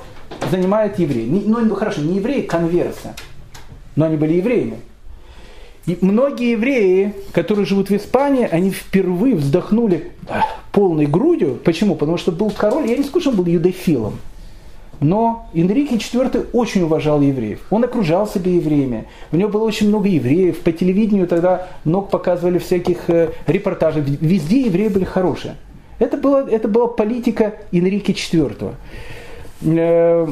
занимают 0.51 0.99
евреи. 0.99 1.27
Ну, 1.29 1.75
хорошо, 1.77 2.03
не 2.03 2.17
евреи, 2.17 2.43
конверсы, 2.43 3.15
но 3.95 4.07
они 4.07 4.17
были 4.17 4.35
евреями. 4.35 4.79
И 5.87 5.97
многие 6.01 6.53
евреи, 6.53 7.15
которые 7.33 7.67
живут 7.67 7.91
в 7.91 7.97
Испании, 7.97 8.49
они 8.51 8.71
впервые 8.71 9.37
вздохнули 9.37 10.11
полной 10.73 11.07
грудью. 11.07 11.61
Почему? 11.63 11.95
Потому 11.95 12.17
что 12.17 12.33
был 12.33 12.51
король, 12.51 12.91
я 12.91 12.97
не 12.97 13.05
скажу, 13.05 13.31
он 13.31 13.37
был 13.37 13.47
юдофилом. 13.47 14.19
Но 15.01 15.49
Энрике 15.55 15.97
IV 15.97 16.49
очень 16.53 16.83
уважал 16.83 17.21
евреев. 17.21 17.61
Он 17.71 17.85
окружал 17.85 18.27
себя 18.27 18.51
евреями. 18.51 19.07
У 19.31 19.37
него 19.37 19.51
было 19.51 19.65
очень 19.65 19.89
много 19.89 20.09
евреев. 20.09 20.61
По 20.61 20.73
телевидению 20.73 21.29
тогда 21.29 21.69
много 21.85 22.07
показывали 22.07 22.59
всяких 22.59 23.09
э, 23.11 23.31
репортажей. 23.47 24.03
Везде 24.03 24.63
евреи 24.63 24.89
были 24.89 25.05
хорошие. 25.05 25.57
Это 25.99 26.17
была, 26.17 26.49
это 26.49 26.69
была 26.69 26.89
политика 26.89 27.55
Энрике 27.73 28.13
IV. 28.13 28.75
Э, 29.63 30.27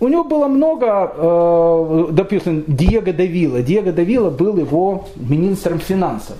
у 0.00 0.08
него 0.08 0.24
было 0.24 0.46
много, 0.46 1.12
э, 1.14 2.06
допустим, 2.12 2.64
Диего 2.66 3.12
Давила. 3.12 3.62
Диего 3.62 3.92
Давила 3.92 4.30
был 4.30 4.56
его 4.56 5.08
министром 5.16 5.80
финансов. 5.80 6.36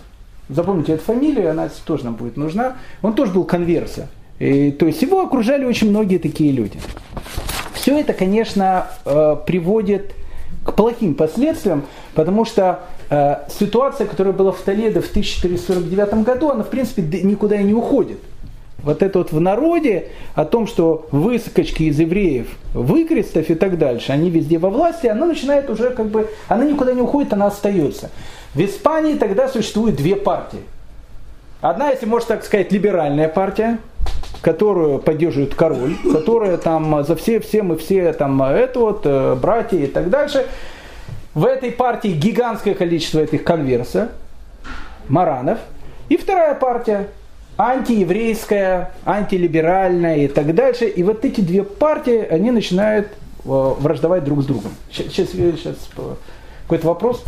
Запомните 0.49 0.93
эту 0.95 1.05
фамилию, 1.05 1.51
она 1.51 1.69
тоже 1.85 2.05
нам 2.05 2.15
будет 2.15 2.37
нужна. 2.37 2.77
Он 3.03 3.15
тоже 3.15 3.33
был 3.33 3.45
конверсия. 3.45 4.09
И, 4.39 4.71
то 4.71 4.87
есть 4.87 5.03
его 5.03 5.23
окружали 5.23 5.65
очень 5.65 5.91
многие 5.91 6.19
такие 6.19 6.53
люди. 6.53 6.79
Все 7.75 7.99
это, 7.99 8.13
конечно, 8.13 8.87
э, 9.05 9.37
приводит 9.45 10.15
к 10.65 10.73
плохим 10.73 11.15
последствиям, 11.15 11.85
потому 12.15 12.45
что 12.45 12.81
ситуация, 13.49 14.07
которая 14.07 14.35
была 14.35 14.53
в 14.53 14.61
Толедо 14.61 15.01
в 15.01 15.09
1449 15.09 16.25
году, 16.25 16.51
она, 16.51 16.63
в 16.63 16.69
принципе, 16.69 17.01
никуда 17.23 17.59
и 17.59 17.65
не 17.65 17.73
уходит. 17.73 18.19
Вот 18.89 19.03
это 19.03 19.19
вот 19.19 19.33
в 19.33 19.39
народе, 19.39 20.07
о 20.35 20.47
том, 20.47 20.67
что 20.67 21.07
выскочки 21.11 21.83
из 21.83 22.01
евреев, 22.01 22.47
выкрестов 22.73 23.51
и 23.51 23.55
так 23.55 23.77
дальше, 23.77 24.13
они 24.13 24.31
везде 24.31 24.57
во 24.57 24.71
власти, 24.71 25.09
она 25.09 25.27
начинает 25.27 25.69
уже 25.69 25.91
как 25.91 26.07
бы, 26.07 26.31
она 26.49 26.65
никуда 26.65 26.95
не 26.95 27.03
уходит, 27.03 27.35
она 27.35 27.49
остается. 27.49 28.11
В 28.55 28.61
Испании 28.65 29.17
тогда 29.17 29.47
существует 29.49 29.97
две 29.97 30.17
партии. 30.17 30.61
Одна, 31.61 31.91
если 31.91 32.07
можно 32.07 32.37
так 32.37 32.45
сказать, 32.47 32.73
либеральная 32.73 33.29
партия, 33.29 33.79
которую 34.41 35.01
поддерживает 35.01 35.55
король, 35.55 35.95
которая 36.11 36.57
там 36.57 37.05
за 37.05 37.15
все, 37.15 37.41
все 37.41 37.63
мы 37.63 37.77
все 37.77 38.15
там 38.15 38.43
это 38.43 38.81
вот, 38.81 39.03
э, 39.05 39.35
братья 39.35 39.77
и 39.77 39.87
так 39.87 40.09
дальше. 40.09 40.47
В 41.35 41.45
этой 41.45 41.73
партии 41.73 42.09
гигантское 42.09 42.73
количество 42.73 43.19
этих 43.21 43.45
конверсов, 43.45 44.09
маранов. 45.09 45.59
И 46.09 46.17
вторая 46.17 46.55
партия, 46.55 47.09
антиеврейская, 47.59 48.93
антилиберальная 49.05 50.19
и 50.19 50.29
так 50.29 50.55
дальше. 50.55 50.87
И 50.87 51.03
вот 51.03 51.25
эти 51.25 51.41
две 51.41 51.65
партии, 51.65 52.25
они 52.31 52.53
начинают 52.53 53.09
э, 53.09 53.11
враждовать 53.45 54.25
друг 54.25 54.43
с 54.43 54.47
другом. 54.47 54.71
Сейчас, 54.93 55.31
сейчас 55.31 55.77
какой-то 56.63 56.87
вопрос? 56.87 57.25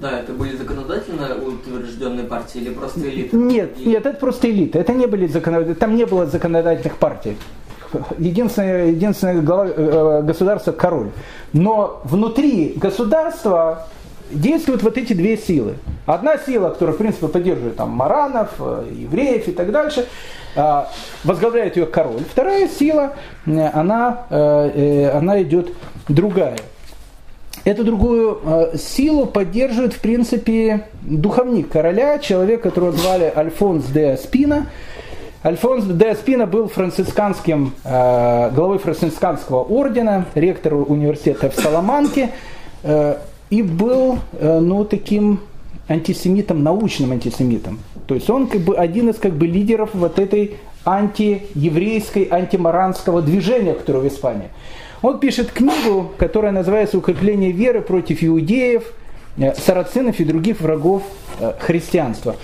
Да, 0.00 0.20
это 0.20 0.32
были 0.32 0.56
законодательно 0.56 1.34
утвержденные 1.34 2.24
партии 2.24 2.58
или 2.58 2.70
просто 2.70 3.00
элиты? 3.00 3.36
Нет, 3.36 3.84
нет, 3.84 4.06
это 4.06 4.16
просто 4.16 4.48
элита. 4.48 4.78
Это 4.78 4.92
не 4.92 5.06
были 5.06 5.26
законодательные, 5.26 5.74
там 5.74 5.96
не 5.96 6.06
было 6.06 6.26
законодательных 6.26 6.96
партий. 6.98 7.36
Единственное, 8.18 8.86
единственное 8.88 9.40
глава 9.40 9.66
э, 9.66 10.22
государства 10.22 10.70
король. 10.70 11.10
Но 11.52 12.00
внутри 12.04 12.74
государства 12.76 13.88
действуют 14.30 14.82
вот 14.82 14.98
эти 14.98 15.12
две 15.12 15.36
силы. 15.36 15.74
Одна 16.06 16.38
сила, 16.38 16.70
которая, 16.70 16.94
в 16.94 16.98
принципе, 16.98 17.28
поддерживает 17.28 17.76
там 17.76 17.90
маранов, 17.90 18.50
э, 18.58 18.86
евреев 18.92 19.48
и 19.48 19.52
так 19.52 19.70
дальше, 19.70 20.06
э, 20.56 20.84
возглавляет 21.24 21.76
ее 21.76 21.86
король. 21.86 22.22
Вторая 22.30 22.68
сила, 22.68 23.14
она, 23.46 24.26
она 24.30 25.42
идет 25.42 25.72
другая. 26.08 26.56
Эту 27.64 27.84
другую 27.84 28.40
э, 28.44 28.76
силу 28.78 29.26
поддерживает, 29.26 29.92
в 29.92 30.00
принципе, 30.00 30.86
духовник 31.02 31.68
короля, 31.68 32.18
человек, 32.18 32.62
которого 32.62 32.92
звали 32.92 33.30
Альфонс 33.34 33.84
де 33.86 34.16
Спина. 34.16 34.68
Альфонс 35.44 35.84
де 35.84 36.14
Спина 36.14 36.46
был 36.46 36.68
францисканским, 36.68 37.74
э, 37.84 38.50
главой 38.54 38.78
францисканского 38.78 39.62
ордена, 39.62 40.24
ректор 40.34 40.74
университета 40.74 41.50
в 41.50 41.54
Саламанке 41.54 42.30
э, 42.84 43.16
и 43.50 43.62
был, 43.62 44.18
э, 44.32 44.60
ну, 44.60 44.84
таким 44.84 45.40
антисемитом, 45.88 46.62
научным 46.62 47.12
антисемитом. 47.12 47.78
То 48.06 48.14
есть 48.14 48.28
он 48.30 48.46
как 48.46 48.60
бы 48.60 48.76
один 48.76 49.08
из 49.10 49.16
как 49.16 49.32
бы 49.32 49.46
лидеров 49.46 49.90
вот 49.94 50.18
этой 50.18 50.56
антиеврейской, 50.84 52.28
антимаранского 52.30 53.22
движения, 53.22 53.74
которое 53.74 54.00
в 54.00 54.08
Испании. 54.08 54.48
Он 55.02 55.18
пишет 55.18 55.52
книгу, 55.52 56.12
которая 56.18 56.52
называется 56.52 56.98
«Укрепление 56.98 57.52
веры 57.52 57.82
против 57.82 58.22
иудеев, 58.22 58.84
э, 59.36 59.54
сарацинов 59.54 60.20
и 60.20 60.24
других 60.24 60.60
врагов 60.60 61.02
э, 61.40 61.52
христианства». 61.58 62.36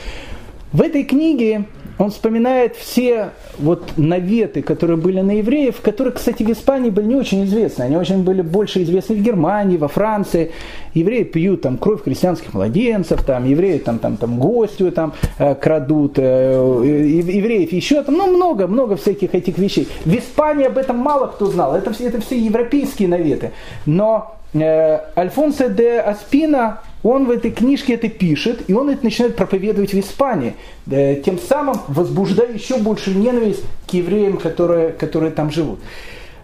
В 0.73 0.83
этой 0.83 1.05
книге 1.05 1.65
он 1.99 2.11
вспоминает 2.11 2.77
все 2.77 3.31
вот 3.59 3.93
наветы, 3.97 4.63
которые 4.63 4.97
были 4.97 5.21
на 5.21 5.39
евреев, 5.39 5.81
которые, 5.81 6.13
кстати, 6.13 6.43
в 6.43 6.51
Испании 6.51 6.91
были 6.91 7.07
не 7.07 7.17
очень 7.17 7.45
известны. 7.45 7.85
Они 7.85 7.97
очень 7.97 8.25
были 8.25 8.43
больше 8.43 8.83
известны 8.83 9.17
в 9.17 9.23
Германии, 9.23 9.77
во 9.77 9.89
Франции. 9.89 10.51
Евреи 10.95 11.25
пьют 11.25 11.63
там 11.63 11.79
кровь 11.79 12.03
христианских 12.03 12.55
младенцев, 12.55 13.23
там 13.23 13.45
евреи 13.45 13.79
там, 13.79 13.99
там, 13.99 14.17
там 14.17 14.39
гостью 14.39 14.93
там 14.93 15.13
э, 15.39 15.55
крадут, 15.55 16.19
э, 16.19 16.53
евреев 16.85 17.73
еще 17.73 18.03
там, 18.03 18.17
ну 18.17 18.27
много, 18.27 18.67
много 18.67 18.97
всяких 18.97 19.35
этих 19.35 19.59
вещей. 19.59 19.89
В 20.05 20.15
Испании 20.15 20.67
об 20.67 20.79
этом 20.79 20.97
мало 20.97 21.29
кто 21.29 21.47
знал. 21.47 21.75
Это 21.75 21.93
все, 21.93 22.09
это 22.09 22.21
все 22.21 22.39
европейские 22.39 23.09
наветы. 23.09 23.53
Но 23.87 24.37
э, 24.43 24.44
Альфонсо 24.55 25.69
де 25.69 26.01
Аспина 26.01 26.81
он 27.03 27.27
в 27.27 27.31
этой 27.31 27.51
книжке 27.51 27.95
это 27.95 28.09
пишет, 28.09 28.63
и 28.69 28.73
он 28.73 28.89
это 28.89 29.05
начинает 29.05 29.37
проповедовать 29.37 29.93
в 29.93 30.01
Испании, 30.01 30.55
тем 30.87 31.39
самым 31.39 31.77
возбуждая 31.89 32.53
еще 32.53 32.79
больше 32.79 33.11
ненависть 33.11 33.63
к 33.87 33.93
евреям, 33.93 34.39
которые, 34.39 34.93
которые 34.93 35.33
там 35.33 35.51
живут. 35.51 35.81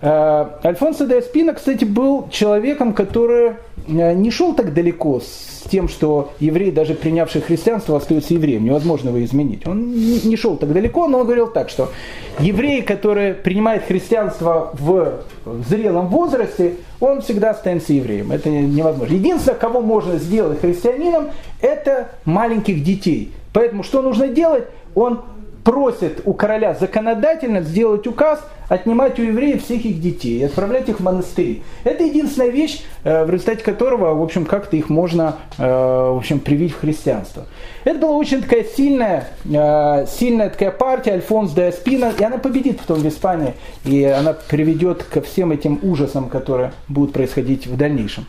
Э, 0.03 0.47
Альфонсо 0.65 1.07
де 1.07 1.19
Эспина, 1.19 1.53
кстати, 1.53 1.85
был 1.85 2.29
человеком, 2.31 2.95
который 2.95 3.49
э, 3.49 3.53
не 3.87 4.31
шел 4.31 4.55
так 4.55 4.75
далеко 4.75 5.21
с 5.21 5.69
тем, 5.71 5.89
что 5.89 6.33
еврей, 6.41 6.71
даже 6.71 6.95
принявший 6.95 7.41
христианство, 7.43 7.97
остается 7.97 8.35
евреем. 8.35 8.65
Невозможно 8.65 9.09
его 9.09 9.23
изменить. 9.25 9.67
Он 9.67 9.93
не 9.93 10.37
шел 10.37 10.57
так 10.57 10.73
далеко, 10.73 11.07
но 11.07 11.19
он 11.19 11.25
говорил 11.25 11.49
так, 11.49 11.69
что 11.69 11.91
еврей, 12.39 12.83
который 12.83 13.35
принимает 13.35 13.85
христианство 13.85 14.71
в 14.73 15.23
зрелом 15.69 16.09
возрасте, 16.09 16.77
он 16.99 17.21
всегда 17.21 17.51
останется 17.51 17.93
евреем. 17.93 18.33
Это 18.33 18.49
невозможно. 18.49 19.15
Единственное, 19.15 19.59
кого 19.59 19.81
можно 19.81 20.19
сделать 20.19 20.61
христианином, 20.61 21.29
это 21.61 22.11
маленьких 22.25 22.83
детей. 22.83 23.33
Поэтому 23.53 23.83
что 23.83 24.03
нужно 24.03 24.29
делать? 24.29 24.65
Он 24.95 25.21
просит 25.65 26.23
у 26.25 26.33
короля 26.33 26.75
законодательно 26.75 27.63
сделать 27.63 28.07
указ 28.07 28.41
отнимать 28.71 29.19
у 29.19 29.23
евреев 29.23 29.65
всех 29.65 29.85
их 29.85 30.01
детей 30.01 30.39
и 30.39 30.45
отправлять 30.45 30.89
их 30.89 31.01
в 31.01 31.03
монастыри. 31.03 31.63
Это 31.83 32.05
единственная 32.05 32.51
вещь, 32.51 32.83
э, 33.03 33.25
в 33.25 33.31
результате 33.31 33.65
которого, 33.65 34.15
в 34.15 34.23
общем, 34.23 34.47
как-то 34.47 34.77
их 34.77 34.89
можно, 34.89 35.37
э, 35.59 35.63
в 35.63 36.17
общем, 36.17 36.39
привить 36.39 36.73
в 36.73 36.81
христианство. 36.81 37.47
Это 37.85 37.99
была 37.99 38.13
очень 38.13 38.43
такая 38.43 38.65
сильная, 38.65 39.29
э, 39.45 40.07
сильная 40.07 40.51
такая 40.51 40.71
партия 40.71 41.15
Альфонс 41.15 41.53
де 41.53 41.71
Эспина, 41.71 42.13
и 42.17 42.23
она 42.23 42.39
победит 42.39 42.79
потом 42.79 43.01
в 43.01 43.09
Испании, 43.09 43.55
и 43.85 44.05
она 44.05 44.35
приведет 44.35 45.03
ко 45.03 45.21
всем 45.21 45.51
этим 45.51 45.81
ужасам, 45.83 46.29
которые 46.29 46.73
будут 46.87 47.13
происходить 47.13 47.67
в 47.67 47.77
дальнейшем. 47.77 48.27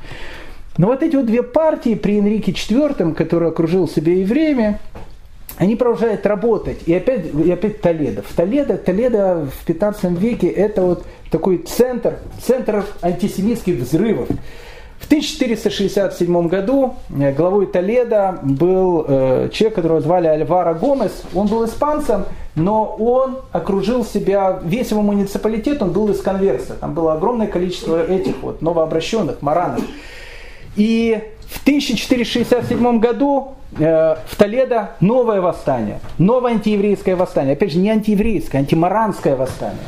Но 0.77 0.87
вот 0.87 1.03
эти 1.03 1.15
вот 1.15 1.27
две 1.27 1.43
партии 1.43 1.93
при 1.93 2.17
Энрике 2.17 2.51
IV, 2.51 3.13
который 3.13 3.49
окружил 3.49 3.87
себя 3.87 4.13
евреями, 4.13 4.79
они 5.61 5.75
продолжают 5.75 6.25
работать. 6.25 6.79
И 6.87 6.93
опять, 6.95 7.27
и 7.35 7.51
опять 7.51 7.81
Толедо. 7.81 8.23
В 8.23 8.33
Толедо, 8.33 8.77
Толедо 8.79 9.45
в 9.45 9.65
15 9.65 10.05
веке 10.19 10.47
это 10.47 10.81
вот 10.81 11.05
такой 11.29 11.59
центр, 11.59 12.17
центр 12.41 12.83
антисемитских 13.03 13.75
взрывов. 13.75 14.27
В 14.97 15.05
1467 15.05 16.47
году 16.47 16.95
э, 17.15 17.31
главой 17.33 17.67
Толедо 17.67 18.39
был 18.41 19.05
э, 19.07 19.49
человек, 19.53 19.75
которого 19.75 20.01
звали 20.01 20.25
Альваро 20.25 20.73
Гомес. 20.73 21.21
Он 21.35 21.45
был 21.45 21.63
испанцем, 21.65 22.25
но 22.55 22.95
он 22.97 23.37
окружил 23.51 24.03
себя, 24.03 24.59
весь 24.63 24.89
его 24.89 25.03
муниципалитет, 25.03 25.83
он 25.83 25.91
был 25.91 26.09
из 26.09 26.21
конверса. 26.21 26.73
Там 26.73 26.95
было 26.95 27.13
огромное 27.13 27.45
количество 27.45 28.03
этих 28.03 28.41
вот 28.41 28.63
новообращенных, 28.63 29.43
маранов. 29.43 29.83
И 30.75 31.21
в 31.51 31.61
1467 31.63 32.99
году 32.99 33.55
э, 33.77 34.15
в 34.25 34.35
Толедо 34.37 34.91
новое 35.01 35.41
восстание, 35.41 35.99
новое 36.17 36.53
антиеврейское 36.53 37.15
восстание. 37.15 37.53
Опять 37.53 37.73
же, 37.73 37.79
не 37.79 37.89
антиеврейское, 37.89 38.61
антимаранское 38.61 39.35
восстание. 39.35 39.83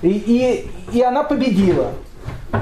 И, 0.00 0.08
и, 0.08 0.96
и 0.96 1.02
она 1.02 1.24
победила. 1.24 1.92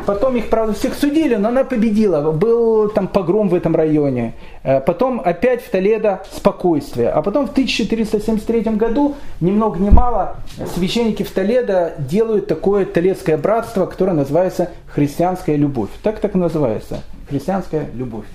Потом 0.04 0.36
их, 0.36 0.48
правда, 0.48 0.72
всех 0.72 0.94
судили, 0.94 1.36
но 1.36 1.48
она 1.48 1.64
победила. 1.64 2.32
Был 2.32 2.88
там 2.88 3.06
погром 3.06 3.48
в 3.48 3.54
этом 3.54 3.76
районе. 3.76 4.34
Э, 4.62 4.80
потом 4.80 5.20
опять 5.24 5.62
в 5.62 5.70
Толедо 5.70 6.22
спокойствие. 6.32 7.10
А 7.10 7.22
потом 7.22 7.46
в 7.46 7.50
1473 7.52 8.62
году, 8.76 9.14
ни 9.40 9.50
много 9.50 9.78
ни 9.78 9.90
мало, 9.90 10.36
священники 10.74 11.22
в 11.22 11.30
Толедо 11.30 11.94
делают 11.98 12.46
такое 12.48 12.84
толедское 12.84 13.36
братство, 13.36 13.86
которое 13.86 14.12
называется 14.12 14.70
христианская 14.88 15.56
любовь. 15.56 15.90
Так 16.02 16.18
так 16.18 16.34
называется 16.34 17.02
христианская 17.28 17.88
любовь. 17.94 18.26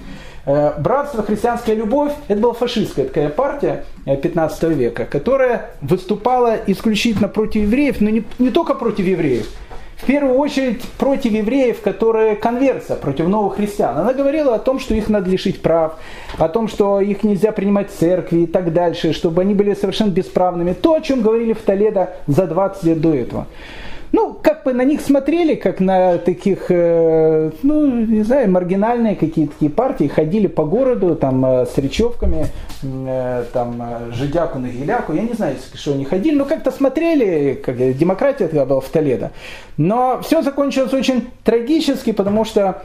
Э, 0.46 0.74
братство, 0.80 1.22
христианская 1.24 1.76
любовь, 1.76 2.14
это 2.28 2.40
была 2.40 2.54
фашистская 2.54 3.06
такая 3.06 3.30
партия 3.30 3.84
15 4.06 4.64
э, 4.64 4.74
века, 4.74 5.06
которая 5.06 5.72
выступала 5.82 6.58
исключительно 6.66 7.28
против 7.28 7.62
евреев, 7.64 8.02
но 8.02 8.10
не, 8.10 8.24
не 8.40 8.50
только 8.50 8.74
против 8.74 9.06
евреев, 9.06 9.48
в 10.02 10.06
первую 10.06 10.36
очередь 10.36 10.82
против 10.98 11.32
евреев, 11.32 11.82
которые 11.82 12.36
конверсия, 12.36 12.96
против 12.96 13.28
новых 13.28 13.58
христиан. 13.58 13.98
Она 13.98 14.14
говорила 14.14 14.56
о 14.56 14.60
том, 14.60 14.80
что 14.80 14.96
их 14.96 15.10
надо 15.10 15.30
лишить 15.30 15.62
прав, 15.62 15.94
о 16.38 16.50
том, 16.50 16.68
что 16.68 17.00
их 17.00 17.24
нельзя 17.24 17.52
принимать 17.52 17.92
в 17.92 17.96
церкви 17.96 18.42
и 18.42 18.48
так 18.48 18.74
дальше, 18.74 19.14
чтобы 19.14 19.44
они 19.44 19.54
были 19.54 19.76
совершенно 19.76 20.10
бесправными. 20.10 20.74
То, 20.74 20.96
о 20.96 21.02
чем 21.02 21.22
говорили 21.22 21.54
в 21.54 21.62
Толедо 21.62 22.16
за 22.26 22.48
20 22.48 22.84
лет 22.84 23.02
до 23.02 23.14
этого 23.14 23.48
ну, 24.12 24.38
как 24.42 24.64
бы 24.64 24.74
на 24.74 24.84
них 24.84 25.02
смотрели, 25.02 25.56
как 25.56 25.80
на 25.80 26.18
таких, 26.18 26.66
э, 26.70 27.52
ну, 27.64 27.88
не 27.88 28.24
знаю, 28.24 28.52
маргинальные 28.52 29.16
какие-то 29.16 29.54
такие 29.54 29.72
партии, 29.72 30.08
ходили 30.08 30.48
по 30.48 30.66
городу 30.66 31.16
там 31.16 31.46
э, 31.46 31.66
с 31.66 31.78
речевками, 31.78 32.48
э, 32.84 33.46
там, 33.54 34.12
жидяку 34.12 34.60
на 34.60 34.68
геляку, 34.68 35.14
я 35.14 35.22
не 35.22 35.34
знаю, 35.34 35.56
что 35.74 35.94
они 35.94 36.04
ходили, 36.04 36.36
но 36.36 36.46
как-то 36.46 36.72
смотрели, 36.72 37.54
как 37.54 37.78
демократия 37.98 38.48
тогда 38.48 38.66
была 38.66 38.82
в 38.82 38.90
Толедо. 38.90 39.32
Но 39.78 40.20
все 40.22 40.42
закончилось 40.42 40.94
очень 40.94 41.30
трагически, 41.46 42.12
потому 42.12 42.44
что 42.44 42.84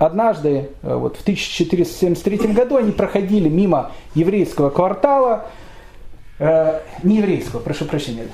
однажды, 0.00 0.70
вот 0.82 1.16
в 1.16 1.22
1473 1.22 2.36
году, 2.48 2.76
они 2.76 2.90
проходили 2.90 3.48
мимо 3.48 3.92
еврейского 4.14 4.70
квартала, 4.70 5.46
не 6.38 7.16
еврейского, 7.16 7.60
прошу 7.60 7.84
прощения, 7.84 8.24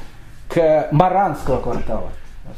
к 0.55 0.89
Маранского 0.93 1.61
квартала. 1.61 2.11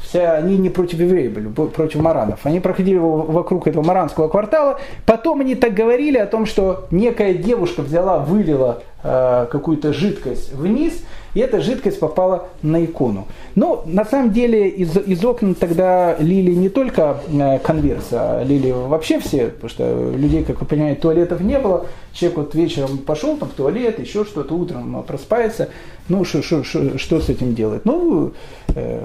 Все 0.03 0.29
они 0.29 0.59
не 0.59 0.69
против 0.69 0.99
евреев 0.99 1.33
были, 1.33 1.49
против 1.49 2.01
маранов. 2.01 2.41
Они 2.45 2.61
проходили 2.61 2.99
вокруг 2.99 3.67
этого 3.67 3.85
маранского 3.85 4.29
квартала. 4.29 4.79
Потом 5.05 5.41
они 5.41 5.55
так 5.55 5.75
говорили 5.75 6.19
о 6.19 6.27
том, 6.27 6.47
что 6.47 6.87
некая 6.91 7.35
девушка 7.35 7.83
взяла, 7.83 8.19
вылила 8.19 8.83
э, 9.03 9.47
какую-то 9.51 9.93
жидкость 9.93 10.53
вниз, 10.53 11.03
и 11.35 11.41
эта 11.41 11.61
жидкость 11.61 12.01
попала 12.01 12.49
на 12.63 12.85
икону. 12.85 13.27
Но 13.55 13.85
на 13.87 14.05
самом 14.05 14.33
деле 14.33 14.69
из, 14.69 14.97
из 14.97 15.25
окон 15.25 15.55
тогда 15.55 16.17
лили 16.19 16.53
не 16.53 16.69
только 16.69 17.19
э, 17.29 17.59
конверс, 17.61 18.09
а 18.11 18.43
лили 18.43 18.73
вообще 18.73 19.21
все, 19.21 19.49
потому 19.49 19.71
что 19.71 20.13
людей, 20.17 20.45
как 20.45 20.61
вы 20.61 20.67
понимаете, 20.67 21.01
туалетов 21.01 21.41
не 21.41 21.59
было. 21.59 21.87
Человек 22.13 22.39
вот 22.39 22.55
вечером 22.55 22.99
пошел 22.99 23.37
там 23.37 23.51
в 23.51 23.53
туалет, 23.53 24.01
еще 24.01 24.25
что-то, 24.25 24.55
утром 24.55 25.03
проспается. 25.05 25.69
Ну, 26.09 26.25
что 26.25 26.63
с 26.63 27.29
этим 27.29 27.55
делать? 27.55 27.85
Ну, 27.85 28.33
э, 28.75 29.01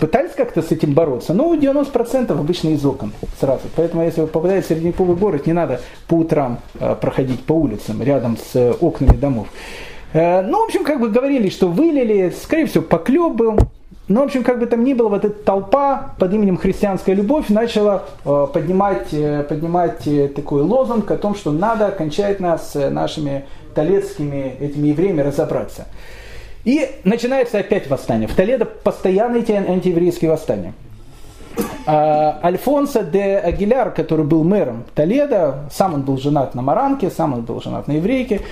пытались 0.00 0.32
как-то 0.32 0.62
с 0.62 0.72
этим 0.72 0.94
бороться. 0.94 1.34
Ну, 1.34 1.54
90% 1.54 2.32
обычно 2.32 2.70
из 2.70 2.84
окон 2.84 3.12
сразу. 3.38 3.62
Поэтому, 3.76 4.02
если 4.02 4.22
вы 4.22 4.26
попадаете 4.26 4.64
в 4.64 4.68
средневековый 4.68 5.14
город, 5.14 5.46
не 5.46 5.52
надо 5.52 5.80
по 6.08 6.14
утрам 6.14 6.58
э, 6.80 6.96
проходить 7.00 7.44
по 7.44 7.52
улицам 7.52 8.02
рядом 8.02 8.36
с 8.36 8.56
э, 8.56 8.72
окнами 8.80 9.16
домов. 9.16 9.48
Э, 10.14 10.40
ну, 10.40 10.62
в 10.62 10.64
общем, 10.64 10.84
как 10.84 11.00
бы 11.00 11.10
говорили, 11.10 11.50
что 11.50 11.68
вылили, 11.68 12.32
скорее 12.42 12.66
всего, 12.66 12.82
поклеп 12.82 13.34
был. 13.34 13.58
Ну, 14.08 14.22
в 14.22 14.24
общем, 14.24 14.42
как 14.42 14.58
бы 14.58 14.66
там 14.66 14.82
ни 14.82 14.94
было, 14.94 15.08
вот 15.08 15.24
эта 15.24 15.44
толпа 15.44 16.14
под 16.18 16.32
именем 16.34 16.56
«Христианская 16.56 17.14
любовь» 17.14 17.48
начала 17.48 18.06
поднимать, 18.24 19.10
поднимать 19.48 20.02
такой 20.34 20.62
лозунг 20.62 21.08
о 21.12 21.16
том, 21.16 21.36
что 21.36 21.52
надо 21.52 21.86
окончательно 21.86 22.58
с 22.58 22.90
нашими 22.90 23.44
талецкими 23.72 24.56
этими 24.58 24.88
евреями 24.88 25.20
разобраться. 25.20 25.86
И 26.64 26.90
начинается 27.04 27.58
опять 27.58 27.88
восстание. 27.88 28.28
В 28.28 28.34
Толедо 28.34 28.64
постоянно 28.64 29.36
эти 29.36 29.52
антиеврейские 29.52 30.30
восстания. 30.30 30.74
А 31.86 32.38
Альфонсо 32.42 33.02
де 33.02 33.38
Агиляр, 33.38 33.90
который 33.92 34.24
был 34.24 34.44
мэром 34.44 34.84
Толеда, 34.94 35.70
сам 35.72 35.94
он 35.94 36.02
был 36.02 36.18
женат 36.18 36.54
на 36.54 36.62
Маранке, 36.62 37.10
сам 37.10 37.34
он 37.34 37.42
был 37.42 37.60
женат 37.60 37.88
на 37.88 37.92
еврейке, 37.92 38.42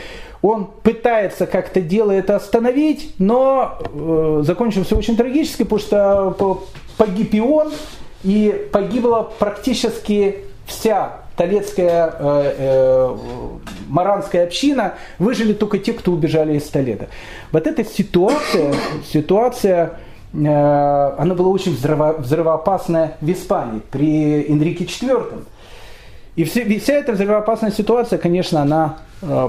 он 0.43 0.69
пытается 0.83 1.47
как-то 1.47 1.81
дело 1.81 2.11
это 2.11 2.37
остановить, 2.37 3.15
но 3.19 3.79
э, 3.81 4.43
закончилось 4.45 4.87
все 4.87 4.97
очень 4.97 5.17
трагически, 5.17 5.65
потому 5.65 5.81
что 5.81 6.65
погиб 6.97 7.35
и 7.35 7.41
он, 7.41 7.71
и 8.25 8.69
погибла 8.73 9.31
практически 9.39 10.45
вся 10.67 11.21
Толецкая, 11.39 12.13
э, 12.19 12.55
э, 12.59 13.17
Маранская 13.89 14.45
община, 14.45 14.95
выжили 15.21 15.53
только 15.53 15.79
те, 15.79 15.93
кто 15.93 16.11
убежали 16.11 16.57
из 16.57 16.65
Толеда. 16.65 17.07
Вот 17.53 17.67
эта 17.69 17.85
ситуация, 17.85 18.75
ситуация 19.11 19.93
э, 20.35 20.37
она 21.17 21.35
была 21.37 21.49
очень 21.51 21.77
взрыво, 21.77 22.17
взрывоопасная 22.19 23.17
в 23.21 23.31
Испании 23.31 23.81
при 23.89 24.51
Энрике 24.51 24.85
IV. 24.85 25.45
И 26.35 26.43
все, 26.43 26.79
вся 26.81 26.95
эта 26.95 27.13
взрывоопасная 27.13 27.71
ситуация, 27.71 28.19
конечно, 28.19 28.61
она 28.61 28.99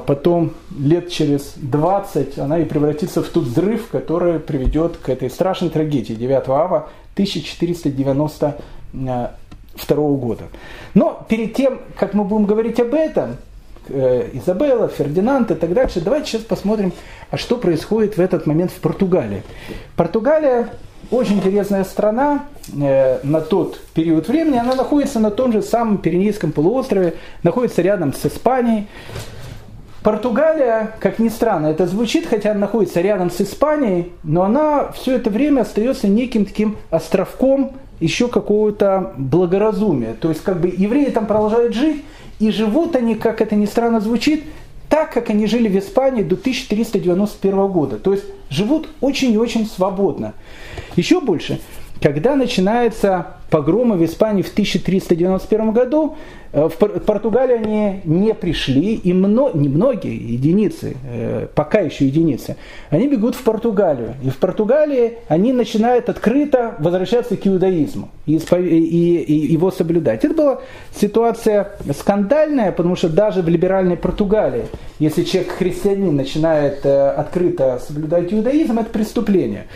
потом 0.07 0.53
лет 0.79 1.11
через 1.11 1.53
20, 1.57 2.39
она 2.39 2.57
и 2.57 2.65
превратится 2.65 3.21
в 3.21 3.27
тот 3.27 3.43
взрыв, 3.43 3.89
который 3.89 4.39
приведет 4.39 4.97
к 4.97 5.09
этой 5.09 5.29
страшной 5.29 5.69
трагедии 5.69 6.13
9 6.13 6.49
ава 6.49 6.89
1490 7.13 8.57
1992 9.83 10.27
года. 10.27 10.43
Но 10.93 11.25
перед 11.27 11.53
тем, 11.53 11.79
как 11.95 12.13
мы 12.13 12.23
будем 12.23 12.45
говорить 12.45 12.79
об 12.79 12.93
этом, 12.93 13.37
э, 13.87 14.29
Изабелла, 14.33 14.87
Фердинанд 14.87 15.51
и 15.51 15.55
так 15.55 15.73
дальше, 15.73 16.01
давайте 16.01 16.31
сейчас 16.31 16.41
посмотрим, 16.41 16.93
а 17.31 17.37
что 17.37 17.57
происходит 17.57 18.17
в 18.17 18.21
этот 18.21 18.45
момент 18.45 18.71
в 18.71 18.79
Португалии. 18.79 19.43
Португалия 19.95 20.69
очень 21.11 21.37
интересная 21.37 21.83
страна 21.83 22.45
э, 22.79 23.19
на 23.23 23.41
тот 23.41 23.79
период 23.93 24.27
времени. 24.27 24.57
Она 24.57 24.75
находится 24.75 25.19
на 25.19 25.31
том 25.31 25.51
же 25.51 25.61
самом 25.61 25.97
Пиренейском 25.97 26.51
полуострове, 26.51 27.15
находится 27.43 27.81
рядом 27.81 28.13
с 28.13 28.25
Испанией. 28.25 28.87
Португалия, 30.03 30.95
как 30.99 31.19
ни 31.19 31.27
странно 31.27 31.67
это 31.67 31.85
звучит, 31.85 32.25
хотя 32.25 32.51
она 32.51 32.61
находится 32.61 33.01
рядом 33.01 33.29
с 33.29 33.41
Испанией, 33.41 34.13
но 34.23 34.43
она 34.43 34.91
все 34.93 35.15
это 35.15 35.29
время 35.29 35.61
остается 35.61 36.07
неким 36.07 36.45
таким 36.45 36.77
островком 36.89 37.73
еще 37.99 38.27
какого-то 38.27 39.13
благоразумия. 39.17 40.13
То 40.13 40.29
есть 40.29 40.41
как 40.43 40.61
бы 40.61 40.67
евреи 40.75 41.09
там 41.09 41.25
продолжают 41.25 41.73
жить, 41.73 42.03
и 42.39 42.51
живут 42.51 42.95
они, 42.95 43.15
как 43.15 43.41
это 43.41 43.55
ни 43.55 43.65
странно 43.65 43.99
звучит, 43.99 44.43
так, 44.87 45.13
как 45.13 45.29
они 45.29 45.45
жили 45.45 45.67
в 45.67 45.77
Испании 45.77 46.23
до 46.23 46.35
1391 46.35 47.67
года. 47.67 47.97
То 47.97 48.13
есть 48.13 48.25
живут 48.49 48.89
очень 49.01 49.33
и 49.33 49.37
очень 49.37 49.67
свободно. 49.67 50.33
Еще 50.95 51.21
больше, 51.21 51.59
когда 52.01 52.35
начинается 52.35 53.27
погромы 53.49 53.97
в 53.97 54.05
Испании 54.05 54.41
в 54.41 54.51
1391 54.51 55.71
году, 55.71 56.15
Э, 56.51 56.67
в 56.67 56.75
Португалию 56.77 57.57
они 57.59 58.01
не 58.05 58.33
пришли, 58.33 58.95
и 58.95 59.11
не 59.11 59.69
многие, 59.69 60.15
единицы, 60.15 60.95
э, 61.03 61.47
пока 61.53 61.79
еще 61.79 62.07
единицы, 62.07 62.57
они 62.89 63.07
бегут 63.07 63.35
в 63.35 63.43
Португалию. 63.43 64.15
И 64.23 64.29
в 64.29 64.37
Португалии 64.37 65.19
они 65.27 65.53
начинают 65.53 66.09
открыто 66.09 66.75
возвращаться 66.79 67.37
к 67.37 67.45
иудаизму 67.45 68.09
и, 68.25 68.33
его 68.33 69.69
соблюдать. 69.71 70.25
Это 70.25 70.33
была 70.33 70.61
ситуация 70.95 71.73
скандальная, 71.97 72.71
потому 72.71 72.95
что 72.95 73.09
даже 73.09 73.41
в 73.41 73.49
либеральной 73.49 73.97
Португалии, 73.97 74.65
если 74.97 75.23
человек 75.23 75.51
христианин 75.51 76.15
начинает 76.15 76.83
э, 76.83 77.09
открыто 77.11 77.79
соблюдать 77.85 78.33
иудаизм, 78.33 78.79
это 78.79 78.89
преступление. 78.89 79.67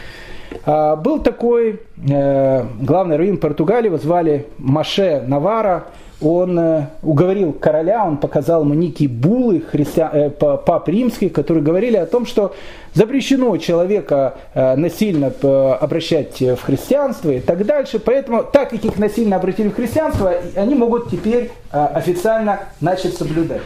А, 0.66 0.96
был 0.96 1.20
такой 1.20 1.82
главный 1.98 3.18
раввин 3.18 3.38
Португалии, 3.38 3.88
его 3.88 3.98
звали 3.98 4.48
Маше 4.58 5.24
Навара, 5.28 5.86
он 6.24 6.58
э, 6.58 6.88
уговорил 7.02 7.52
короля, 7.54 8.06
он 8.06 8.18
показал 8.18 8.64
ему 8.64 8.74
некие 8.74 9.10
булы 9.10 9.62
христиан, 9.62 10.10
э, 10.14 10.30
пап 10.30 10.88
римских, 10.88 11.34
которые 11.34 11.64
говорили 11.64 11.98
о 11.98 12.06
том, 12.06 12.26
что 12.26 12.56
запрещено 12.94 13.58
человека 13.58 14.36
э, 14.54 14.76
насильно 14.76 15.28
обращать 15.76 16.40
в 16.40 16.62
христианство 16.62 17.30
и 17.30 17.40
так 17.40 17.66
дальше. 17.66 18.00
Поэтому, 18.00 18.44
так 18.44 18.70
как 18.70 18.86
их 18.86 18.98
насильно 18.98 19.36
обратили 19.36 19.68
в 19.68 19.76
христианство, 19.76 20.34
они 20.56 20.76
могут 20.76 21.10
теперь 21.10 21.52
официально 21.72 22.60
начать 22.80 23.16
соблюдать. 23.16 23.62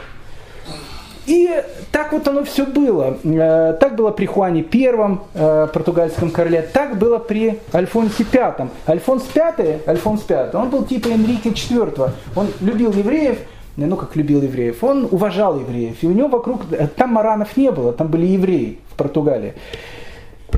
И 1.28 1.50
так 1.92 2.14
вот 2.14 2.26
оно 2.30 2.46
все 2.46 2.66
было. 2.66 3.18
Э, 3.24 3.76
так 3.80 3.96
было 3.96 4.12
при 4.12 4.26
Хуане 4.26 4.64
Первом, 4.64 5.24
э, 5.34 5.68
португальском 5.74 6.32
короле, 6.32 6.62
так 6.62 6.98
было 6.98 7.18
при 7.18 7.60
Альфонсе 7.74 8.24
Пятом. 8.24 8.70
Альфонс 8.88 9.24
Пятый, 9.24 9.80
Альфонс 9.86 10.22
Пятый, 10.22 10.60
он 10.60 10.70
был 10.70 10.86
типа 10.86 11.10
Энрике 11.10 11.50
IV. 11.50 12.12
Он 12.36 12.48
любил 12.62 12.94
евреев, 12.94 13.40
ну 13.76 13.98
как 13.98 14.16
любил 14.16 14.42
евреев, 14.42 14.82
он 14.84 15.10
уважал 15.12 15.60
евреев. 15.60 16.02
И 16.02 16.08
у 16.08 16.12
него 16.12 16.30
вокруг, 16.30 16.62
э, 16.72 16.88
там 16.88 17.12
маранов 17.12 17.58
не 17.58 17.72
было, 17.72 17.92
там 17.92 18.08
были 18.08 18.26
евреи 18.26 18.80
в 18.90 18.96
Португалии. 18.96 19.54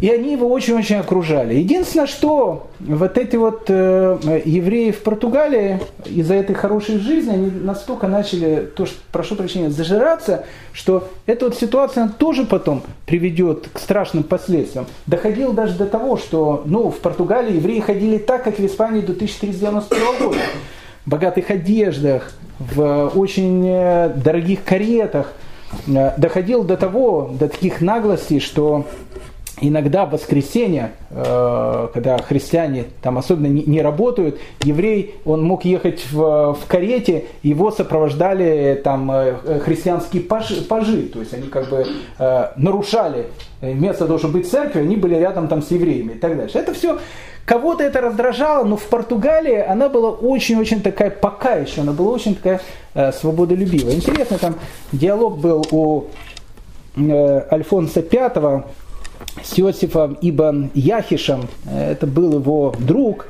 И 0.02 0.10
они 0.10 0.34
его 0.34 0.48
очень-очень 0.48 0.98
окружали. 0.98 1.56
Единственное, 1.56 2.08
что 2.08 2.68
вот 2.80 3.18
эти 3.18 3.36
вот 3.36 3.64
э, 3.68 4.42
евреи 4.46 4.92
в 4.92 5.02
Португалии 5.02 5.82
из-за 6.06 6.36
этой 6.36 6.56
хорошей 6.56 7.00
жизни, 7.00 7.34
они 7.34 7.52
настолько 7.52 8.08
начали, 8.08 8.70
то, 8.76 8.86
что, 8.86 8.96
прошу 9.12 9.36
прощения, 9.36 9.70
зажираться, 9.70 10.46
что 10.74 11.10
эта 11.26 11.46
вот 11.46 11.58
ситуация 11.58 12.08
тоже 12.08 12.46
потом 12.46 12.84
приведет 13.06 13.68
к 13.74 13.80
страшным 13.80 14.24
последствиям. 14.24 14.86
Доходило 15.06 15.54
даже 15.54 15.78
до 15.78 15.86
того, 15.86 16.18
что 16.18 16.64
ну, 16.66 16.92
в 16.92 17.00
Португалии 17.00 17.56
евреи 17.56 17.80
ходили 17.80 18.20
так, 18.20 18.44
как 18.44 18.60
в 18.60 18.66
Испании 18.66 19.02
до 19.02 19.14
1391 19.14 20.00
года. 20.20 20.40
В 21.06 21.10
богатых 21.10 21.50
одеждах, 21.50 22.32
в 22.60 23.12
очень 23.16 23.68
э, 23.68 24.14
дорогих 24.16 24.64
каретах. 24.64 25.34
Э, 25.88 26.12
доходило 26.18 26.64
до 26.64 26.78
того, 26.78 27.32
до 27.34 27.48
таких 27.50 27.82
наглостей, 27.82 28.40
что 28.40 28.86
иногда 29.62 30.06
в 30.06 30.12
воскресенье, 30.12 30.92
э, 31.10 31.88
когда 31.94 32.18
христиане 32.18 32.86
там 33.02 33.18
особенно 33.18 33.48
не, 33.48 33.82
работают, 33.82 34.40
еврей, 34.64 35.16
он 35.26 35.44
мог 35.44 35.66
ехать 35.66 36.06
в, 36.12 36.54
в 36.54 36.66
карете, 36.68 37.26
его 37.44 37.72
сопровождали 37.72 38.80
там 38.84 39.12
э, 39.12 39.60
христианские 39.64 40.24
пажи, 40.24 40.62
пажи, 40.62 41.04
то 41.04 41.20
есть 41.20 41.34
они 41.34 41.48
как 41.48 41.70
бы 41.70 41.86
э, 42.18 42.48
нарушали 42.56 43.28
того, 43.60 44.18
чтобы 44.18 44.40
быть 44.40 44.50
церкви, 44.50 44.80
они 44.80 44.96
были 44.96 45.16
рядом 45.16 45.48
там 45.48 45.62
с 45.62 45.72
евреями 45.72 46.14
и 46.14 46.18
так 46.18 46.38
дальше. 46.38 46.58
Это 46.58 46.74
все 46.74 47.00
Кого-то 47.46 47.84
это 47.84 48.00
раздражало, 48.00 48.64
но 48.64 48.78
в 48.78 48.84
Португалии 48.84 49.58
она 49.58 49.90
была 49.90 50.12
очень-очень 50.12 50.84
такая, 50.84 51.10
пока 51.10 51.56
еще, 51.56 51.82
она 51.82 51.94
была 51.94 52.12
очень 52.12 52.36
такая 52.36 52.62
свободолюбивая. 53.12 53.96
Интересно, 53.96 54.38
там 54.38 54.56
диалог 54.92 55.40
был 55.40 55.66
у 55.72 56.04
Альфонса 56.96 58.02
V 58.02 58.64
с 59.44 59.60
Иосифом 59.60 60.18
Ибн 60.22 60.70
Яхишем, 60.74 61.48
это 61.66 62.08
был 62.08 62.34
его 62.40 62.74
друг, 62.80 63.28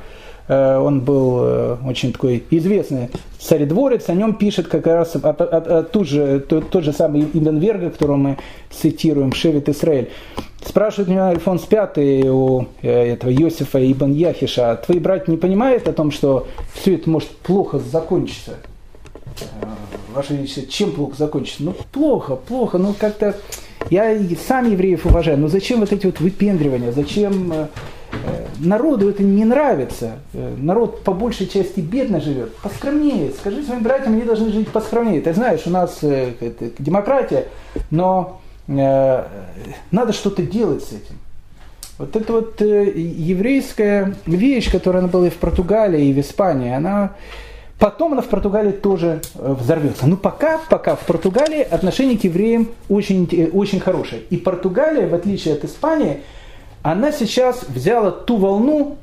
Э, 0.50 0.78
он 0.78 1.00
был 1.02 1.38
э, 1.44 1.76
очень 1.86 2.12
такой 2.12 2.42
известный 2.50 3.08
царедворец, 3.38 4.08
о 4.08 4.14
нем 4.14 4.34
пишет 4.34 4.66
как 4.66 4.84
раз 4.88 5.14
а, 5.14 5.20
а, 5.22 5.34
а, 5.38 5.82
тот, 5.84 6.08
же, 6.08 6.40
тот, 6.40 6.70
тот 6.70 6.82
же 6.82 6.92
самый 6.92 7.22
Ибн 7.22 7.58
Верга, 7.58 7.90
которого 7.90 8.16
мы 8.16 8.38
цитируем, 8.68 9.32
Шевит 9.32 9.68
Исраэль. 9.68 10.10
Спрашивает 10.66 11.08
меня 11.08 11.28
Альфонс 11.28 11.68
V 11.70 12.28
у 12.32 12.66
э, 12.82 13.12
этого 13.12 13.32
Иосифа 13.32 13.78
Ибн 13.78 14.10
Яхиша, 14.10 14.74
твои 14.84 14.98
братья 14.98 15.30
не 15.30 15.38
понимают 15.38 15.86
о 15.86 15.92
том, 15.92 16.10
что 16.10 16.48
все 16.74 16.96
это 16.96 17.08
может 17.08 17.28
плохо 17.28 17.78
закончиться? 17.78 18.56
Ваше 20.12 20.34
Величество, 20.34 20.66
чем 20.66 20.90
плохо 20.90 21.14
закончится? 21.16 21.62
Ну, 21.62 21.76
плохо, 21.92 22.34
плохо, 22.34 22.78
ну 22.78 22.92
как-то... 22.98 23.36
Я 23.88 24.16
сам 24.46 24.70
евреев 24.70 25.06
уважаю, 25.06 25.38
но 25.38 25.48
зачем 25.48 25.80
вот 25.80 25.92
эти 25.92 26.06
вот 26.06 26.20
выпендривания, 26.20 26.92
зачем 26.92 27.68
Э, 28.12 28.46
народу 28.58 29.08
это 29.08 29.22
не 29.22 29.44
нравится. 29.44 30.18
Э, 30.32 30.54
народ 30.58 31.02
по 31.04 31.12
большей 31.12 31.46
части 31.46 31.80
бедно 31.80 32.20
живет. 32.20 32.54
Поскромнее. 32.56 33.30
Скажи 33.32 33.62
своим 33.62 33.82
братьям, 33.82 34.14
они 34.14 34.22
должны 34.22 34.50
жить 34.50 34.68
поскромнее. 34.68 35.20
Ты 35.20 35.32
знаешь, 35.32 35.62
у 35.66 35.70
нас 35.70 35.98
э, 36.02 36.32
это, 36.40 36.70
демократия, 36.78 37.46
но 37.90 38.40
э, 38.66 39.24
надо 39.90 40.12
что-то 40.12 40.42
делать 40.42 40.82
с 40.82 40.88
этим. 40.88 41.18
Вот 41.98 42.16
эта 42.16 42.32
вот 42.32 42.60
э, 42.62 42.92
еврейская 42.96 44.14
вещь, 44.26 44.70
которая 44.70 45.06
была 45.06 45.28
и 45.28 45.30
в 45.30 45.36
Португалии, 45.36 46.06
и 46.06 46.12
в 46.12 46.18
Испании, 46.18 46.72
она 46.72 47.12
потом 47.80 48.12
она 48.12 48.22
в 48.22 48.28
Португалии 48.28 48.70
тоже 48.70 49.22
взорвется. 49.34 50.06
Но 50.06 50.16
пока, 50.16 50.60
пока 50.68 50.94
в 50.94 51.00
Португалии 51.00 51.62
отношение 51.62 52.16
к 52.16 52.22
евреям 52.22 52.68
очень, 52.88 53.50
очень 53.52 53.80
хорошее. 53.80 54.22
И 54.30 54.36
Португалия, 54.36 55.08
в 55.08 55.14
отличие 55.14 55.54
от 55.54 55.64
Испании, 55.64 56.20
она 56.82 57.10
сейчас 57.10 57.64
взяла 57.68 58.10
ту 58.10 58.36
волну, 58.36 58.98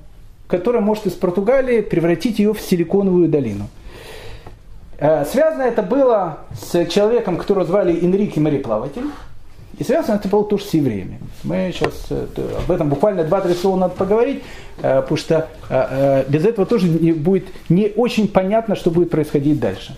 которая 0.48 0.82
может 0.82 1.08
из 1.08 1.14
Португалии 1.14 1.82
превратить 1.82 2.40
ее 2.40 2.54
в 2.54 2.62
силиконовую 2.62 3.28
долину. 3.28 3.68
Э, 5.00 5.26
связано 5.26 5.64
это 5.64 5.82
было 5.82 6.40
с 6.60 6.86
человеком, 6.86 7.38
которого 7.38 7.66
звали 7.66 8.04
Энрике 8.04 8.40
Мореплаватель. 8.40 9.06
И 9.78 9.84
связано 9.84 10.16
это 10.16 10.28
было 10.28 10.44
тоже 10.44 10.66
с 10.66 10.74
евреями. 10.74 11.20
Мы 11.44 11.72
сейчас 11.74 12.08
э, 12.10 12.26
об 12.64 12.72
этом 12.72 12.90
буквально 12.90 13.24
два-три 13.24 13.54
слова 13.54 13.78
надо 13.78 13.96
поговорить, 13.96 14.44
э, 14.82 15.02
потому 15.02 15.18
что 15.18 15.48
без 16.30 16.46
этого 16.46 16.66
тоже 16.66 16.88
будет 16.88 17.46
не 17.70 17.92
очень 17.96 18.28
понятно, 18.28 18.76
что 18.76 18.90
будет 18.90 19.10
происходить 19.10 19.60
дальше. 19.60 19.96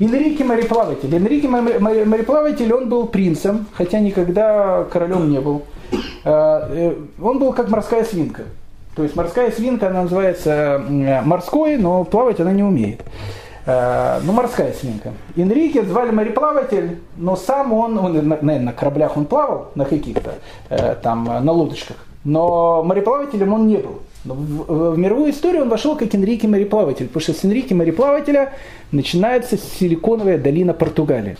Энрике 0.00 0.44
мореплаватель. 0.44 1.14
Энрике 1.14 1.48
мореплаватель, 1.48 2.72
он 2.72 2.88
был 2.88 3.06
принцем, 3.06 3.66
хотя 3.74 4.00
никогда 4.00 4.84
королем 4.90 5.30
не 5.30 5.40
был. 5.40 5.62
Э, 6.24 6.68
э, 6.70 6.94
он 7.22 7.38
был 7.38 7.52
как 7.52 7.68
морская 7.68 8.04
свинка. 8.04 8.42
То 8.96 9.02
есть 9.02 9.16
морская 9.16 9.50
свинка, 9.50 9.88
она 9.88 10.02
называется 10.02 10.80
морской, 11.24 11.76
но 11.76 12.04
плавать 12.04 12.38
она 12.40 12.52
не 12.52 12.62
умеет. 12.62 13.02
Э, 13.66 14.20
ну, 14.22 14.32
морская 14.32 14.72
свинка. 14.72 15.12
Энрике 15.36 15.84
звали 15.84 16.10
мореплаватель, 16.10 16.98
но 17.16 17.36
сам 17.36 17.72
он, 17.72 17.98
он 17.98 18.12
наверное, 18.12 18.58
на 18.58 18.72
кораблях 18.72 19.16
он 19.16 19.24
плавал, 19.24 19.70
на 19.74 19.84
каких-то, 19.84 20.34
там, 21.02 21.24
на 21.24 21.52
лодочках. 21.52 21.96
Но 22.24 22.82
мореплавателем 22.82 23.52
он 23.52 23.66
не 23.66 23.76
был. 23.76 24.00
В, 24.24 24.92
в 24.92 24.98
мировую 24.98 25.30
историю 25.30 25.62
он 25.62 25.68
вошел 25.68 25.96
как 25.96 26.14
Энрике 26.14 26.48
мореплаватель, 26.48 27.06
потому 27.06 27.20
что 27.20 27.34
с 27.34 27.44
Энрике 27.44 27.74
мореплавателя 27.74 28.54
начинается 28.90 29.58
силиконовая 29.58 30.38
долина 30.38 30.72
Португалии. 30.72 31.36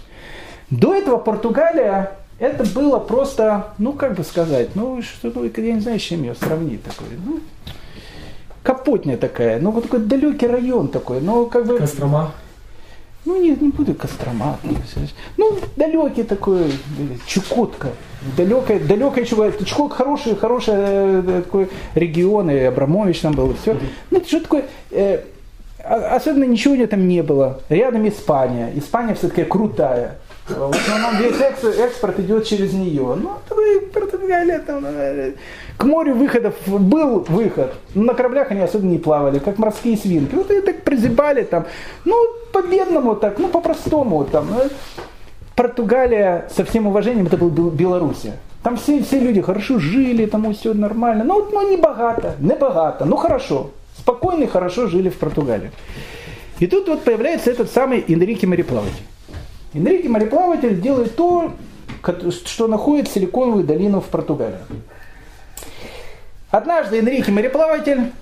До 0.71 0.95
этого 0.95 1.17
Португалия 1.17 2.13
это 2.39 2.65
было 2.75 2.99
просто, 2.99 3.69
ну 3.79 3.93
как 3.93 4.15
бы 4.15 4.25
сказать, 4.25 4.71
ну 4.75 5.01
что, 5.03 5.33
ну, 5.35 5.45
я 5.45 5.73
не 5.73 5.81
знаю, 5.81 5.99
с 5.99 6.03
чем 6.03 6.23
ее 6.23 6.35
сравнить 6.35 6.83
такой. 6.83 7.07
Ну, 7.25 7.41
Капотня 8.65 9.19
такая, 9.19 9.61
ну 9.61 9.71
вот 9.71 9.85
такой 9.85 10.01
далекий 10.01 10.47
район 10.47 10.89
такой, 10.89 11.21
ну 11.21 11.47
как 11.47 11.67
бы... 11.67 11.79
Кострома? 11.79 12.33
Ну 13.27 13.41
нет, 13.41 13.61
не 13.61 13.69
буду 13.69 13.95
Кострома. 13.95 14.59
Ну, 15.37 15.59
далекий 15.77 16.23
такой, 16.23 16.73
Чукотка. 17.27 17.89
Далекая, 18.37 18.81
далекая 18.81 19.27
Чукотка. 19.27 19.65
Чукотка 19.65 19.97
хороший, 19.97 20.35
хороший 20.35 20.75
э, 20.77 21.43
такой 21.45 21.69
регион, 21.95 22.51
и 22.51 22.59
Абрамович 22.59 23.21
там 23.21 23.35
был, 23.35 23.51
и 23.51 23.55
все. 23.55 23.77
Ну, 24.11 24.23
что 24.27 24.41
такое... 24.41 24.65
Э, 24.91 25.21
особенно 25.79 26.45
ничего 26.45 26.87
там 26.87 27.07
не 27.07 27.23
было. 27.23 27.61
Рядом 27.69 28.09
Испания. 28.09 28.73
Испания 28.75 29.15
все-таки 29.15 29.45
крутая. 29.45 30.19
В 30.47 30.77
основном 30.77 31.17
весь 31.23 31.41
экспорт 31.41 32.21
идет 32.21 32.47
через 32.47 32.75
нее. 32.75 33.17
Ну, 33.17 33.31
Португалия 33.95 34.59
там, 34.59 34.85
э, 34.87 35.33
к 35.79 35.85
морю 35.85 36.15
выходов 36.15 36.55
был 36.67 37.21
выход. 37.21 37.73
На 37.95 38.13
кораблях 38.13 38.51
они 38.51 38.61
особенно 38.61 38.91
не 38.91 38.99
плавали, 38.99 39.39
как 39.39 39.57
морские 39.57 39.97
свинки. 39.97 40.35
Вот 40.35 40.51
и 40.51 40.61
так 40.61 40.83
прозябали 40.83 41.45
там. 41.45 41.65
Ну, 42.05 42.17
по-бедному 42.53 43.17
так, 43.17 43.39
ну, 43.39 43.49
по-простому 43.49 44.25
там. 44.25 44.49
Португалия, 45.57 46.49
со 46.55 46.65
всем 46.65 46.89
уважением, 46.89 47.27
это 47.27 47.39
был 47.39 47.49
Белоруссия. 47.71 48.35
Там 48.63 48.77
все, 48.77 49.03
все 49.03 49.21
люди 49.21 49.41
хорошо 49.41 49.79
жили, 49.79 50.27
там 50.27 50.53
все 50.53 50.75
нормально. 50.75 51.25
Ну, 51.25 51.49
ну, 51.51 51.71
не 51.71 51.77
богато, 51.77 52.35
не 52.41 52.55
богато, 52.55 53.05
ну 53.05 53.17
хорошо. 53.17 53.71
Спокойно 53.97 54.45
и 54.45 54.47
хорошо 54.47 54.89
жили 54.89 55.09
в 55.09 55.17
Португалии. 55.17 55.71
И 56.59 56.67
тут 56.67 56.89
вот 56.89 57.03
появляется 57.03 57.51
этот 57.51 57.71
самый 57.71 58.05
Энрике 58.09 58.47
мореплаватель. 58.47 59.05
Энрике 59.75 60.09
мореплаватель 60.09 60.81
делает 60.81 61.17
то, 61.17 61.53
что 62.31 62.69
находит 62.69 63.09
силиконовую 63.09 63.65
долину 63.65 64.01
в 64.01 64.07
Португалии. 64.07 64.59
Однажды 66.51 66.99
Энрике 66.99 67.33
мореплаватель, 67.33 68.13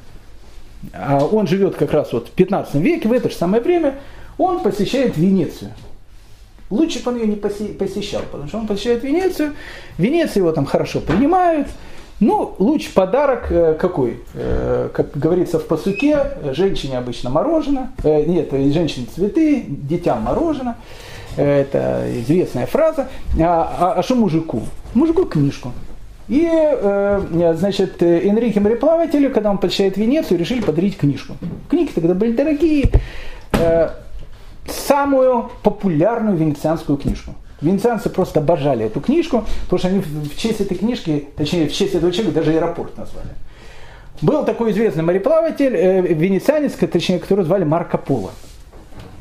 а 0.94 1.24
он 1.24 1.46
живет 1.46 1.76
как 1.76 1.92
раз 1.92 2.12
вот 2.12 2.28
в 2.28 2.30
15 2.30 2.74
веке, 2.76 3.08
в 3.08 3.12
это 3.12 3.28
же 3.28 3.36
самое 3.36 3.62
время, 3.62 3.96
он 4.38 4.60
посещает 4.60 5.16
Венецию. 5.16 5.72
Лучше 6.70 7.02
бы 7.02 7.10
он 7.10 7.18
ее 7.18 7.26
не 7.26 7.36
посещал, 7.36 8.22
потому 8.30 8.48
что 8.48 8.58
он 8.58 8.66
посещает 8.66 9.04
Венецию, 9.04 9.54
в 9.98 10.02
его 10.02 10.52
там 10.52 10.64
хорошо 10.64 11.00
принимают, 11.00 11.68
ну, 12.22 12.54
луч 12.60 12.88
подарок 12.90 13.50
э, 13.50 13.74
какой? 13.74 14.20
Э, 14.34 14.90
как 14.94 15.10
говорится 15.18 15.58
в 15.58 15.66
посуке, 15.66 16.20
женщине 16.52 16.96
обычно 16.96 17.30
мороженое, 17.30 17.90
э, 18.04 18.24
нет, 18.26 18.52
женщине 18.52 19.06
цветы, 19.12 19.64
детям 19.66 20.22
мороженое. 20.22 20.76
Это 21.36 22.06
известная 22.20 22.66
фраза. 22.66 23.08
А, 23.40 23.76
а, 23.78 23.92
а 23.98 24.02
что 24.02 24.14
мужику? 24.14 24.62
Мужику 24.94 25.24
книжку. 25.24 25.72
И, 26.28 26.48
э, 26.50 27.54
значит, 27.58 28.02
Энрике 28.02 28.60
мореплавателю, 28.60 29.30
когда 29.32 29.50
он 29.50 29.58
посещает 29.58 29.96
Венецию, 29.96 30.38
решили 30.38 30.60
подарить 30.60 30.96
книжку. 30.96 31.34
Книги 31.68 31.90
тогда 31.94 32.14
были 32.14 32.32
дорогие. 32.32 32.90
Э, 33.52 33.90
самую 34.66 35.50
популярную 35.62 36.36
венецианскую 36.36 36.96
книжку. 36.96 37.34
Венецианцы 37.60 38.10
просто 38.10 38.40
обожали 38.40 38.86
эту 38.86 39.00
книжку, 39.00 39.44
потому 39.64 39.78
что 39.78 39.88
они 39.88 39.98
в 40.00 40.36
честь 40.36 40.60
этой 40.60 40.76
книжки, 40.76 41.28
точнее, 41.36 41.68
в 41.68 41.72
честь 41.72 41.94
этого 41.94 42.12
человека 42.12 42.40
даже 42.40 42.52
аэропорт 42.52 42.96
назвали. 42.96 43.28
Был 44.20 44.44
такой 44.44 44.70
известный 44.72 45.02
мореплаватель, 45.02 45.74
э, 45.74 46.00
венецианец, 46.00 46.72
точнее, 46.72 47.18
которого 47.18 47.44
звали 47.44 47.64
Марко 47.64 47.98
Поло. 47.98 48.30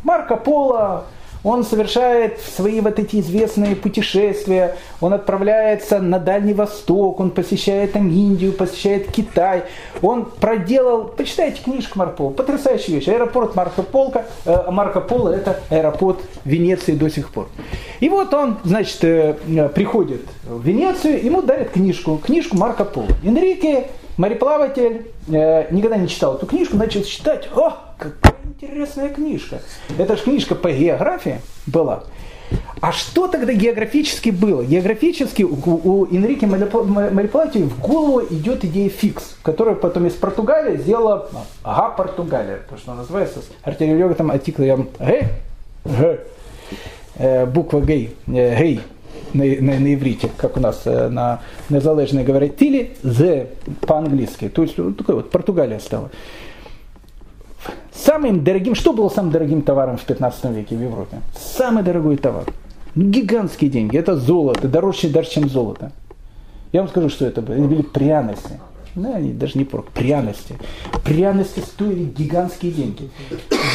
Марко 0.03 0.35
Поло 0.35 1.05
он 1.43 1.63
совершает 1.63 2.39
свои 2.39 2.81
вот 2.81 2.99
эти 2.99 3.19
известные 3.19 3.75
путешествия, 3.75 4.77
он 4.99 5.13
отправляется 5.13 5.99
на 5.99 6.19
Дальний 6.19 6.53
Восток, 6.53 7.19
он 7.19 7.31
посещает 7.31 7.93
там 7.93 8.09
Индию, 8.09 8.53
посещает 8.53 9.11
Китай. 9.11 9.63
Он 10.01 10.25
проделал, 10.25 11.05
почитайте 11.05 11.61
книжку 11.63 11.99
Марко 11.99 12.17
Поло, 12.17 12.29
потрясающая 12.31 12.95
вещь. 12.95 13.07
Аэропорт 13.07 13.55
Марко, 13.55 13.81
Полка, 13.81 14.25
э, 14.45 14.69
Марко 14.69 15.01
Поло 15.01 15.29
это 15.29 15.59
аэропорт 15.69 16.19
Венеции 16.45 16.93
до 16.93 17.09
сих 17.09 17.29
пор. 17.29 17.49
И 17.99 18.09
вот 18.09 18.33
он, 18.33 18.57
значит, 18.63 19.03
э, 19.03 19.35
приходит 19.73 20.21
в 20.43 20.63
Венецию, 20.63 21.23
ему 21.23 21.41
дарят 21.41 21.71
книжку, 21.71 22.17
книжку 22.17 22.57
Марко 22.57 22.85
Поло. 22.85 23.07
Энрике, 23.23 23.87
мореплаватель, 24.17 25.07
э, 25.27 25.73
никогда 25.73 25.97
не 25.97 26.07
читал 26.07 26.35
эту 26.35 26.45
книжку, 26.45 26.77
начал 26.77 27.03
читать, 27.03 27.49
о, 27.55 27.73
какая 27.97 28.30
интересная 28.45 29.09
книжка. 29.09 29.61
Это 29.97 30.15
же 30.17 30.23
книжка 30.23 30.55
по 30.55 30.71
географии 30.71 31.41
была. 31.67 32.03
А 32.81 32.91
что 32.91 33.27
тогда 33.27 33.53
географически 33.53 34.29
было? 34.29 34.63
Географически 34.63 35.43
у, 35.43 35.55
у 35.55 36.05
Энрике 36.07 36.47
Мариплати 36.47 37.59
в 37.59 37.79
голову 37.79 38.23
идет 38.29 38.65
идея 38.65 38.89
фикс, 38.89 39.35
которая 39.43 39.75
потом 39.75 40.07
из 40.07 40.13
Португалии 40.13 40.77
сделала 40.77 41.29
ага, 41.63 41.89
Португалия, 41.95 42.59
то, 42.69 42.77
что 42.77 42.93
называется 42.93 43.39
с 43.39 43.49
артиллериогом 43.63 44.31
артиклем 44.31 44.89
г, 44.99 45.29
г, 45.85 46.19
э, 47.17 47.45
буква 47.45 47.81
гей, 47.81 48.15
э, 48.27 48.57
гей 48.57 48.81
на, 49.33 49.43
на, 49.43 49.79
на 49.79 49.93
иврите, 49.93 50.29
как 50.35 50.57
у 50.57 50.59
нас 50.59 50.81
э, 50.85 51.07
на 51.07 51.41
незалежной 51.69 52.23
говорят, 52.23 52.61
или 52.61 52.93
з 53.03 53.47
по-английски. 53.85 54.49
То 54.49 54.63
есть 54.63 54.77
вот 54.77 54.97
такой 54.97 55.15
вот 55.15 55.29
Португалия 55.29 55.79
стала. 55.79 56.09
Самым 58.03 58.43
дорогим, 58.43 58.73
что 58.73 58.93
было 58.93 59.09
самым 59.09 59.31
дорогим 59.31 59.61
товаром 59.61 59.97
в 59.97 60.03
15 60.03 60.45
веке 60.45 60.75
в 60.75 60.81
Европе? 60.81 61.21
Самый 61.37 61.83
дорогой 61.83 62.17
товар. 62.17 62.45
Гигантские 62.95 63.69
деньги. 63.69 63.95
Это 63.95 64.15
золото, 64.15 64.67
дороже 64.67 65.09
даже, 65.09 65.29
чем 65.29 65.47
золото. 65.47 65.91
Я 66.71 66.81
вам 66.81 66.89
скажу, 66.89 67.09
что 67.09 67.25
это 67.25 67.41
были. 67.41 67.59
Это 67.59 67.67
были 67.67 67.81
пряности. 67.83 68.59
Ну, 68.95 69.13
они 69.13 69.33
даже 69.33 69.57
не 69.57 69.65
порк, 69.65 69.89
пряности. 69.89 70.57
Пряности 71.05 71.59
стоили 71.59 72.05
гигантские 72.05 72.71
деньги. 72.71 73.09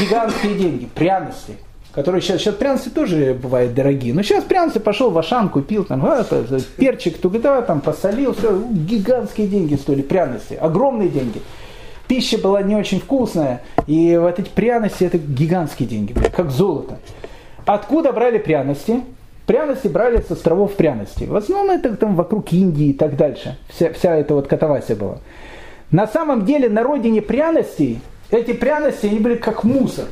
Гигантские 0.01 0.55
деньги, 0.55 0.89
пряности. 0.93 1.55
Которые 1.93 2.21
сейчас, 2.21 2.43
сейчас 2.43 2.57
пряности 2.57 2.89
тоже 2.89 3.39
бывают 3.41 3.75
дорогие. 3.75 4.13
Но 4.13 4.23
сейчас 4.23 4.45
пряности 4.45 4.79
пошел 4.79 5.11
в 5.11 5.19
Ашан, 5.19 5.49
купил 5.49 5.85
там, 5.85 6.05
а, 6.05 6.21
это, 6.21 6.45
перчик 6.77 7.17
туда, 7.17 7.63
там 7.63 7.81
посолил, 7.81 8.35
все, 8.35 8.61
гигантские 8.71 9.47
деньги 9.47 9.77
стоили 9.77 10.03
пряности, 10.03 10.55
огромные 10.55 11.09
деньги. 11.09 11.41
Пища 12.09 12.39
была 12.39 12.63
не 12.63 12.77
очень 12.77 13.01
вкусная, 13.01 13.63
и 13.87 14.17
вот 14.17 14.39
эти 14.39 14.49
пряности 14.49 15.05
это 15.05 15.19
гигантские 15.19 15.89
деньги, 15.89 16.15
как 16.35 16.51
золото. 16.51 16.99
Откуда 17.65 18.13
брали 18.13 18.39
пряности? 18.39 19.03
Пряности 19.47 19.89
брали 19.89 20.21
с 20.21 20.31
островов 20.31 20.75
пряности. 20.75 21.25
В 21.25 21.37
основном 21.37 21.71
это 21.71 21.97
там 21.97 22.17
вокруг 22.17 22.53
Индии 22.53 22.89
и 22.89 22.93
так 22.93 23.17
дальше. 23.17 23.57
Вся, 23.69 23.93
вся 23.93 24.17
эта 24.17 24.35
вот 24.35 24.49
катавасия 24.49 24.97
была. 24.97 25.19
На 25.91 26.07
самом 26.07 26.45
деле 26.45 26.69
на 26.69 26.83
родине 26.83 27.23
пряностей 27.23 28.01
эти 28.31 28.53
пряности 28.53 29.07
они 29.07 29.21
были 29.21 29.37
как 29.37 29.63
мусор. 29.63 30.07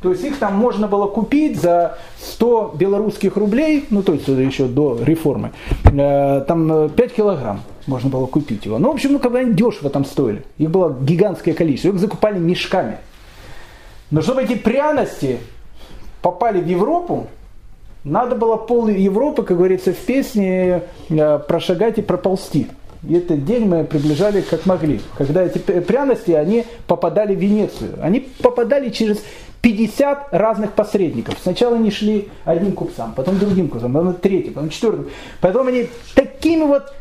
То 0.00 0.10
есть 0.10 0.24
их 0.24 0.38
там 0.38 0.54
можно 0.54 0.88
было 0.88 1.06
купить 1.06 1.60
за 1.60 1.98
100 2.20 2.74
белорусских 2.78 3.36
рублей, 3.36 3.86
ну 3.90 4.02
то 4.02 4.12
есть 4.12 4.28
еще 4.28 4.66
до 4.66 4.98
реформы, 5.02 5.52
э, 5.84 6.44
там 6.46 6.90
5 6.90 7.12
килограмм 7.14 7.62
можно 7.86 8.10
было 8.10 8.26
купить 8.26 8.66
его. 8.66 8.78
Ну, 8.78 8.90
в 8.90 8.94
общем, 8.94 9.12
ну, 9.12 9.18
как 9.18 9.32
бы 9.32 9.38
они 9.38 9.54
дешево 9.54 9.90
там 9.90 10.04
стоили. 10.04 10.44
Их 10.58 10.70
было 10.70 10.96
гигантское 11.00 11.54
количество. 11.54 11.90
Их 11.90 11.98
закупали 11.98 12.38
мешками. 12.38 12.98
Но 14.10 14.22
чтобы 14.22 14.42
эти 14.42 14.54
пряности 14.54 15.38
попали 16.22 16.60
в 16.60 16.66
Европу, 16.66 17.28
надо 18.04 18.36
было 18.36 18.56
пол 18.56 18.88
Европы, 18.88 19.42
как 19.42 19.56
говорится 19.56 19.92
в 19.92 19.98
песне, 19.98 20.82
э, 21.08 21.38
прошагать 21.38 21.98
и 21.98 22.02
проползти. 22.02 22.68
И 23.08 23.14
этот 23.14 23.44
день 23.44 23.66
мы 23.66 23.84
приближали 23.84 24.40
как 24.40 24.66
могли. 24.66 25.00
Когда 25.16 25.42
эти 25.42 25.58
пряности, 25.58 26.32
они 26.32 26.64
попадали 26.86 27.34
в 27.34 27.38
Венецию. 27.38 27.98
Они 28.02 28.20
попадали 28.20 28.90
через 28.90 29.22
50 29.62 30.28
разных 30.32 30.72
посредников. 30.72 31.36
Сначала 31.42 31.76
они 31.76 31.90
шли 31.90 32.28
одним 32.44 32.72
купцам, 32.72 33.12
потом 33.14 33.38
другим 33.38 33.68
купцам, 33.68 33.92
потом 33.92 34.14
третьим, 34.14 34.54
потом 34.54 34.70
четвертым. 34.70 35.08
Потом 35.40 35.66
они 35.68 35.88
такими 36.14 36.64
вот 36.64 36.92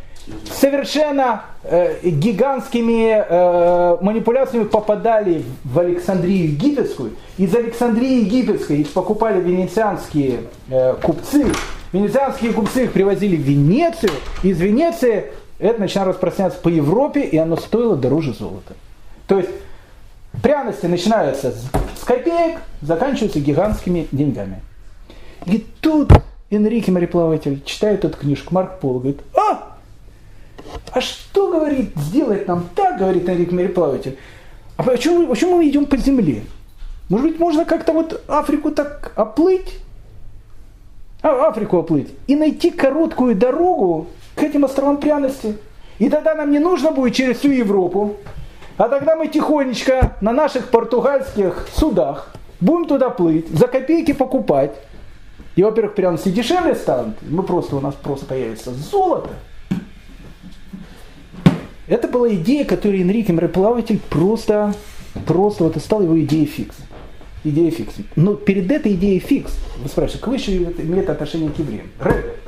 совершенно 0.51 1.43
э, 1.63 1.99
гигантскими 2.01 3.23
э, 3.27 3.97
манипуляциями 4.01 4.65
попадали 4.65 5.43
в 5.63 5.79
Александрию 5.79 6.45
Египетскую. 6.45 7.11
Из 7.37 7.53
Александрии 7.53 8.21
Египетской 8.21 8.77
их 8.77 8.89
покупали 8.89 9.39
венецианские 9.41 10.39
э, 10.69 10.95
купцы. 11.01 11.45
Венецианские 11.93 12.53
купцы 12.53 12.85
их 12.85 12.93
привозили 12.93 13.35
в 13.35 13.41
Венецию. 13.41 14.11
Из 14.43 14.59
Венеции 14.59 15.31
это 15.59 15.79
начинало 15.79 16.09
распространяться 16.09 16.59
по 16.59 16.69
Европе, 16.69 17.21
и 17.21 17.37
оно 17.37 17.55
стоило 17.57 17.95
дороже 17.95 18.33
золота. 18.33 18.73
То 19.27 19.37
есть 19.37 19.49
пряности 20.41 20.85
начинаются 20.85 21.51
с 21.51 22.03
копеек, 22.03 22.59
заканчиваются 22.81 23.39
гигантскими 23.39 24.07
деньгами. 24.11 24.61
И 25.45 25.65
тут 25.81 26.11
Энрике 26.49 26.91
мореплаватель 26.91 27.63
читает 27.63 28.03
эту 28.03 28.17
книжку, 28.17 28.53
Марк 28.53 28.79
Пол, 28.79 28.99
говорит, 28.99 29.21
а, 29.35 29.77
а 30.91 31.01
что, 31.01 31.51
говорит, 31.51 31.91
сделать 31.95 32.47
нам 32.47 32.67
так, 32.75 32.99
говорит 32.99 33.27
Энрик 33.29 33.51
мореплаватель, 33.51 34.17
а 34.77 34.83
почему, 34.83 35.27
почему 35.27 35.57
мы 35.57 35.69
идем 35.69 35.85
по 35.85 35.97
земле? 35.97 36.43
Может 37.09 37.27
быть, 37.27 37.39
можно 37.39 37.65
как-то 37.65 37.93
вот 37.93 38.23
Африку 38.27 38.71
так 38.71 39.13
оплыть? 39.15 39.79
А, 41.21 41.47
Африку 41.47 41.77
оплыть. 41.77 42.09
И 42.27 42.35
найти 42.35 42.71
короткую 42.71 43.35
дорогу 43.35 44.07
к 44.35 44.43
этим 44.43 44.65
островам 44.65 44.97
пряности. 44.97 45.57
И 45.97 46.09
тогда 46.09 46.35
нам 46.35 46.51
не 46.51 46.59
нужно 46.59 46.91
будет 46.91 47.15
через 47.15 47.37
всю 47.37 47.51
Европу. 47.51 48.17
А 48.77 48.89
тогда 48.89 49.15
мы 49.15 49.27
тихонечко 49.27 50.17
на 50.19 50.33
наших 50.33 50.69
португальских 50.69 51.67
судах 51.73 52.33
будем 52.59 52.87
туда 52.87 53.09
плыть, 53.09 53.47
за 53.49 53.67
копейки 53.67 54.13
покупать. 54.13 54.75
И, 55.55 55.63
во-первых, 55.63 55.95
пряности 55.95 56.29
дешевле 56.29 56.75
станут. 56.75 57.15
Мы 57.21 57.43
просто, 57.43 57.77
у 57.77 57.79
нас 57.79 57.95
просто 57.95 58.25
появится 58.25 58.71
золото. 58.73 59.29
Это 61.87 62.07
была 62.07 62.33
идея, 62.33 62.65
которую 62.65 63.01
Энрике 63.01 63.31
мореплаватель 63.31 64.01
просто, 64.09 64.73
просто 65.25 65.63
вот 65.63 65.77
стал 65.77 66.01
его 66.01 66.19
идеей 66.19 66.45
фикс. 66.45 66.75
Идея 67.43 67.71
фикс. 67.71 67.93
Но 68.15 68.33
перед 68.33 68.69
этой 68.71 68.93
идеей 68.95 69.19
фикс, 69.19 69.53
вы 69.77 69.87
спрашиваете, 69.87 70.19
какое 70.19 70.37
еще 70.37 70.57
имеет 70.57 71.09
отношение 71.09 71.51
к 71.51 71.59
евреям? 71.59 71.87
Рэб. 71.99 72.44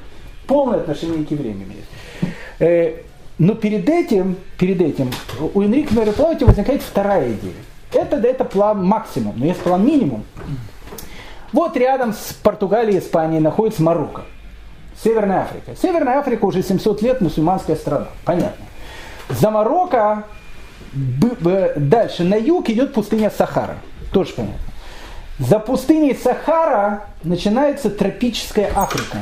Полное 0.47 0.79
отношение 0.79 1.25
к 1.25 1.31
евреям 1.31 1.63
имеет. 1.63 1.85
Э, 2.59 3.01
но 3.37 3.53
перед 3.53 3.87
этим, 3.87 4.37
перед 4.57 4.81
этим 4.81 5.11
у 5.53 5.61
Энрике 5.61 5.93
мореплавателя 5.93 6.47
возникает 6.47 6.81
вторая 6.81 7.33
идея. 7.33 7.53
Это, 7.93 8.17
это 8.17 8.43
план 8.43 8.83
максимум, 8.83 9.35
но 9.37 9.45
есть 9.45 9.59
план 9.59 9.85
минимум. 9.85 10.23
Вот 11.53 11.77
рядом 11.77 12.13
с 12.13 12.33
Португалией 12.41 12.97
и 12.97 12.99
Испанией 12.99 13.41
находится 13.41 13.83
Марокко. 13.83 14.23
Северная 15.01 15.43
Африка. 15.43 15.75
Северная 15.79 16.17
Африка 16.17 16.45
уже 16.45 16.63
700 16.63 17.01
лет 17.01 17.21
мусульманская 17.21 17.75
страна. 17.75 18.07
Понятно. 18.25 18.65
За 19.29 19.51
Марокко 19.51 20.23
дальше 21.75 22.23
на 22.23 22.35
юг 22.35 22.69
идет 22.69 22.93
пустыня 22.93 23.29
Сахара. 23.29 23.77
Тоже 24.11 24.33
понятно. 24.33 24.59
За 25.39 25.59
пустыней 25.59 26.15
Сахара 26.15 27.03
начинается 27.23 27.91
тропическая 27.91 28.71
Африка. 28.75 29.19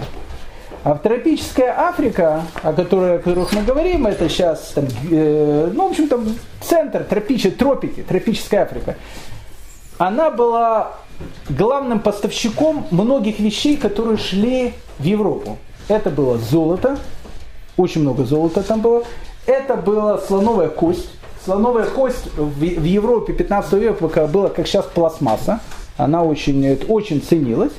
А 0.86 0.94
в 0.94 1.00
тропическая 1.00 1.74
Африка, 1.76 2.44
о 2.62 2.72
которой, 2.72 3.16
о 3.16 3.18
которых 3.18 3.54
мы 3.54 3.64
говорим, 3.64 4.06
это 4.06 4.30
сейчас, 4.30 4.72
там, 4.76 4.86
э, 5.10 5.72
ну, 5.74 5.88
в 5.88 5.90
общем, 5.90 6.08
там 6.08 6.28
центр 6.62 7.04
тропичи, 7.04 7.50
тропики, 7.50 8.04
тропическая 8.08 8.62
Африка, 8.62 8.96
она 9.98 10.30
была 10.30 10.92
главным 11.50 12.02
поставщиком 12.02 12.86
многих 12.92 13.40
вещей, 13.40 13.78
которые 13.78 14.20
шли 14.20 14.76
в 15.00 15.04
Европу. 15.04 15.58
Это 15.88 16.12
было 16.12 16.38
золото, 16.38 17.00
очень 17.78 18.02
много 18.02 18.24
золота 18.24 18.62
там 18.62 18.82
было, 18.82 19.06
это 19.48 19.78
была 19.78 20.20
слоновая 20.20 20.70
кость. 20.70 21.10
Слоновая 21.44 21.86
кость 21.86 22.28
в, 22.38 22.60
в 22.60 22.84
Европе 22.84 23.34
15 23.34 23.74
века 23.74 24.28
была, 24.28 24.50
как 24.50 24.68
сейчас, 24.68 24.86
пластмасса. 24.86 25.62
Она 25.98 26.24
очень, 26.24 26.80
очень 26.88 27.24
ценилась. 27.24 27.72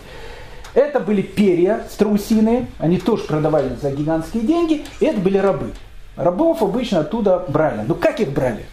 Это 0.76 1.00
были 1.00 1.22
перья 1.22 1.84
страусиные, 1.90 2.66
они 2.78 2.98
тоже 2.98 3.24
продавали 3.24 3.70
за 3.80 3.90
гигантские 3.90 4.42
деньги. 4.42 4.84
И 5.00 5.06
это 5.06 5.18
были 5.18 5.38
рабы. 5.38 5.72
Рабов 6.16 6.62
обычно 6.62 7.00
оттуда 7.00 7.42
брали. 7.48 7.80
Но 7.88 7.94
как 7.94 8.20
их 8.20 8.28
брали? 8.28 8.66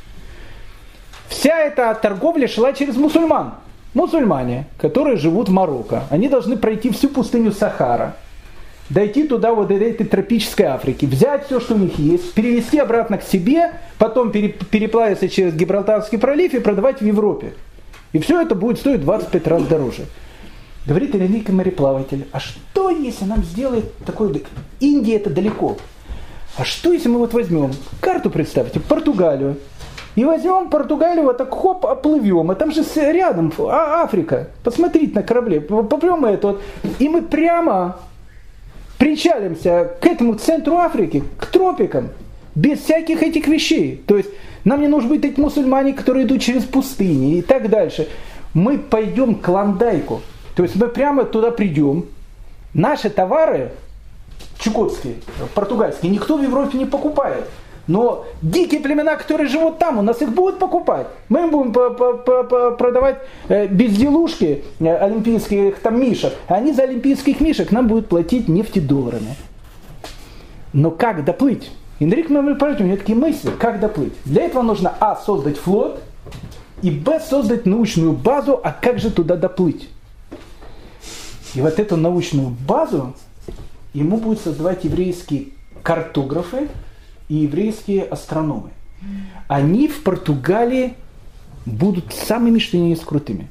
Вся 1.30 1.58
эта 1.58 1.96
торговля 1.96 2.50
шла 2.50 2.74
через 2.74 2.98
мусульман. 2.98 3.54
Мусульмане, 3.94 4.68
которые 4.78 5.16
живут 5.16 5.48
в 5.48 5.54
Марокко, 5.54 6.04
они 6.10 6.28
должны 6.28 6.58
пройти 6.58 6.90
всю 6.90 7.08
пустыню 7.08 7.54
Сахара, 7.54 8.18
дойти 8.90 9.24
туда, 9.26 9.54
вот 9.54 9.70
до 9.70 9.76
этой 9.76 10.06
тропической 10.06 10.66
Африки, 10.66 11.06
взять 11.06 11.46
все, 11.46 11.62
что 11.62 11.76
у 11.76 11.78
них 11.78 11.98
есть, 12.00 12.34
перевести 12.34 12.80
обратно 12.80 13.18
к 13.18 13.24
себе, 13.24 13.72
потом 13.98 14.32
переплавиться 14.32 15.30
через 15.30 15.54
Гибралтарский 15.54 16.18
пролив 16.18 16.54
и 16.54 16.60
продавать 16.60 17.00
в 17.00 17.06
Европе. 17.06 17.54
И 18.12 18.20
все 18.20 18.42
это 18.42 18.56
будет 18.56 18.80
стоить 18.80 19.02
25 19.02 19.48
раз 19.48 19.64
дороже. 19.64 20.06
Говорит 20.86 21.16
великий 21.16 21.52
мореплаватель, 21.52 22.28
а 22.32 22.40
что 22.40 22.90
если 22.90 23.26
нам 23.26 23.44
сделать 23.44 23.86
такое... 24.06 24.34
Индия 24.80 25.16
это 25.16 25.30
далеко. 25.30 25.78
А 26.58 26.66
что 26.66 26.92
если 26.92 27.08
мы 27.08 27.20
вот 27.20 27.34
возьмем 27.34 27.72
карту, 28.02 28.30
представьте, 28.30 28.80
Португалию, 28.80 29.58
и 30.16 30.26
возьмем 30.26 30.70
Португалию, 30.70 31.24
вот 31.24 31.38
так 31.38 31.52
хоп, 31.54 31.86
оплывем, 31.86 32.52
а 32.52 32.56
там 32.56 32.72
же 32.72 32.84
рядом 32.96 33.52
а, 33.58 34.04
Африка, 34.04 34.50
посмотрите 34.64 35.16
на 35.16 35.24
корабле, 35.24 35.62
поплем 35.62 36.26
это 36.26 36.48
вот, 36.50 36.62
и 37.00 37.10
мы 37.10 37.24
прямо 37.24 37.98
причалимся 39.00 39.92
к 40.00 40.06
этому 40.06 40.36
центру 40.36 40.78
Африки, 40.78 41.24
к 41.40 41.48
тропикам, 41.48 42.10
без 42.54 42.80
всяких 42.80 43.24
этих 43.24 43.48
вещей. 43.48 44.04
То 44.06 44.18
есть 44.18 44.30
нам 44.64 44.82
не 44.82 44.88
нужны 44.88 45.10
быть 45.10 45.26
эти 45.26 45.40
мусульмане, 45.40 45.94
которые 45.94 46.26
идут 46.26 46.42
через 46.42 46.64
пустыни 46.64 47.38
и 47.38 47.42
так 47.42 47.70
дальше. 47.70 48.08
Мы 48.54 48.78
пойдем 48.78 49.36
к 49.36 49.48
Ландайку. 49.48 50.22
То 50.56 50.64
есть 50.64 50.76
мы 50.76 50.88
прямо 50.88 51.26
туда 51.26 51.52
придем. 51.52 52.06
Наши 52.74 53.10
товары 53.10 53.72
чукотские, 54.60 55.16
португальские, 55.54 56.12
никто 56.12 56.38
в 56.38 56.44
Европе 56.44 56.78
не 56.78 56.86
покупает. 56.86 57.48
Но 57.86 58.26
дикие 58.42 58.80
племена, 58.80 59.18
которые 59.18 59.48
живут 59.48 59.78
там, 59.78 60.00
у 60.00 60.02
нас 60.02 60.22
их 60.22 60.30
будут 60.30 60.58
покупать. 60.58 61.08
Мы 61.28 61.42
им 61.42 61.52
будем 61.52 61.74
продавать 61.74 63.18
э, 63.50 63.68
безделушки 63.68 64.64
э, 64.80 64.96
олимпийских 64.96 65.80
там 65.80 66.00
мишек. 66.00 66.34
А 66.48 66.56
они 66.56 66.72
за 66.72 66.84
олимпийских 66.84 67.42
мишек 67.42 67.72
нам 67.72 67.90
будут 67.90 68.08
платить 68.08 68.48
нефтедолларами. 68.48 69.36
Но 70.72 70.92
как 70.92 71.26
доплыть? 71.26 71.72
Энрик 72.00 72.30
Мемельпарт, 72.30 72.80
у 72.80 72.84
него 72.84 72.98
такие 72.98 73.18
мысли, 73.18 73.52
как 73.60 73.82
доплыть. 73.82 74.14
Для 74.24 74.44
этого 74.44 74.62
нужно, 74.62 74.94
а, 75.00 75.16
создать 75.18 75.58
флот, 75.58 76.02
и, 76.82 76.90
б, 76.90 77.20
создать 77.20 77.66
научную 77.66 78.14
базу, 78.14 78.60
а 78.64 78.72
как 78.72 79.00
же 79.00 79.12
туда 79.12 79.36
доплыть? 79.36 79.90
И 81.56 81.62
вот 81.62 81.80
эту 81.80 81.98
научную 81.98 82.50
базу 82.50 83.14
ему 83.94 84.18
будут 84.18 84.42
создавать 84.42 84.84
еврейские 84.86 85.50
картографы, 85.84 86.70
и 87.30 87.36
еврейские 87.36 88.04
астрономы. 88.04 88.70
они 89.48 89.88
в 89.88 90.04
Португалии 90.04 90.94
будут 91.66 92.14
самыми, 92.14 92.60
что 92.60 92.78
ни 92.78 92.90
есть 92.90 93.04
крутыми. 93.04 93.48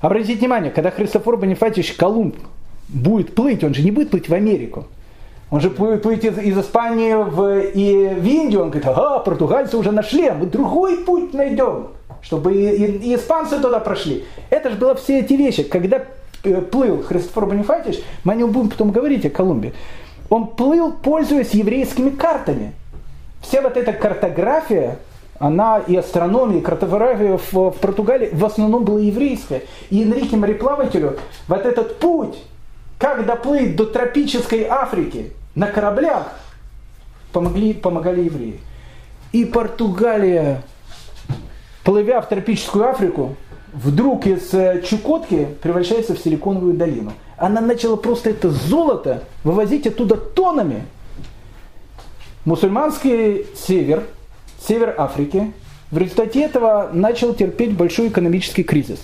Обратите 0.00 0.38
внимание, 0.38 0.70
когда 0.70 0.90
Христофор 0.90 1.36
Бонифатьевич 1.36 1.94
Колумб 1.94 2.36
будет 2.88 3.34
плыть, 3.34 3.64
он 3.64 3.74
же 3.74 3.82
не 3.82 3.90
будет 3.90 4.10
плыть 4.10 4.28
в 4.28 4.34
Америку. 4.34 4.86
Он 5.50 5.60
же 5.60 5.70
будет 5.70 6.02
плыть 6.02 6.24
из, 6.24 6.38
из 6.38 6.58
Испании 6.58 7.14
в, 7.14 7.60
и 7.74 8.08
в 8.08 8.24
Индию. 8.24 8.62
Он 8.62 8.70
говорит, 8.70 8.88
ага, 8.88 9.18
португальцы 9.20 9.76
уже 9.76 9.90
нашли, 9.90 10.26
а 10.26 10.34
мы 10.34 10.46
другой 10.46 10.98
путь 10.98 11.34
найдем, 11.34 11.88
чтобы 12.20 12.54
и, 12.54 12.74
и, 12.74 13.10
и 13.10 13.14
испанцы 13.14 13.60
туда 13.60 13.80
прошли. 13.80 14.24
Это 14.50 14.70
же 14.70 14.76
было 14.76 14.94
все 14.94 15.20
эти 15.20 15.34
вещи. 15.34 15.62
Когда 15.62 16.04
плыл 16.42 17.02
Христофор 17.02 17.46
Бонифатьевич, 17.46 18.02
мы 18.24 18.32
о 18.32 18.36
нем 18.36 18.50
будем 18.50 18.70
потом 18.70 18.90
говорить, 18.90 19.24
о 19.24 19.30
Колумбе, 19.30 19.72
он 20.28 20.48
плыл, 20.48 20.92
пользуясь 20.92 21.50
еврейскими 21.50 22.10
картами. 22.10 22.72
Вся 23.40 23.60
вот 23.60 23.76
эта 23.76 23.92
картография, 23.92 24.98
она 25.38 25.78
и 25.78 25.96
астрономия, 25.96 26.58
и 26.58 26.62
картография 26.62 27.36
в, 27.36 27.52
в 27.52 27.72
Португалии 27.72 28.30
в 28.32 28.44
основном 28.44 28.84
была 28.84 29.00
еврейская. 29.00 29.62
И 29.90 30.02
Энрике 30.02 30.36
мореплавателю 30.36 31.18
вот 31.48 31.66
этот 31.66 31.98
путь, 31.98 32.38
как 32.98 33.26
доплыть 33.26 33.76
до 33.76 33.86
тропической 33.86 34.64
Африки 34.64 35.32
на 35.54 35.66
кораблях, 35.66 36.32
помогли, 37.32 37.74
помогали 37.74 38.22
евреи. 38.22 38.60
И 39.32 39.44
Португалия, 39.44 40.62
плывя 41.84 42.20
в 42.20 42.28
тропическую 42.28 42.88
Африку, 42.88 43.36
вдруг 43.72 44.26
из 44.26 44.52
э, 44.54 44.82
Чукотки 44.82 45.48
превращается 45.62 46.14
в 46.14 46.18
Силиконовую 46.18 46.74
долину. 46.74 47.12
Она 47.36 47.60
начала 47.60 47.96
просто 47.96 48.30
это 48.30 48.50
золото 48.50 49.24
вывозить 49.44 49.86
оттуда 49.86 50.16
тоннами. 50.16 50.84
Мусульманский 52.44 53.46
север, 53.56 54.04
север 54.66 54.94
Африки, 54.98 55.52
в 55.90 55.98
результате 55.98 56.42
этого 56.42 56.90
начал 56.92 57.34
терпеть 57.34 57.76
большой 57.76 58.08
экономический 58.08 58.62
кризис. 58.62 59.00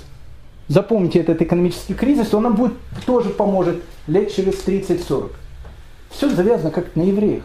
Запомните 0.69 1.21
этот 1.21 1.41
экономический 1.41 1.95
кризис, 1.95 2.35
он 2.35 2.43
нам 2.43 2.55
будет 2.55 2.75
тоже 3.07 3.31
поможет 3.31 3.83
лет 4.07 4.35
через 4.35 4.65
30-40. 4.67 5.31
Все 6.11 6.29
завязано 6.29 6.71
как 6.71 6.95
на 6.95 7.03
евреях. 7.03 7.45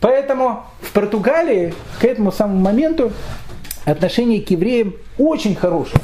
Поэтому 0.00 0.64
в 0.80 0.92
Португалии 0.92 1.74
к 2.00 2.04
этому 2.04 2.32
самому 2.32 2.60
моменту 2.60 3.12
отношение 3.84 4.40
к 4.40 4.50
евреям 4.50 4.94
очень 5.18 5.54
хорошее. 5.54 6.00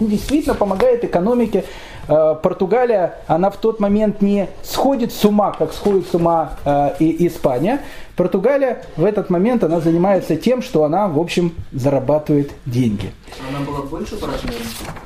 Действительно 0.00 0.54
помогает 0.54 1.04
экономике. 1.04 1.64
Э, 2.08 2.34
Португалия, 2.42 3.18
она 3.26 3.50
в 3.50 3.56
тот 3.56 3.78
момент 3.80 4.22
не 4.22 4.48
сходит 4.62 5.12
с 5.12 5.24
ума, 5.24 5.52
как 5.52 5.72
сходит 5.72 6.08
с 6.08 6.14
ума 6.14 6.58
э, 6.64 6.94
и 6.98 7.26
Испания. 7.26 7.80
Португалия 8.16 8.84
в 8.96 9.04
этот 9.04 9.30
момент 9.30 9.62
она 9.64 9.80
занимается 9.80 10.36
тем, 10.36 10.62
что 10.62 10.84
она, 10.84 11.08
в 11.08 11.18
общем, 11.18 11.54
зарабатывает 11.72 12.52
деньги. 12.66 13.12
Она 13.48 13.64
была 13.64 13.82
больше 13.82 14.16
по 14.16 14.26
размеру? 14.26 14.56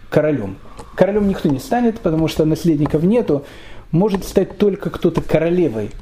королем. 0.09 0.57
Королем 1.01 1.29
никто 1.29 1.49
не 1.49 1.59
станет, 1.59 1.99
потому 2.01 2.29
что 2.29 2.45
наследников 2.45 3.03
нету. 3.05 3.47
Может 3.91 4.23
стать 4.25 4.59
только 4.59 4.91
кто-то 4.91 5.23
королевой. 5.23 5.93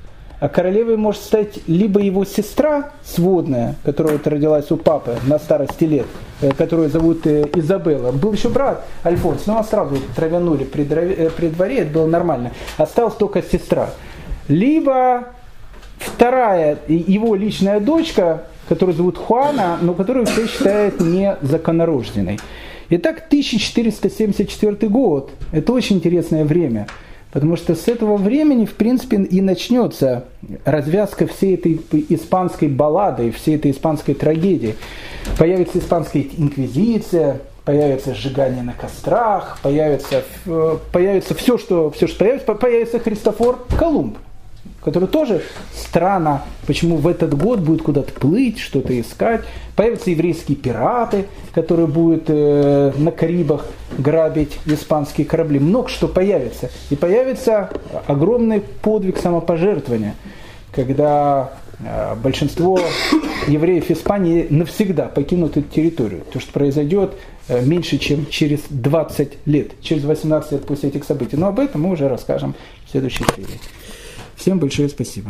А 0.40 0.48
королевой 0.48 0.96
может 0.96 1.22
стать 1.22 1.60
либо 1.68 2.00
его 2.00 2.24
сестра 2.24 2.90
сводная, 3.04 3.76
которая 3.84 4.14
вот 4.14 4.26
родилась 4.26 4.72
у 4.72 4.76
папы 4.76 5.14
на 5.24 5.38
старости 5.38 5.84
лет, 5.84 6.06
э, 6.40 6.50
которую 6.50 6.90
зовут 6.90 7.24
э, 7.28 7.46
Изабелла. 7.54 8.10
Был 8.10 8.32
еще 8.32 8.48
брат 8.48 8.84
Альфонс, 9.04 9.46
но 9.46 9.52
его 9.52 9.62
сразу 9.62 9.98
травянули 10.16 10.64
при, 10.64 10.84
э, 10.90 11.30
при 11.30 11.46
дворе, 11.46 11.76
это 11.76 11.92
было 11.92 12.06
нормально. 12.08 12.50
Осталась 12.76 13.14
только 13.14 13.40
сестра. 13.40 13.90
Либо 14.48 15.28
вторая, 15.98 16.76
его 16.88 17.36
личная 17.36 17.78
дочка, 17.78 18.46
которую 18.68 18.96
зовут 18.96 19.16
Хуана, 19.16 19.78
но 19.80 19.94
которую 19.94 20.26
все 20.26 20.48
считают 20.48 20.98
незаконнорожденной. 20.98 22.40
Итак, 22.90 23.24
1474 23.26 24.88
год. 24.88 25.30
Это 25.52 25.72
очень 25.72 25.96
интересное 25.96 26.44
время. 26.44 26.86
Потому 27.30 27.56
что 27.56 27.74
с 27.74 27.86
этого 27.88 28.16
времени, 28.16 28.64
в 28.64 28.74
принципе, 28.74 29.18
и 29.18 29.42
начнется 29.42 30.24
развязка 30.64 31.26
всей 31.26 31.56
этой 31.56 31.78
испанской 32.08 32.68
баллады, 32.68 33.30
всей 33.32 33.56
этой 33.56 33.72
испанской 33.72 34.14
трагедии. 34.14 34.76
Появится 35.38 35.78
испанская 35.78 36.22
инквизиция, 36.22 37.42
появится 37.66 38.14
сжигание 38.14 38.62
на 38.62 38.72
кострах, 38.72 39.58
появится, 39.62 40.24
появится 40.90 41.34
все, 41.34 41.58
что, 41.58 41.90
все, 41.90 42.06
что 42.06 42.18
появится, 42.20 42.54
появится 42.54 42.98
Христофор 42.98 43.66
Колумб 43.78 44.16
который 44.82 45.08
тоже 45.08 45.42
странно, 45.74 46.42
почему 46.66 46.96
в 46.96 47.08
этот 47.08 47.36
год 47.36 47.60
будет 47.60 47.82
куда-то 47.82 48.12
плыть, 48.12 48.58
что-то 48.58 48.98
искать. 48.98 49.42
Появятся 49.74 50.10
еврейские 50.10 50.56
пираты, 50.56 51.26
которые 51.52 51.86
будут 51.86 52.24
э, 52.28 52.92
на 52.96 53.10
Карибах 53.10 53.66
грабить 53.96 54.58
испанские 54.66 55.26
корабли. 55.26 55.58
Много 55.58 55.88
что 55.88 56.08
появится. 56.08 56.70
И 56.90 56.96
появится 56.96 57.70
огромный 58.06 58.60
подвиг 58.60 59.18
самопожертвования, 59.18 60.14
когда 60.72 61.52
э, 61.80 62.14
большинство 62.14 62.78
евреев 63.48 63.90
Испании 63.90 64.46
навсегда 64.48 65.04
покинут 65.04 65.56
эту 65.56 65.68
территорию. 65.68 66.22
То, 66.32 66.38
что 66.38 66.52
произойдет 66.52 67.14
э, 67.48 67.64
меньше, 67.64 67.98
чем 67.98 68.26
через 68.26 68.60
20 68.70 69.46
лет, 69.46 69.72
через 69.80 70.04
18 70.04 70.52
лет 70.52 70.66
после 70.66 70.90
этих 70.90 71.04
событий. 71.04 71.36
Но 71.36 71.48
об 71.48 71.58
этом 71.58 71.82
мы 71.82 71.90
уже 71.90 72.08
расскажем 72.08 72.54
в 72.86 72.90
следующей 72.92 73.24
серии. 73.34 73.58
Всем 74.38 74.60
большое 74.60 74.88
спасибо. 74.88 75.26